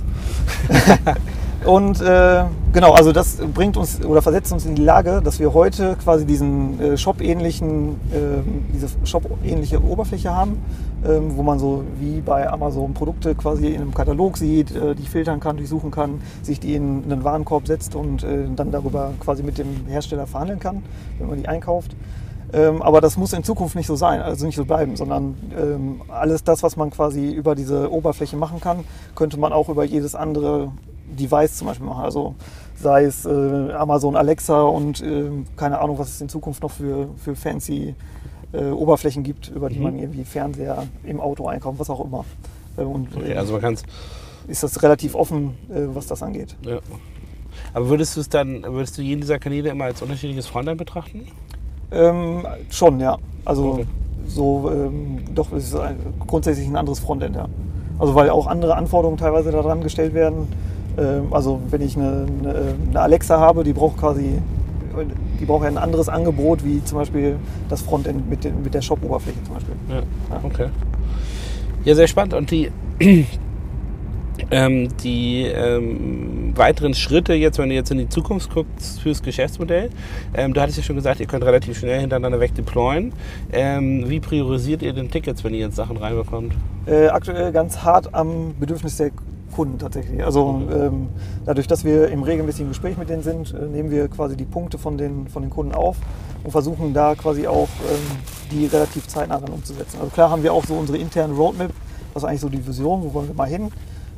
Und 1.66 2.02
äh, 2.02 2.44
genau, 2.74 2.94
also 2.94 3.12
das 3.12 3.36
bringt 3.36 3.78
uns 3.78 4.04
oder 4.04 4.24
versetzt 4.24 4.52
uns 4.52 4.66
in 4.66 4.74
die 4.74 4.84
Lage, 4.84 5.22
dass 5.24 5.40
wir 5.40 5.54
heute 5.54 5.96
quasi 6.04 6.26
diesen 6.26 6.80
äh, 6.80 6.98
Shop-ähnlichen, 6.98 8.00
äh, 8.12 8.42
diese 8.74 8.88
Shop-ähnliche 9.04 9.84
Oberfläche 9.84 10.34
haben, 10.34 10.58
ähm, 11.06 11.38
wo 11.38 11.44
man 11.44 11.60
so 11.60 11.84
wie 12.00 12.22
bei 12.22 12.50
Amazon 12.50 12.96
Produkte 12.96 13.36
quasi 13.36 13.68
in 13.68 13.82
einem 13.82 13.94
Katalog 13.94 14.38
sieht, 14.38 14.76
äh, 14.76 14.96
die 14.96 15.06
filtern 15.06 15.40
kann, 15.40 15.58
durchsuchen 15.58 15.92
kann, 15.92 16.22
sich 16.42 16.60
die 16.60 16.74
in 16.74 17.04
einen 17.04 17.24
Warenkorb 17.24 17.68
setzt 17.68 17.94
und 17.94 18.24
äh, 18.24 18.48
dann 18.56 18.72
darüber 18.72 19.12
quasi 19.20 19.44
mit 19.44 19.60
dem 19.60 19.86
Hersteller 19.88 20.26
verhandeln 20.26 20.60
kann, 20.60 20.82
wenn 21.20 21.28
man 21.28 21.38
die 21.38 21.48
einkauft. 21.48 21.96
Ähm, 22.54 22.82
aber 22.82 23.02
das 23.02 23.18
muss 23.18 23.34
in 23.34 23.44
Zukunft 23.44 23.76
nicht 23.76 23.88
so 23.88 23.96
sein, 23.96 24.20
also 24.20 24.48
nicht 24.48 24.56
so 24.56 24.66
bleiben, 24.66 24.96
sondern 24.96 25.36
ähm, 25.58 26.02
alles 26.10 26.44
das, 26.44 26.64
was 26.64 26.76
man 26.76 26.90
quasi 26.90 27.32
über 27.32 27.54
diese 27.54 27.92
Oberfläche 27.92 28.36
machen 28.36 28.60
kann, 28.60 28.80
könnte 29.16 29.40
man 29.40 29.54
auch 29.54 29.70
über 29.70 29.84
jedes 29.84 30.16
andere 30.16 30.72
Device 31.12 31.58
zum 31.58 31.68
Beispiel 31.68 31.86
machen. 31.86 32.04
Also 32.04 32.36
sei 32.82 33.04
es 33.06 33.26
äh, 33.26 33.30
Amazon 33.74 34.16
Alexa 34.16 34.62
und 34.64 35.02
ähm, 35.04 35.46
keine 35.56 35.80
Ahnung, 35.80 35.98
was 36.00 36.10
es 36.10 36.22
in 36.22 36.30
Zukunft 36.30 36.64
noch 36.64 36.72
für, 36.72 37.10
für 37.18 37.36
fancy 37.36 37.96
äh, 38.54 38.70
Oberflächen 38.70 39.24
gibt, 39.24 39.50
über 39.50 39.70
die 39.70 39.78
Mhm. 39.78 39.84
man 39.84 40.00
irgendwie 40.00 40.24
Fernseher 40.24 40.84
im 41.04 41.20
Auto 41.22 41.48
einkauft, 41.48 41.80
was 41.80 41.90
auch 41.90 42.04
immer. 42.04 42.26
Äh, 42.78 42.82
und 42.82 43.16
Okay, 43.16 43.34
äh, 43.34 43.38
also 43.38 43.54
man 43.54 43.62
kann 43.62 43.74
es 43.76 43.84
ist 44.48 44.64
das 44.64 44.82
relativ 44.82 45.14
offen, 45.16 45.56
äh, 45.70 45.84
was 45.94 46.08
das 46.08 46.24
angeht. 46.24 46.56
Ja. 46.66 46.80
Aber 47.74 47.90
würdest 47.90 48.16
du 48.16 48.22
es 48.22 48.30
dann, 48.30 48.64
würdest 48.64 48.98
du 48.98 49.02
jeden 49.02 49.22
dieser 49.22 49.38
Kanäle 49.40 49.70
immer 49.70 49.86
als 49.86 50.02
unterschiedliches 50.02 50.48
Frontend 50.48 50.78
betrachten? 50.78 51.28
Ähm, 51.92 52.46
schon, 52.70 53.00
ja. 53.00 53.18
Also 53.46 53.74
Okay. 53.74 53.86
so 54.28 54.72
ähm, 54.74 55.20
doch 55.36 55.52
es 55.54 55.66
ist 55.66 55.76
ein, 55.76 55.98
grundsätzlich 56.28 56.68
ein 56.68 56.76
anderes 56.76 57.00
Frontend, 57.00 57.36
ja. 57.36 57.48
Also 58.00 58.16
weil 58.16 58.30
auch 58.30 58.48
andere 58.48 58.76
Anforderungen 58.76 59.18
teilweise 59.18 59.52
daran 59.52 59.82
gestellt 59.82 60.14
werden. 60.14 60.48
Ähm, 60.98 61.28
also 61.32 61.62
wenn 61.70 61.82
ich 61.82 61.98
eine, 61.98 62.26
eine, 62.44 63.02
Alexa 63.02 63.40
habe, 63.40 63.64
die 63.64 63.74
braucht 63.74 63.98
quasi 63.98 64.40
die 65.40 65.46
braucht 65.46 65.64
ja 65.64 65.70
ein 65.70 65.78
anderes 65.78 66.10
Angebot 66.10 66.64
wie 66.66 66.84
zum 66.84 66.98
Beispiel 66.98 67.38
das 67.70 67.82
Frontend 67.82 68.30
mit, 68.30 68.44
den, 68.44 68.62
mit 68.62 68.74
der 68.74 68.82
Shop-Oberfläche 68.82 69.42
zum 69.44 69.54
Beispiel. 69.56 69.76
Ja, 69.90 69.96
Ja. 69.96 70.42
okay. 70.44 70.68
Ja, 71.84 71.96
sehr 71.96 72.08
spannend. 72.08 72.34
Und 72.36 72.52
die, 72.52 72.70
ähm, 74.52 74.90
die 75.04 75.46
ähm, 75.46 76.54
weiteren 76.56 76.94
Schritte 76.94 77.34
jetzt, 77.34 77.58
wenn 77.58 77.70
du 77.70 77.76
jetzt 77.76 77.90
in 77.90 77.98
die 77.98 78.10
Zukunft 78.10 78.54
guckst 78.54 79.02
fürs 79.02 79.24
Geschäftsmodell, 79.24 79.90
ähm, 80.36 80.54
du 80.54 80.62
hattest 80.62 80.78
ja 80.78 80.84
schon 80.84 80.96
gesagt, 80.96 81.20
ihr 81.20 81.26
könnt 81.26 81.44
relativ 81.44 81.80
schnell 81.80 82.02
hintereinander 82.02 82.40
weg 82.40 82.54
deployen. 82.54 83.14
Ähm, 83.52 84.10
wie 84.10 84.20
priorisiert 84.20 84.84
ihr 84.84 84.94
denn 84.94 85.10
Tickets, 85.10 85.44
wenn 85.44 85.54
ihr 85.54 85.62
jetzt 85.62 85.76
Sachen 85.76 85.98
reinbekommt? 85.98 86.54
Äh, 86.86 87.08
aktuell 87.08 87.52
ganz 87.52 87.80
hart 87.84 88.14
am 88.14 88.54
Bedürfnis 88.60 88.98
der 88.98 89.12
Kunden 89.52 89.80
tatsächlich. 89.80 90.24
Also 90.24 90.62
ähm, 90.72 91.10
dadurch, 91.46 91.68
dass 91.68 91.84
wir 91.84 92.10
im 92.10 92.24
regelmäßigen 92.24 92.70
Gespräch 92.70 92.98
mit 92.98 93.10
denen 93.10 93.24
sind, 93.24 93.54
äh, 93.54 93.66
nehmen 93.66 93.92
wir 93.92 94.08
quasi 94.08 94.36
die 94.36 94.46
Punkte 94.46 94.78
von 94.78 94.98
den, 94.98 95.28
von 95.28 95.44
den 95.44 95.50
Kunden 95.50 95.74
auf 95.74 95.98
und 96.44 96.52
versuchen 96.52 96.94
da 96.94 97.16
quasi 97.16 97.48
auch 97.48 97.70
ähm, 97.90 98.18
die 98.52 98.66
relativ 98.66 99.08
zeitnah 99.08 99.40
dann 99.40 99.54
umzusetzen. 99.54 99.98
Also 100.00 100.12
klar 100.12 100.30
haben 100.30 100.44
wir 100.44 100.54
auch 100.54 100.66
so 100.66 100.76
unsere 100.76 100.98
interne 100.98 101.34
Roadmap, 101.34 101.72
ist 102.16 102.24
eigentlich 102.24 102.42
so 102.42 102.50
die 102.50 102.66
Vision, 102.66 103.04
wo 103.04 103.14
wollen 103.14 103.28
wir 103.28 103.36
mal 103.36 103.48
hin. 103.48 103.72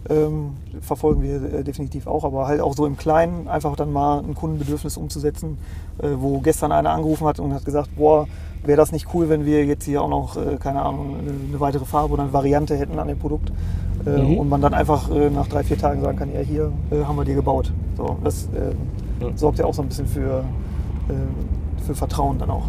Ähm, 0.10 0.58
verfolgen 0.82 1.22
wir 1.22 1.60
äh, 1.60 1.63
definitiv 1.63 2.08
auch, 2.08 2.26
aber 2.26 2.46
halt 2.46 2.60
auch 2.60 2.76
so 2.76 2.86
im 2.86 2.98
Kleinen 2.98 3.48
einfach 3.48 3.78
dann 3.78 3.93
mal 3.93 4.19
ein 4.19 4.36
Kundenbedürfnis 4.36 4.98
umzusetzen, 4.98 5.58
äh, 6.02 6.10
wo 6.17 6.39
gestern 6.39 6.74
einer 6.74 6.89
angerufen 6.89 7.26
hat 7.26 7.39
und 7.39 7.54
hat 7.54 7.63
gesagt, 7.63 7.96
boah, 7.96 8.28
wäre 8.65 8.78
das 8.78 8.91
nicht 8.91 9.08
cool, 9.13 9.30
wenn 9.30 9.45
wir 9.45 9.65
jetzt 9.65 9.86
hier 9.86 10.02
auch 10.02 10.10
noch, 10.10 10.38
äh, 10.38 10.58
keine 10.58 10.82
Ahnung, 10.84 11.15
eine, 11.19 11.60
weitere 11.60 11.86
Farbe 11.86 12.13
oder 12.13 12.23
eine 12.23 12.34
Variante 12.34 12.76
hätten 12.76 12.97
an 12.99 13.08
dem 13.08 13.19
Produkt 13.19 13.52
äh, 14.06 14.10
Mhm. 14.21 14.38
und 14.38 14.49
man 14.49 14.62
dann 14.62 14.73
einfach 14.73 15.10
äh, 15.12 15.30
nach 15.30 15.47
drei, 15.47 15.63
vier 15.63 15.78
Tagen 15.78 16.02
sagen 16.02 16.17
kann, 16.17 16.34
ja 16.34 16.39
hier 16.41 16.71
haben 17.06 17.15
wir 17.17 17.26
dir 17.26 17.36
gebaut. 17.36 17.71
So, 17.97 18.17
das 18.23 18.47
Ja. 19.21 19.28
sorgt 19.36 19.60
ja 19.60 19.65
auch 19.65 19.73
so 19.73 19.82
ein 19.82 19.88
bisschen 19.88 20.08
für, 20.08 20.43
für 21.86 21.95
Vertrauen 21.95 22.38
dann 22.39 22.49
auch. 22.49 22.65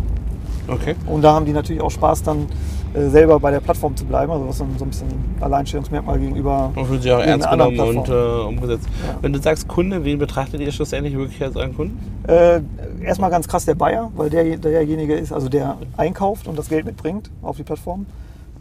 Okay. 0.68 0.94
Und 1.06 1.22
da 1.22 1.34
haben 1.34 1.46
die 1.46 1.52
natürlich 1.52 1.82
auch 1.82 1.90
Spaß 1.90 2.22
dann 2.22 2.46
äh, 2.94 3.08
selber 3.08 3.40
bei 3.40 3.50
der 3.50 3.60
Plattform 3.60 3.96
zu 3.96 4.04
bleiben, 4.04 4.30
also 4.30 4.48
was 4.48 4.58
so 4.58 4.66
so 4.78 4.84
ein 4.84 4.88
bisschen 4.88 5.08
Alleinstellungsmerkmal 5.40 6.18
gegenüber 6.18 6.70
Und 6.74 6.86
fühlt 6.86 7.02
sich 7.02 7.12
auch 7.12 7.18
ernst 7.18 7.50
genommen 7.50 7.78
und 7.80 8.08
äh, 8.08 8.12
umgesetzt. 8.12 8.88
Ja. 9.06 9.18
Wenn 9.20 9.32
du 9.32 9.40
sagst 9.40 9.66
Kunde, 9.66 10.04
wen 10.04 10.18
betrachtet 10.18 10.60
ihr 10.60 10.70
schlussendlich 10.70 11.16
wirklich 11.16 11.42
als 11.42 11.56
euren 11.56 11.74
Kunden? 11.74 11.98
Äh, 12.28 12.60
erstmal 13.02 13.30
ganz 13.30 13.48
krass 13.48 13.64
der 13.64 13.74
Buyer, 13.74 14.12
weil 14.16 14.30
der 14.30 14.56
derjenige 14.56 15.14
ist, 15.14 15.32
also 15.32 15.48
der 15.48 15.76
einkauft 15.96 16.46
und 16.46 16.56
das 16.56 16.68
Geld 16.68 16.86
mitbringt 16.86 17.30
auf 17.42 17.56
die 17.56 17.64
Plattform. 17.64 18.06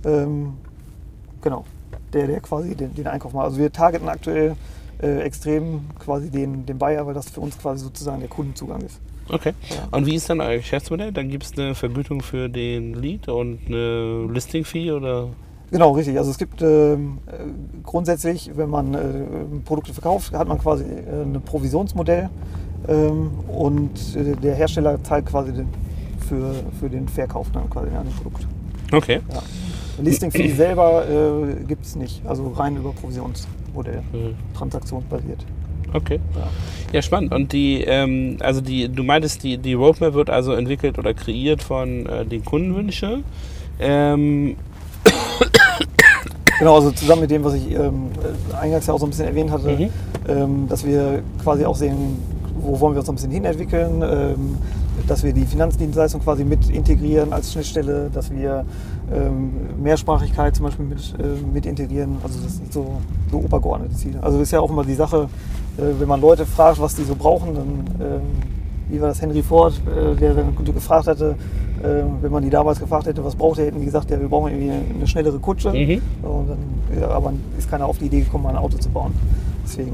Ähm, 0.04 0.54
genau, 1.42 1.66
der, 2.12 2.28
der 2.28 2.40
quasi 2.42 2.76
den, 2.76 2.96
den 2.96 3.08
Einkauf 3.08 3.34
macht. 3.34 3.46
Also 3.46 3.60
wir 3.60 3.72
targeten 3.72 4.10
aktuell 4.10 4.56
äh, 5.02 5.20
extrem 5.20 5.82
quasi 6.00 6.30
den, 6.30 6.66
den 6.66 6.78
Buyer, 6.78 7.06
weil 7.06 7.14
das 7.14 7.30
für 7.30 7.42
uns 7.42 7.58
quasi 7.58 7.84
sozusagen 7.84 8.20
der 8.20 8.30
Kundenzugang 8.30 8.82
ist. 8.82 9.00
Okay. 9.30 9.54
Und 9.92 10.06
wie 10.06 10.16
ist 10.16 10.30
dann 10.30 10.42
euer 10.42 10.58
Geschäftsmodell? 10.58 11.12
Dann 11.12 11.30
gibt 11.30 11.44
es 11.46 11.58
eine 11.58 11.76
Vergütung 11.76 12.22
für 12.22 12.50
den 12.50 12.94
Lead 12.94 13.28
und 13.30 13.60
eine 13.68 14.26
Listing-Fee 14.32 14.92
oder? 14.92 15.30
Genau, 15.72 15.92
richtig. 15.92 16.18
Also 16.18 16.30
es 16.32 16.38
gibt 16.38 16.62
ähm, 16.62 17.20
äh, 17.28 17.32
grundsätzlich, 17.84 18.52
wenn 18.56 18.70
man 18.70 18.94
äh, 18.94 19.00
Produkte 19.66 19.94
verkauft, 19.94 20.34
hat 20.34 20.48
man 20.48 20.60
quasi 20.60 20.84
äh, 20.84 21.24
ein 21.24 21.42
Provisionsmodell 21.44 22.30
ähm, 22.88 23.32
und 23.48 23.92
äh, 24.16 24.36
der 24.36 24.56
Hersteller 24.56 25.02
zahlt 25.04 25.26
quasi 25.26 25.52
den, 25.54 25.68
für, 26.28 26.54
für 26.80 26.90
den 26.90 27.08
Verkauf 27.08 27.48
dann 27.52 27.70
quasi 27.70 27.90
an 27.96 28.06
dem 28.06 28.14
Produkt. 28.14 28.46
Okay. 28.92 29.22
Ja. 29.34 29.42
Listing 30.04 30.32
Fee 30.32 30.52
selber 30.52 31.06
äh, 31.08 31.64
gibt 31.64 31.86
es 31.86 31.96
nicht, 31.96 32.26
also 32.26 32.50
rein 32.50 32.76
über 32.78 32.92
Provisionsmodell, 32.94 34.02
Mhm. 34.12 34.36
transaktionsbasiert. 34.56 35.46
Okay. 35.94 36.20
Ja. 36.36 36.48
Ja, 36.92 37.02
spannend. 37.02 37.34
Und 37.34 37.54
die, 37.54 37.82
ähm, 37.82 38.38
also 38.40 38.62
die, 38.62 38.88
du 38.88 39.04
meintest, 39.04 39.44
die, 39.44 39.58
die 39.58 39.74
Roadmap 39.74 40.14
wird 40.14 40.30
also 40.30 40.54
entwickelt 40.54 41.00
oder 41.00 41.14
kreiert 41.16 41.64
von 41.64 42.06
äh, 42.06 42.24
den 42.26 42.46
Kundenwünschen. 42.46 43.24
Ähm, 43.80 44.56
Genau, 46.60 46.76
also 46.76 46.92
zusammen 46.92 47.22
mit 47.22 47.32
dem, 47.32 47.44
was 47.44 47.56
ich 47.56 47.72
ähm, 47.72 48.10
äh, 48.54 48.56
eingangs 48.56 48.86
ja 48.88 48.94
auch 48.94 49.00
so 49.00 49.06
ein 49.06 49.10
bisschen 49.10 49.26
erwähnt 49.26 49.52
hatte, 49.52 49.70
Mhm. 49.70 49.90
ähm, 50.28 50.66
dass 50.70 50.86
wir 50.86 51.24
quasi 51.44 51.66
auch 51.66 51.76
sehen, 51.76 51.96
wo 52.62 52.80
wollen 52.80 52.94
wir 52.94 53.00
uns 53.00 53.08
so 53.08 53.12
ein 53.12 53.16
bisschen 53.16 53.32
hinentwickeln, 53.32 54.02
ähm, 54.02 54.58
dass 55.08 55.24
wir 55.24 55.34
die 55.34 55.46
Finanzdienstleistung 55.46 56.22
quasi 56.22 56.46
mit 56.46 56.70
integrieren 56.70 57.34
als 57.34 57.52
Schnittstelle, 57.52 58.10
dass 58.14 58.32
wir 58.32 58.66
ähm, 59.12 59.52
Mehrsprachigkeit 59.82 60.56
zum 60.56 60.66
Beispiel 60.66 60.86
mit, 60.86 61.00
äh, 61.20 61.54
mit 61.54 61.66
integrieren. 61.66 62.18
Also 62.24 62.40
das 62.42 62.58
sind 62.58 62.72
so, 62.72 63.02
so 63.32 63.38
obergeordnete 63.40 63.96
Ziele. 63.96 64.20
Also 64.22 64.40
ist 64.40 64.52
ja 64.52 64.60
auch 64.60 64.70
immer 64.70 64.86
die 64.86 64.94
Sache, 64.94 65.28
wenn 65.78 66.08
man 66.08 66.22
Leute 66.22 66.46
fragt, 66.46 66.80
was 66.80 66.96
die 66.96 67.04
so 67.04 67.16
brauchen, 67.16 67.56
dann, 67.56 68.06
ähm, 68.06 68.22
wie 68.90 69.02
war 69.02 69.08
das 69.08 69.22
Henry 69.22 69.42
Ford, 69.42 69.74
äh, 69.88 70.16
der 70.16 70.34
dann 70.34 70.56
gefragt 70.56 71.08
hatte, 71.08 71.36
äh, 71.82 72.04
wenn 72.22 72.32
man 72.32 72.44
die 72.44 72.50
damals 72.50 72.80
gefragt 72.80 73.08
hätte, 73.08 73.24
was 73.24 73.36
braucht 73.36 73.60
er, 73.60 73.66
hätten 73.66 73.80
die 73.80 73.86
gesagt, 73.86 74.12
ja, 74.12 74.20
wir 74.20 74.28
brauchen 74.28 74.52
irgendwie 74.52 74.72
eine, 74.96 75.08
schnellere 75.08 75.40
Kutsche. 75.40 75.72
Mhm. 75.72 76.02
Und 76.22 76.50
dann, 76.50 77.04
aber 77.10 77.34
ist 77.58 77.70
keiner 77.70 77.86
auf 77.86 77.98
die 77.98 78.06
Idee 78.06 78.22
gekommen, 78.22 78.44
mal 78.44 78.52
ein 78.52 78.58
Auto 78.58 78.78
zu 78.78 78.90
bauen. 78.90 79.14
Deswegen, 79.64 79.94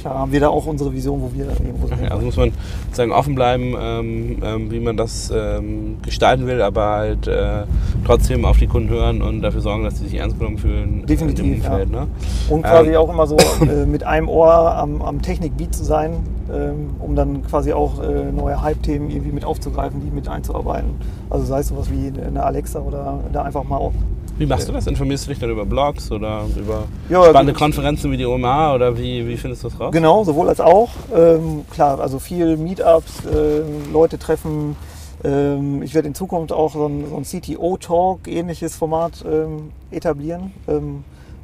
klar, 0.00 0.18
haben 0.18 0.32
wir 0.32 0.40
da 0.40 0.48
auch 0.48 0.66
unsere 0.66 0.92
Vision, 0.92 1.20
wo 1.20 1.30
wir 1.32 1.46
irgendwo 1.46 1.86
sind. 1.86 2.02
Ja, 2.02 2.10
also 2.10 2.24
muss 2.24 2.36
man 2.36 2.52
sozusagen 2.86 3.12
offen 3.12 3.34
bleiben, 3.34 3.74
ähm, 3.78 4.38
ähm, 4.42 4.70
wie 4.70 4.80
man 4.80 4.96
das 4.96 5.32
ähm, 5.34 5.98
gestalten 6.02 6.46
will, 6.46 6.62
aber 6.62 6.90
halt 6.90 7.26
äh, 7.26 7.64
trotzdem 8.04 8.44
auf 8.44 8.58
die 8.58 8.66
Kunden 8.66 8.88
hören 8.88 9.22
und 9.22 9.42
dafür 9.42 9.60
sorgen, 9.60 9.84
dass 9.84 9.98
sie 9.98 10.06
sich 10.06 10.18
ernst 10.18 10.38
genommen 10.38 10.58
fühlen 10.58 11.04
Definitiv, 11.06 11.44
in 11.44 11.52
dem 11.52 11.60
Umfeld. 11.60 11.90
Ne? 11.90 12.06
Und 12.48 12.62
quasi 12.62 12.90
Ähm. 12.90 12.96
auch 12.96 13.10
immer 13.10 13.26
so 13.26 13.36
äh, 13.60 13.86
mit 13.86 14.04
einem 14.04 14.28
Ohr 14.28 14.74
am, 14.76 15.02
am 15.02 15.22
Technikbeat 15.22 15.74
zu 15.74 15.84
sein, 15.84 16.12
ähm, 16.52 16.90
um 16.98 17.14
dann 17.14 17.42
quasi 17.46 17.72
auch 17.72 18.02
äh, 18.02 18.32
neue 18.32 18.60
Hype-Themen 18.60 19.10
irgendwie 19.10 19.32
mit 19.32 19.44
aufzugreifen, 19.44 20.00
die 20.00 20.10
mit 20.10 20.28
einzuarbeiten. 20.28 20.90
Also 21.28 21.44
sei 21.44 21.60
es 21.60 21.68
sowas 21.68 21.88
wie 21.90 22.12
eine 22.20 22.42
Alexa 22.42 22.80
oder 22.80 23.20
da 23.32 23.42
einfach 23.42 23.64
mal 23.64 23.76
auch. 23.76 23.92
Wie 24.40 24.46
machst 24.46 24.66
du 24.66 24.72
das? 24.72 24.86
Informierst 24.86 25.26
du 25.26 25.28
dich 25.32 25.38
dann 25.38 25.50
über 25.50 25.66
Blogs 25.66 26.10
oder 26.10 26.46
über 26.56 26.84
Ja, 27.10 27.22
spannende 27.24 27.52
gut. 27.52 27.60
Konferenzen 27.60 28.10
wie 28.10 28.16
die 28.16 28.24
OMA 28.24 28.74
oder 28.74 28.96
wie, 28.96 29.28
wie 29.28 29.36
findest 29.36 29.62
du 29.64 29.68
das 29.68 29.78
raus? 29.78 29.92
Genau, 29.92 30.24
sowohl 30.24 30.48
als 30.48 30.60
auch. 30.60 30.88
Ähm, 31.14 31.66
klar, 31.70 32.00
also 32.00 32.18
viel 32.18 32.56
Meetups, 32.56 33.24
ähm, 33.30 33.92
Leute 33.92 34.18
treffen. 34.18 34.76
Ähm, 35.22 35.82
ich 35.82 35.92
werde 35.92 36.08
in 36.08 36.14
Zukunft 36.14 36.52
auch 36.52 36.72
so 36.72 36.86
ein, 36.86 37.04
so 37.10 37.16
ein 37.18 37.24
CTO-Talk, 37.24 38.28
ähnliches 38.28 38.76
Format 38.76 39.22
ähm, 39.30 39.72
etablieren. 39.90 40.54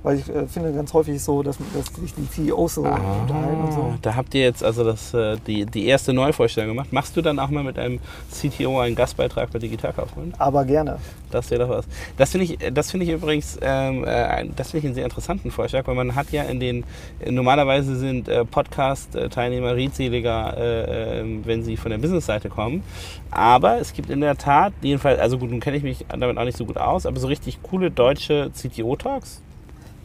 Ähm, 0.07 0.16
weil 0.16 0.19
ich 0.19 0.29
äh, 0.29 0.47
finde 0.47 0.73
ganz 0.73 0.92
häufig 0.92 1.23
so, 1.23 1.42
dass, 1.42 1.59
dass 1.75 1.87
sich 1.95 2.14
die 2.14 2.29
CEOs 2.31 2.75
so 2.75 2.83
unterhalten 2.83 3.64
und 3.64 3.73
so. 3.73 3.81
Ah, 3.81 3.99
da 4.03 4.14
habt 4.14 4.35
ihr 4.35 4.42
jetzt 4.42 4.62
also 4.62 4.85
das, 4.85 5.12
äh, 5.14 5.37
die, 5.47 5.66
die 5.66 5.87
erste 5.87 6.12
Neuvorstellung 6.12 6.71
gemacht. 6.71 6.92
Machst 6.92 7.16
du 7.16 7.23
dann 7.23 7.38
auch 7.38 7.51
mal 7.51 7.64
mit 7.64 7.79
einem 7.79 8.01
CTO 8.31 8.81
einen 8.81 8.95
Gastbeitrag 8.95 9.51
bei 9.51 9.59
Digitalkaufmann? 9.59 10.35
Aber 10.38 10.64
gerne. 10.64 10.99
Das 11.31 11.51
wäre 11.51 11.66
doch 11.66 11.71
was. 11.71 11.87
Das 12.16 12.31
finde 12.31 12.45
ich, 12.45 12.59
das 12.73 12.90
finde 12.90 13.07
ich 13.07 13.12
übrigens, 13.12 13.59
ähm, 13.61 14.05
äh, 14.05 14.47
das 14.55 14.71
finde 14.71 14.79
ich 14.79 14.85
einen 14.87 14.95
sehr 14.95 15.05
interessanten 15.05 15.51
Vorschlag, 15.51 15.87
weil 15.87 15.95
man 15.95 16.14
hat 16.14 16.31
ja 16.31 16.45
in 16.45 16.61
den, 16.61 16.85
normalerweise 17.29 17.97
sind 17.97 18.29
äh, 18.29 18.45
Podcast-Teilnehmer 18.45 19.75
redseliger, 19.75 20.57
äh, 20.57 21.21
äh, 21.21 21.40
wenn 21.45 21.64
sie 21.64 21.77
von 21.77 21.90
der 21.90 21.99
Business-Seite 21.99 22.49
kommen. 22.49 22.83
Aber 23.31 23.81
es 23.81 23.92
gibt 23.92 24.11
in 24.11 24.21
der 24.21 24.37
Tat, 24.37 24.73
jedenfalls, 24.83 25.19
also 25.19 25.38
gut, 25.38 25.51
nun 25.51 25.61
kenne 25.61 25.77
ich 25.77 25.83
mich 25.83 26.07
damit 26.09 26.38
auch 26.38 26.45
nicht 26.45 26.57
so 26.57 26.64
gut 26.64 26.79
aus, 26.79 27.07
aber 27.07 27.19
so 27.19 27.27
richtig 27.27 27.62
coole 27.62 27.90
deutsche 27.90 28.51
CTO-Talks. 28.55 29.42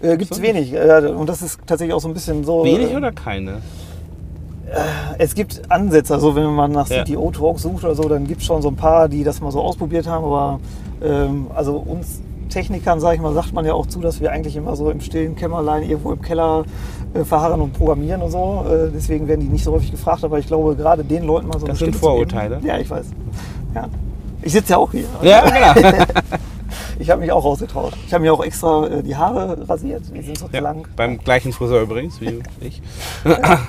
Äh, 0.02 0.18
Gibt 0.18 0.32
es 0.32 0.42
wenig. 0.42 0.74
Äh, 0.74 1.08
und 1.16 1.28
das 1.30 1.42
ist 1.42 1.60
tatsächlich 1.66 1.94
auch 1.94 2.02
so 2.02 2.08
ein 2.08 2.14
bisschen 2.14 2.44
so. 2.44 2.64
Wenig 2.64 2.92
äh, 2.92 2.98
oder 2.98 3.12
keine? 3.12 3.58
Es 5.18 5.36
gibt 5.36 5.62
Ansätze, 5.70 6.14
also 6.14 6.34
wenn 6.36 6.46
man 6.56 6.72
nach 6.72 6.88
Ja. 6.90 7.04
CTO-Talks 7.04 7.64
sucht 7.64 7.84
oder 7.84 7.94
so, 7.96 8.04
dann 8.08 8.26
gibt 8.26 8.40
es 8.40 8.48
schon 8.48 8.62
so 8.62 8.70
ein 8.70 8.78
paar, 8.78 9.10
die 9.10 9.24
das 9.24 9.42
mal 9.42 9.52
so 9.52 9.60
ausprobiert 9.60 10.08
haben. 10.08 10.24
Aber 10.24 10.60
ähm, 11.04 11.48
also 11.54 11.76
uns 11.76 12.22
Technikern, 12.50 13.00
sage 13.00 13.16
ich 13.16 13.22
mal, 13.22 13.34
sagt 13.34 13.54
man 13.54 13.66
ja 13.66 13.74
auch 13.74 13.86
zu, 13.86 14.00
dass 14.00 14.22
wir 14.22 14.32
eigentlich 14.32 14.56
immer 14.56 14.76
so 14.76 14.90
im 14.90 15.02
stillen 15.02 15.36
Kämmerlein 15.36 15.84
irgendwo 15.84 16.12
im 16.14 16.22
Keller 16.22 16.64
äh, 17.14 17.24
verharren 17.24 17.60
und 17.62 17.74
programmieren 17.74 18.22
und 18.22 18.32
so. 18.32 18.66
Äh, 18.70 18.90
deswegen 18.94 19.28
werden 19.28 19.42
die 19.42 19.48
nicht 19.48 19.64
so 19.64 19.74
häufig 19.74 19.92
gefragt. 19.92 20.24
Aber 20.24 20.40
ich 20.40 20.48
glaube, 20.48 20.76
gerade 20.76 21.04
den 21.04 21.24
Leuten 21.24 21.48
mal 21.48 21.60
so 21.60 21.66
eine 21.66 21.74
Das 21.74 21.80
sind 21.80 21.90
Stimme 21.96 22.00
Vorurteile. 22.00 22.60
Ja, 22.64 22.78
ich 22.78 22.90
weiß. 22.90 23.08
Ja. 23.76 23.90
Ich 24.42 24.54
sitze 24.54 24.72
ja 24.72 24.78
auch 24.78 24.92
hier. 24.92 25.06
Ja, 25.22 25.74
genau. 25.76 25.98
Ich 27.02 27.10
habe 27.10 27.22
mich 27.22 27.32
auch 27.32 27.44
rausgetraut. 27.44 27.94
Ich 28.06 28.14
habe 28.14 28.24
mir 28.24 28.32
auch 28.32 28.44
extra 28.44 28.86
äh, 28.86 29.02
die 29.02 29.16
Haare 29.16 29.68
rasiert. 29.68 30.04
Die 30.14 30.22
sind 30.22 30.38
so 30.38 30.48
ja, 30.52 30.60
lang. 30.60 30.88
beim 30.96 31.18
gleichen 31.18 31.52
Friseur 31.52 31.82
übrigens 31.82 32.22
wie 32.22 32.40
ich. 32.62 32.80
Ja, 33.26 33.60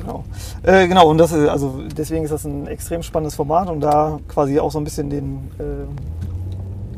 genau. 0.00 0.24
Äh, 0.62 0.86
genau, 0.86 1.08
und 1.08 1.16
das 1.16 1.32
ist, 1.32 1.48
also 1.48 1.82
deswegen 1.96 2.24
ist 2.24 2.30
das 2.30 2.44
ein 2.44 2.66
extrem 2.66 3.02
spannendes 3.02 3.36
Format 3.36 3.70
und 3.70 3.80
da 3.80 4.20
quasi 4.28 4.60
auch 4.60 4.70
so 4.70 4.78
ein 4.78 4.84
bisschen 4.84 5.08
den, 5.08 5.50
äh, 5.58 5.86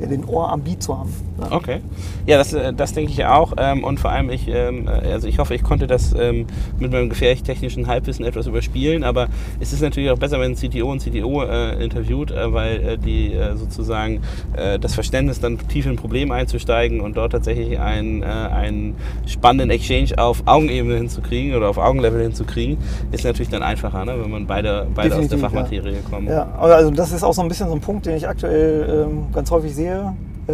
den 0.07 0.25
Ohr 0.25 0.51
am 0.51 0.63
Beat 0.63 0.83
zu 0.83 0.99
haben. 0.99 1.13
Ja. 1.41 1.53
Okay. 1.53 1.81
Ja, 2.27 2.39
das, 2.39 2.53
äh, 2.53 2.73
das 2.73 2.93
denke 2.93 3.13
ich 3.13 3.25
auch. 3.25 3.53
Ähm, 3.57 3.85
und 3.85 4.01
vor 4.01 4.11
allem, 4.11 4.31
ich, 4.31 4.49
ähm, 4.49 4.87
äh, 4.87 5.13
also 5.13 5.29
ich 5.29 5.39
hoffe, 5.39 5.55
ich 5.55 5.63
konnte 5.63 5.87
das 5.87 6.15
ähm, 6.19 6.47
mit 6.79 6.93
meinem 6.93 7.09
gefährlich 7.09 7.43
technischen 7.43 7.87
Halbwissen 7.87 8.25
etwas 8.25 8.47
überspielen. 8.47 9.05
Aber 9.05 9.29
es 9.59 9.73
ist 9.73 9.83
natürlich 9.83 10.11
auch 10.11 10.19
besser, 10.19 10.41
wenn 10.41 10.53
ein 10.53 10.57
CTO 10.57 10.93
ein 10.93 10.99
CTO 10.99 11.43
äh, 11.43 11.83
interviewt, 11.83 12.31
äh, 12.31 12.53
weil 12.53 12.77
äh, 12.81 12.99
die 12.99 13.33
äh, 13.33 13.57
sozusagen 13.57 14.21
äh, 14.57 14.79
das 14.79 14.95
Verständnis, 14.95 15.41
dann 15.41 15.59
tief 15.69 15.87
in 15.87 15.93
ein 15.93 15.97
Problem 15.97 16.31
einzusteigen 16.31 17.01
und 17.01 17.17
dort 17.17 17.33
tatsächlich 17.33 17.79
einen, 17.79 18.23
äh, 18.23 18.27
einen 18.27 18.97
spannenden 19.27 19.71
Exchange 19.71 20.11
auf 20.19 20.43
Augenebene 20.47 20.97
hinzukriegen 20.97 21.55
oder 21.55 21.69
auf 21.69 21.79
Augenlevel 21.79 22.23
hinzukriegen, 22.23 22.79
ist 23.13 23.25
natürlich 23.25 23.51
dann 23.51 23.63
einfacher, 23.63 24.05
ne? 24.05 24.17
wenn 24.21 24.31
man 24.31 24.47
beide, 24.47 24.87
beide 24.95 25.15
aus 25.15 25.29
der 25.29 25.39
Definitiv, 25.39 25.43
ja. 25.43 25.49
Fachmaterie 25.49 25.97
kommen. 26.11 26.29
Ja, 26.29 26.53
also 26.59 26.91
das 26.91 27.13
ist 27.13 27.23
auch 27.23 27.33
so 27.33 27.43
ein 27.43 27.49
bisschen 27.49 27.69
so 27.69 27.75
ein 27.75 27.81
Punkt, 27.81 28.07
den 28.07 28.17
ich 28.17 28.29
aktuell 28.29 29.07
ganz 29.33 29.51
häufig 29.51 29.75
sehe, 29.75 29.90
äh, 29.99 30.53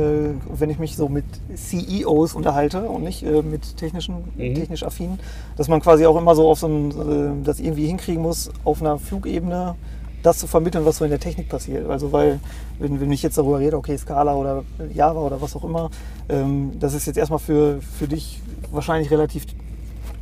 wenn 0.58 0.70
ich 0.70 0.78
mich 0.78 0.96
so 0.96 1.08
mit 1.08 1.24
CEOs 1.54 2.34
unterhalte 2.34 2.82
und 2.82 3.02
nicht 3.04 3.22
äh, 3.22 3.42
mit 3.42 3.76
technischen, 3.76 4.16
Mhm. 4.36 4.54
technisch 4.54 4.82
affinen, 4.82 5.18
dass 5.56 5.68
man 5.68 5.80
quasi 5.80 6.06
auch 6.06 6.16
immer 6.16 6.34
so 6.34 6.48
auf 6.50 6.58
so 6.58 6.66
ein, 6.66 6.90
äh, 6.90 7.44
das 7.44 7.60
irgendwie 7.60 7.86
hinkriegen 7.86 8.22
muss, 8.22 8.50
auf 8.64 8.80
einer 8.80 8.98
Flugebene 8.98 9.74
das 10.22 10.38
zu 10.38 10.46
vermitteln, 10.48 10.84
was 10.84 10.96
so 10.96 11.04
in 11.04 11.10
der 11.10 11.20
Technik 11.20 11.48
passiert. 11.48 11.88
Also 11.88 12.10
weil, 12.12 12.40
wenn, 12.80 13.00
wenn 13.00 13.12
ich 13.12 13.22
jetzt 13.22 13.38
darüber 13.38 13.60
rede, 13.60 13.76
okay, 13.76 13.96
Scala 13.96 14.34
oder 14.34 14.64
Java 14.92 15.20
oder 15.20 15.40
was 15.40 15.54
auch 15.54 15.62
immer, 15.62 15.90
ähm, 16.28 16.72
das 16.80 16.94
ist 16.94 17.06
jetzt 17.06 17.16
erstmal 17.16 17.38
für, 17.38 17.80
für 17.80 18.08
dich 18.08 18.42
wahrscheinlich 18.72 19.10
relativ 19.10 19.46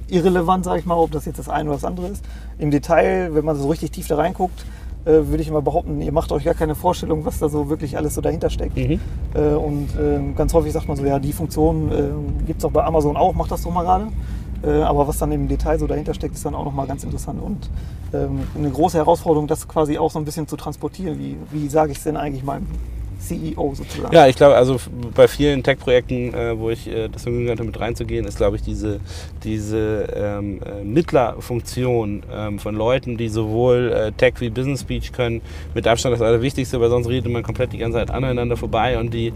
irrelevant, 0.08 0.64
sage 0.64 0.80
ich 0.80 0.86
mal, 0.86 0.96
ob 0.96 1.10
das 1.12 1.24
jetzt 1.24 1.38
das 1.38 1.48
eine 1.48 1.70
oder 1.70 1.78
das 1.78 1.84
andere 1.84 2.08
ist. 2.08 2.22
Im 2.58 2.70
Detail, 2.70 3.34
wenn 3.34 3.44
man 3.44 3.56
so 3.56 3.68
richtig 3.68 3.92
tief 3.92 4.06
da 4.06 4.16
reinguckt, 4.16 4.66
äh, 5.04 5.26
würde 5.26 5.42
ich 5.42 5.48
immer 5.48 5.62
behaupten, 5.62 6.00
ihr 6.00 6.12
macht 6.12 6.32
euch 6.32 6.44
gar 6.44 6.54
keine 6.54 6.74
Vorstellung, 6.74 7.24
was 7.24 7.38
da 7.38 7.48
so 7.48 7.68
wirklich 7.68 7.96
alles 7.96 8.14
so 8.14 8.20
dahinter 8.20 8.50
steckt. 8.50 8.76
Mhm. 8.76 9.00
Äh, 9.34 9.54
und 9.54 9.88
ähm, 10.00 10.34
ganz 10.34 10.54
häufig 10.54 10.72
sagt 10.72 10.88
man 10.88 10.96
so, 10.96 11.04
ja, 11.04 11.18
die 11.18 11.32
Funktion 11.32 11.92
äh, 11.92 12.44
gibt 12.46 12.60
es 12.60 12.64
auch 12.64 12.70
bei 12.70 12.84
Amazon 12.84 13.16
auch, 13.16 13.34
macht 13.34 13.50
das 13.50 13.62
doch 13.62 13.72
mal 13.72 13.82
gerade. 13.82 14.08
Äh, 14.64 14.82
aber 14.82 15.06
was 15.06 15.18
dann 15.18 15.30
im 15.32 15.48
Detail 15.48 15.78
so 15.78 15.86
dahinter 15.86 16.14
steckt, 16.14 16.34
ist 16.34 16.44
dann 16.44 16.54
auch 16.54 16.64
nochmal 16.64 16.86
ganz 16.86 17.04
interessant. 17.04 17.42
Und 17.42 17.68
ähm, 18.12 18.40
eine 18.56 18.70
große 18.70 18.96
Herausforderung, 18.96 19.46
das 19.46 19.68
quasi 19.68 19.98
auch 19.98 20.10
so 20.10 20.18
ein 20.18 20.24
bisschen 20.24 20.48
zu 20.48 20.56
transportieren. 20.56 21.18
Wie, 21.18 21.36
wie 21.50 21.68
sage 21.68 21.92
ich 21.92 21.98
es 21.98 22.04
denn 22.04 22.16
eigentlich 22.16 22.44
meinem 22.44 22.66
CEO 23.28 23.74
sozusagen? 23.74 24.14
Ja, 24.14 24.26
ich 24.26 24.36
glaube, 24.36 24.56
also 24.56 24.78
bei 25.14 25.28
vielen 25.28 25.62
Tech-Projekten, 25.62 26.34
äh, 26.34 26.58
wo 26.58 26.70
ich 26.70 26.86
äh, 26.86 27.08
das 27.08 27.22
Vergnügen 27.22 27.50
hatte, 27.50 27.64
mit 27.64 27.78
reinzugehen, 27.78 28.26
ist, 28.26 28.36
glaube 28.36 28.56
ich, 28.56 28.62
diese, 28.62 29.00
diese 29.42 30.08
ähm, 30.14 30.60
äh, 30.62 30.84
Mittlerfunktion 30.84 32.22
ähm, 32.32 32.58
von 32.58 32.74
Leuten, 32.74 33.16
die 33.16 33.28
sowohl 33.28 33.92
äh, 33.92 34.12
Tech 34.12 34.34
wie 34.38 34.50
Business 34.50 34.80
Speech 34.80 35.12
können, 35.12 35.40
mit 35.74 35.86
Abstand 35.86 36.14
das 36.14 36.22
Allerwichtigste, 36.22 36.80
weil 36.80 36.90
sonst 36.90 37.08
redet 37.08 37.32
man 37.32 37.42
komplett 37.42 37.72
die 37.72 37.78
ganze 37.78 37.98
Zeit 37.98 38.10
aneinander 38.10 38.56
vorbei 38.56 38.98
und 38.98 39.12
die 39.12 39.32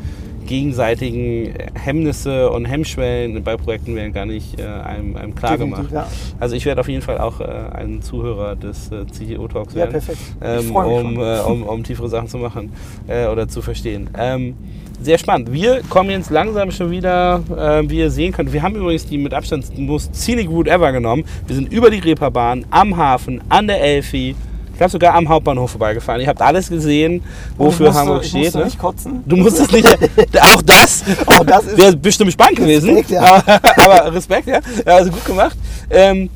gegenseitigen 0.49 1.53
Hemmnisse 1.75 2.51
und 2.51 2.65
Hemmschwellen 2.65 3.45
bei 3.45 3.57
Projekten 3.57 3.95
werden 3.95 4.13
gar 4.13 4.27
nicht 4.27 4.59
äh, 4.59 4.65
einem, 4.65 5.15
einem 5.15 5.35
klar 5.35 5.59
gemacht. 5.59 5.93
Also 6.41 6.57
ich 6.57 6.65
werde 6.65 6.81
auf 6.81 6.89
jeden 6.89 7.03
Fall 7.03 7.19
auch 7.19 7.41
äh, 7.41 7.45
ein 7.45 8.03
Zuhörer 8.03 8.57
des 8.57 8.91
äh, 8.91 9.05
CTO-Talks 9.05 9.75
Ja, 9.75 9.81
werden 9.81 9.93
perfekt. 9.93 10.19
Ich 10.19 10.67
ähm, 10.67 10.75
um, 10.75 11.21
äh, 11.21 11.41
um, 11.41 11.63
um 11.63 11.85
tiefere 11.85 12.09
Sachen 12.09 12.29
zu 12.29 12.39
machen 12.39 12.73
äh, 13.07 13.27
oder 13.27 13.47
zu 13.47 13.61
verstehen. 13.61 14.09
Ähm, 14.19 14.55
sehr 15.01 15.19
spannend. 15.19 15.53
Wir 15.53 15.83
kommen 15.89 16.11
jetzt 16.11 16.31
langsam 16.31 16.71
schon 16.73 16.91
wieder, 16.91 17.43
äh, 17.57 17.89
wie 17.89 17.99
ihr 17.99 18.11
sehen 18.11 18.33
könnt. 18.33 18.53
Wir 18.53 18.63
haben 18.63 18.75
übrigens 18.75 19.07
die 19.07 19.19
mit 19.19 19.35
Abstand 19.35 19.79
most 19.79 20.17
scenic 20.17 20.49
Route 20.49 20.71
ever 20.71 20.91
genommen. 20.93 21.25
Wir 21.47 21.55
sind 21.55 21.73
über 21.73 21.91
die 21.91 21.99
Reeperbahn, 21.99 22.65
am 22.71 22.97
Hafen, 22.97 23.43
an 23.51 23.69
der 23.69 23.81
Elfi, 23.81 24.35
Ich 24.79 24.83
habe 24.83 24.93
sogar 24.93 25.15
am 25.15 25.29
Hauptbahnhof 25.29 25.73
vorbeigefahren. 25.73 26.21
Ihr 26.21 26.29
habt 26.29 26.41
alles 26.41 26.69
gesehen, 26.69 27.21
wofür 27.57 27.87
musste, 27.87 28.01
Hamburg 28.01 28.23
ich 28.23 28.29
steht. 28.29 28.43
musste 28.45 28.59
Ne? 28.59 28.65
nicht 28.67 28.79
kotzen. 28.79 29.25
Du 29.27 29.37
musstest 29.37 29.73
nicht. 29.73 29.89
auch 30.41 30.63
das, 30.63 31.03
Auch 31.27 31.45
das 31.45 31.65
ist 31.65 31.77
wäre 31.79 31.97
bestimmt 31.97 32.33
spannend 32.33 32.59
gewesen. 32.59 32.91
Respekt, 32.91 33.11
ja. 33.11 33.23
aber, 33.23 33.61
aber 33.77 34.15
Respekt, 34.15 34.47
ja. 34.47 34.61
ja. 34.87 34.95
Also 34.95 35.11
gut 35.11 35.25
gemacht. 35.25 35.57
Ähm, 35.91 36.31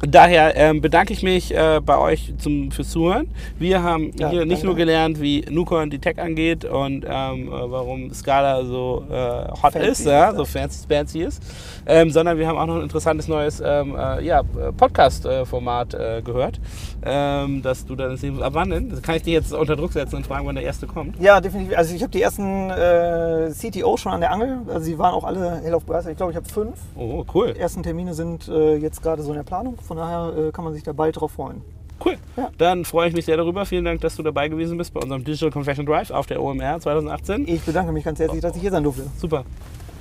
Daher 0.00 0.54
ähm, 0.56 0.80
bedanke 0.80 1.12
ich 1.12 1.24
mich 1.24 1.52
äh, 1.52 1.80
bei 1.84 1.98
euch 1.98 2.32
zum, 2.38 2.70
fürs 2.70 2.90
Zuhören. 2.90 3.28
Wir 3.58 3.82
haben 3.82 4.12
Ja, 4.16 4.30
hier 4.30 4.44
nicht 4.44 4.58
danke. 4.58 4.66
nur 4.66 4.76
gelernt, 4.76 5.20
wie 5.20 5.44
Nucon 5.50 5.90
die 5.90 5.98
Tech 5.98 6.20
angeht 6.20 6.64
und 6.64 7.04
ähm, 7.04 7.48
äh, 7.48 7.50
warum 7.50 8.12
Scala 8.14 8.64
so 8.64 9.04
äh, 9.10 9.50
hot 9.60 9.72
Fancy 9.72 9.88
ist, 9.90 10.06
ja, 10.06 10.32
so 10.32 10.44
fancy, 10.44 10.86
fancy 10.88 11.22
ist, 11.22 11.42
ähm, 11.86 12.10
sondern 12.10 12.38
wir 12.38 12.46
haben 12.46 12.56
auch 12.58 12.66
noch 12.66 12.76
ein 12.76 12.82
interessantes 12.82 13.26
neues 13.26 13.60
ähm, 13.64 13.96
äh, 13.98 14.24
ja, 14.24 14.42
Podcast-Format 14.76 15.94
äh, 15.94 16.22
gehört, 16.22 16.60
ähm, 17.04 17.62
dass 17.62 17.84
du 17.84 17.96
dann 17.96 18.16
sehen 18.16 18.40
Ab 18.40 18.52
wann 18.54 18.70
denn? 18.70 19.02
Kann 19.02 19.16
ich 19.16 19.22
dich 19.22 19.32
jetzt 19.32 19.52
unter 19.52 19.74
Druck 19.74 19.92
setzen 19.92 20.16
und 20.16 20.26
fragen, 20.26 20.46
wann 20.46 20.54
der 20.54 20.64
erste 20.64 20.86
kommt. 20.86 21.20
Ja, 21.20 21.40
definitiv. 21.40 21.76
Also 21.76 21.94
ich 21.94 22.02
habe 22.02 22.12
die 22.12 22.22
ersten 22.22 22.70
äh, 22.70 23.50
CTO 23.50 23.96
schon 23.96 24.12
an 24.12 24.20
der 24.20 24.30
Angel. 24.30 24.58
Also 24.68 24.80
sie 24.80 24.96
waren 24.98 25.12
auch 25.12 25.24
alle 25.24 25.60
hellauf 25.62 25.84
begeistert. 25.84 26.12
Ich 26.12 26.16
glaube, 26.18 26.30
ich 26.32 26.36
habe 26.36 26.48
fünf. 26.48 26.74
Oh, 26.96 27.24
cool. 27.34 27.52
Die 27.54 27.60
ersten 27.60 27.82
Termine 27.82 28.14
sind 28.14 28.46
jetzt 28.48 29.02
gerade 29.02 29.22
so 29.22 29.30
in 29.30 29.36
der 29.36 29.42
Planung. 29.42 29.76
Von 29.88 29.96
daher 29.96 30.36
äh, 30.36 30.52
kann 30.52 30.64
man 30.64 30.74
sich 30.74 30.82
da 30.82 30.92
bald 30.92 31.18
drauf 31.18 31.32
freuen. 31.32 31.62
Cool. 32.04 32.16
Ja. 32.36 32.50
Dann 32.58 32.84
freue 32.84 33.08
ich 33.08 33.14
mich 33.14 33.24
sehr 33.24 33.38
darüber. 33.38 33.64
Vielen 33.64 33.86
Dank, 33.86 34.02
dass 34.02 34.16
du 34.16 34.22
dabei 34.22 34.48
gewesen 34.48 34.76
bist 34.76 34.92
bei 34.92 35.00
unserem 35.00 35.24
Digital 35.24 35.50
Confession 35.50 35.86
Drive 35.86 36.10
auf 36.10 36.26
der 36.26 36.42
OMR 36.42 36.78
2018. 36.78 37.48
Ich 37.48 37.62
bedanke 37.62 37.90
mich 37.90 38.04
ganz 38.04 38.20
herzlich, 38.20 38.42
dass 38.42 38.54
ich 38.54 38.60
hier 38.60 38.70
sein 38.70 38.84
durfte. 38.84 39.06
Super. 39.16 39.44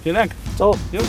Vielen 0.04 0.16
Dank. 0.16 0.36
Ciao. 0.58 0.76
Jo. 0.92 1.00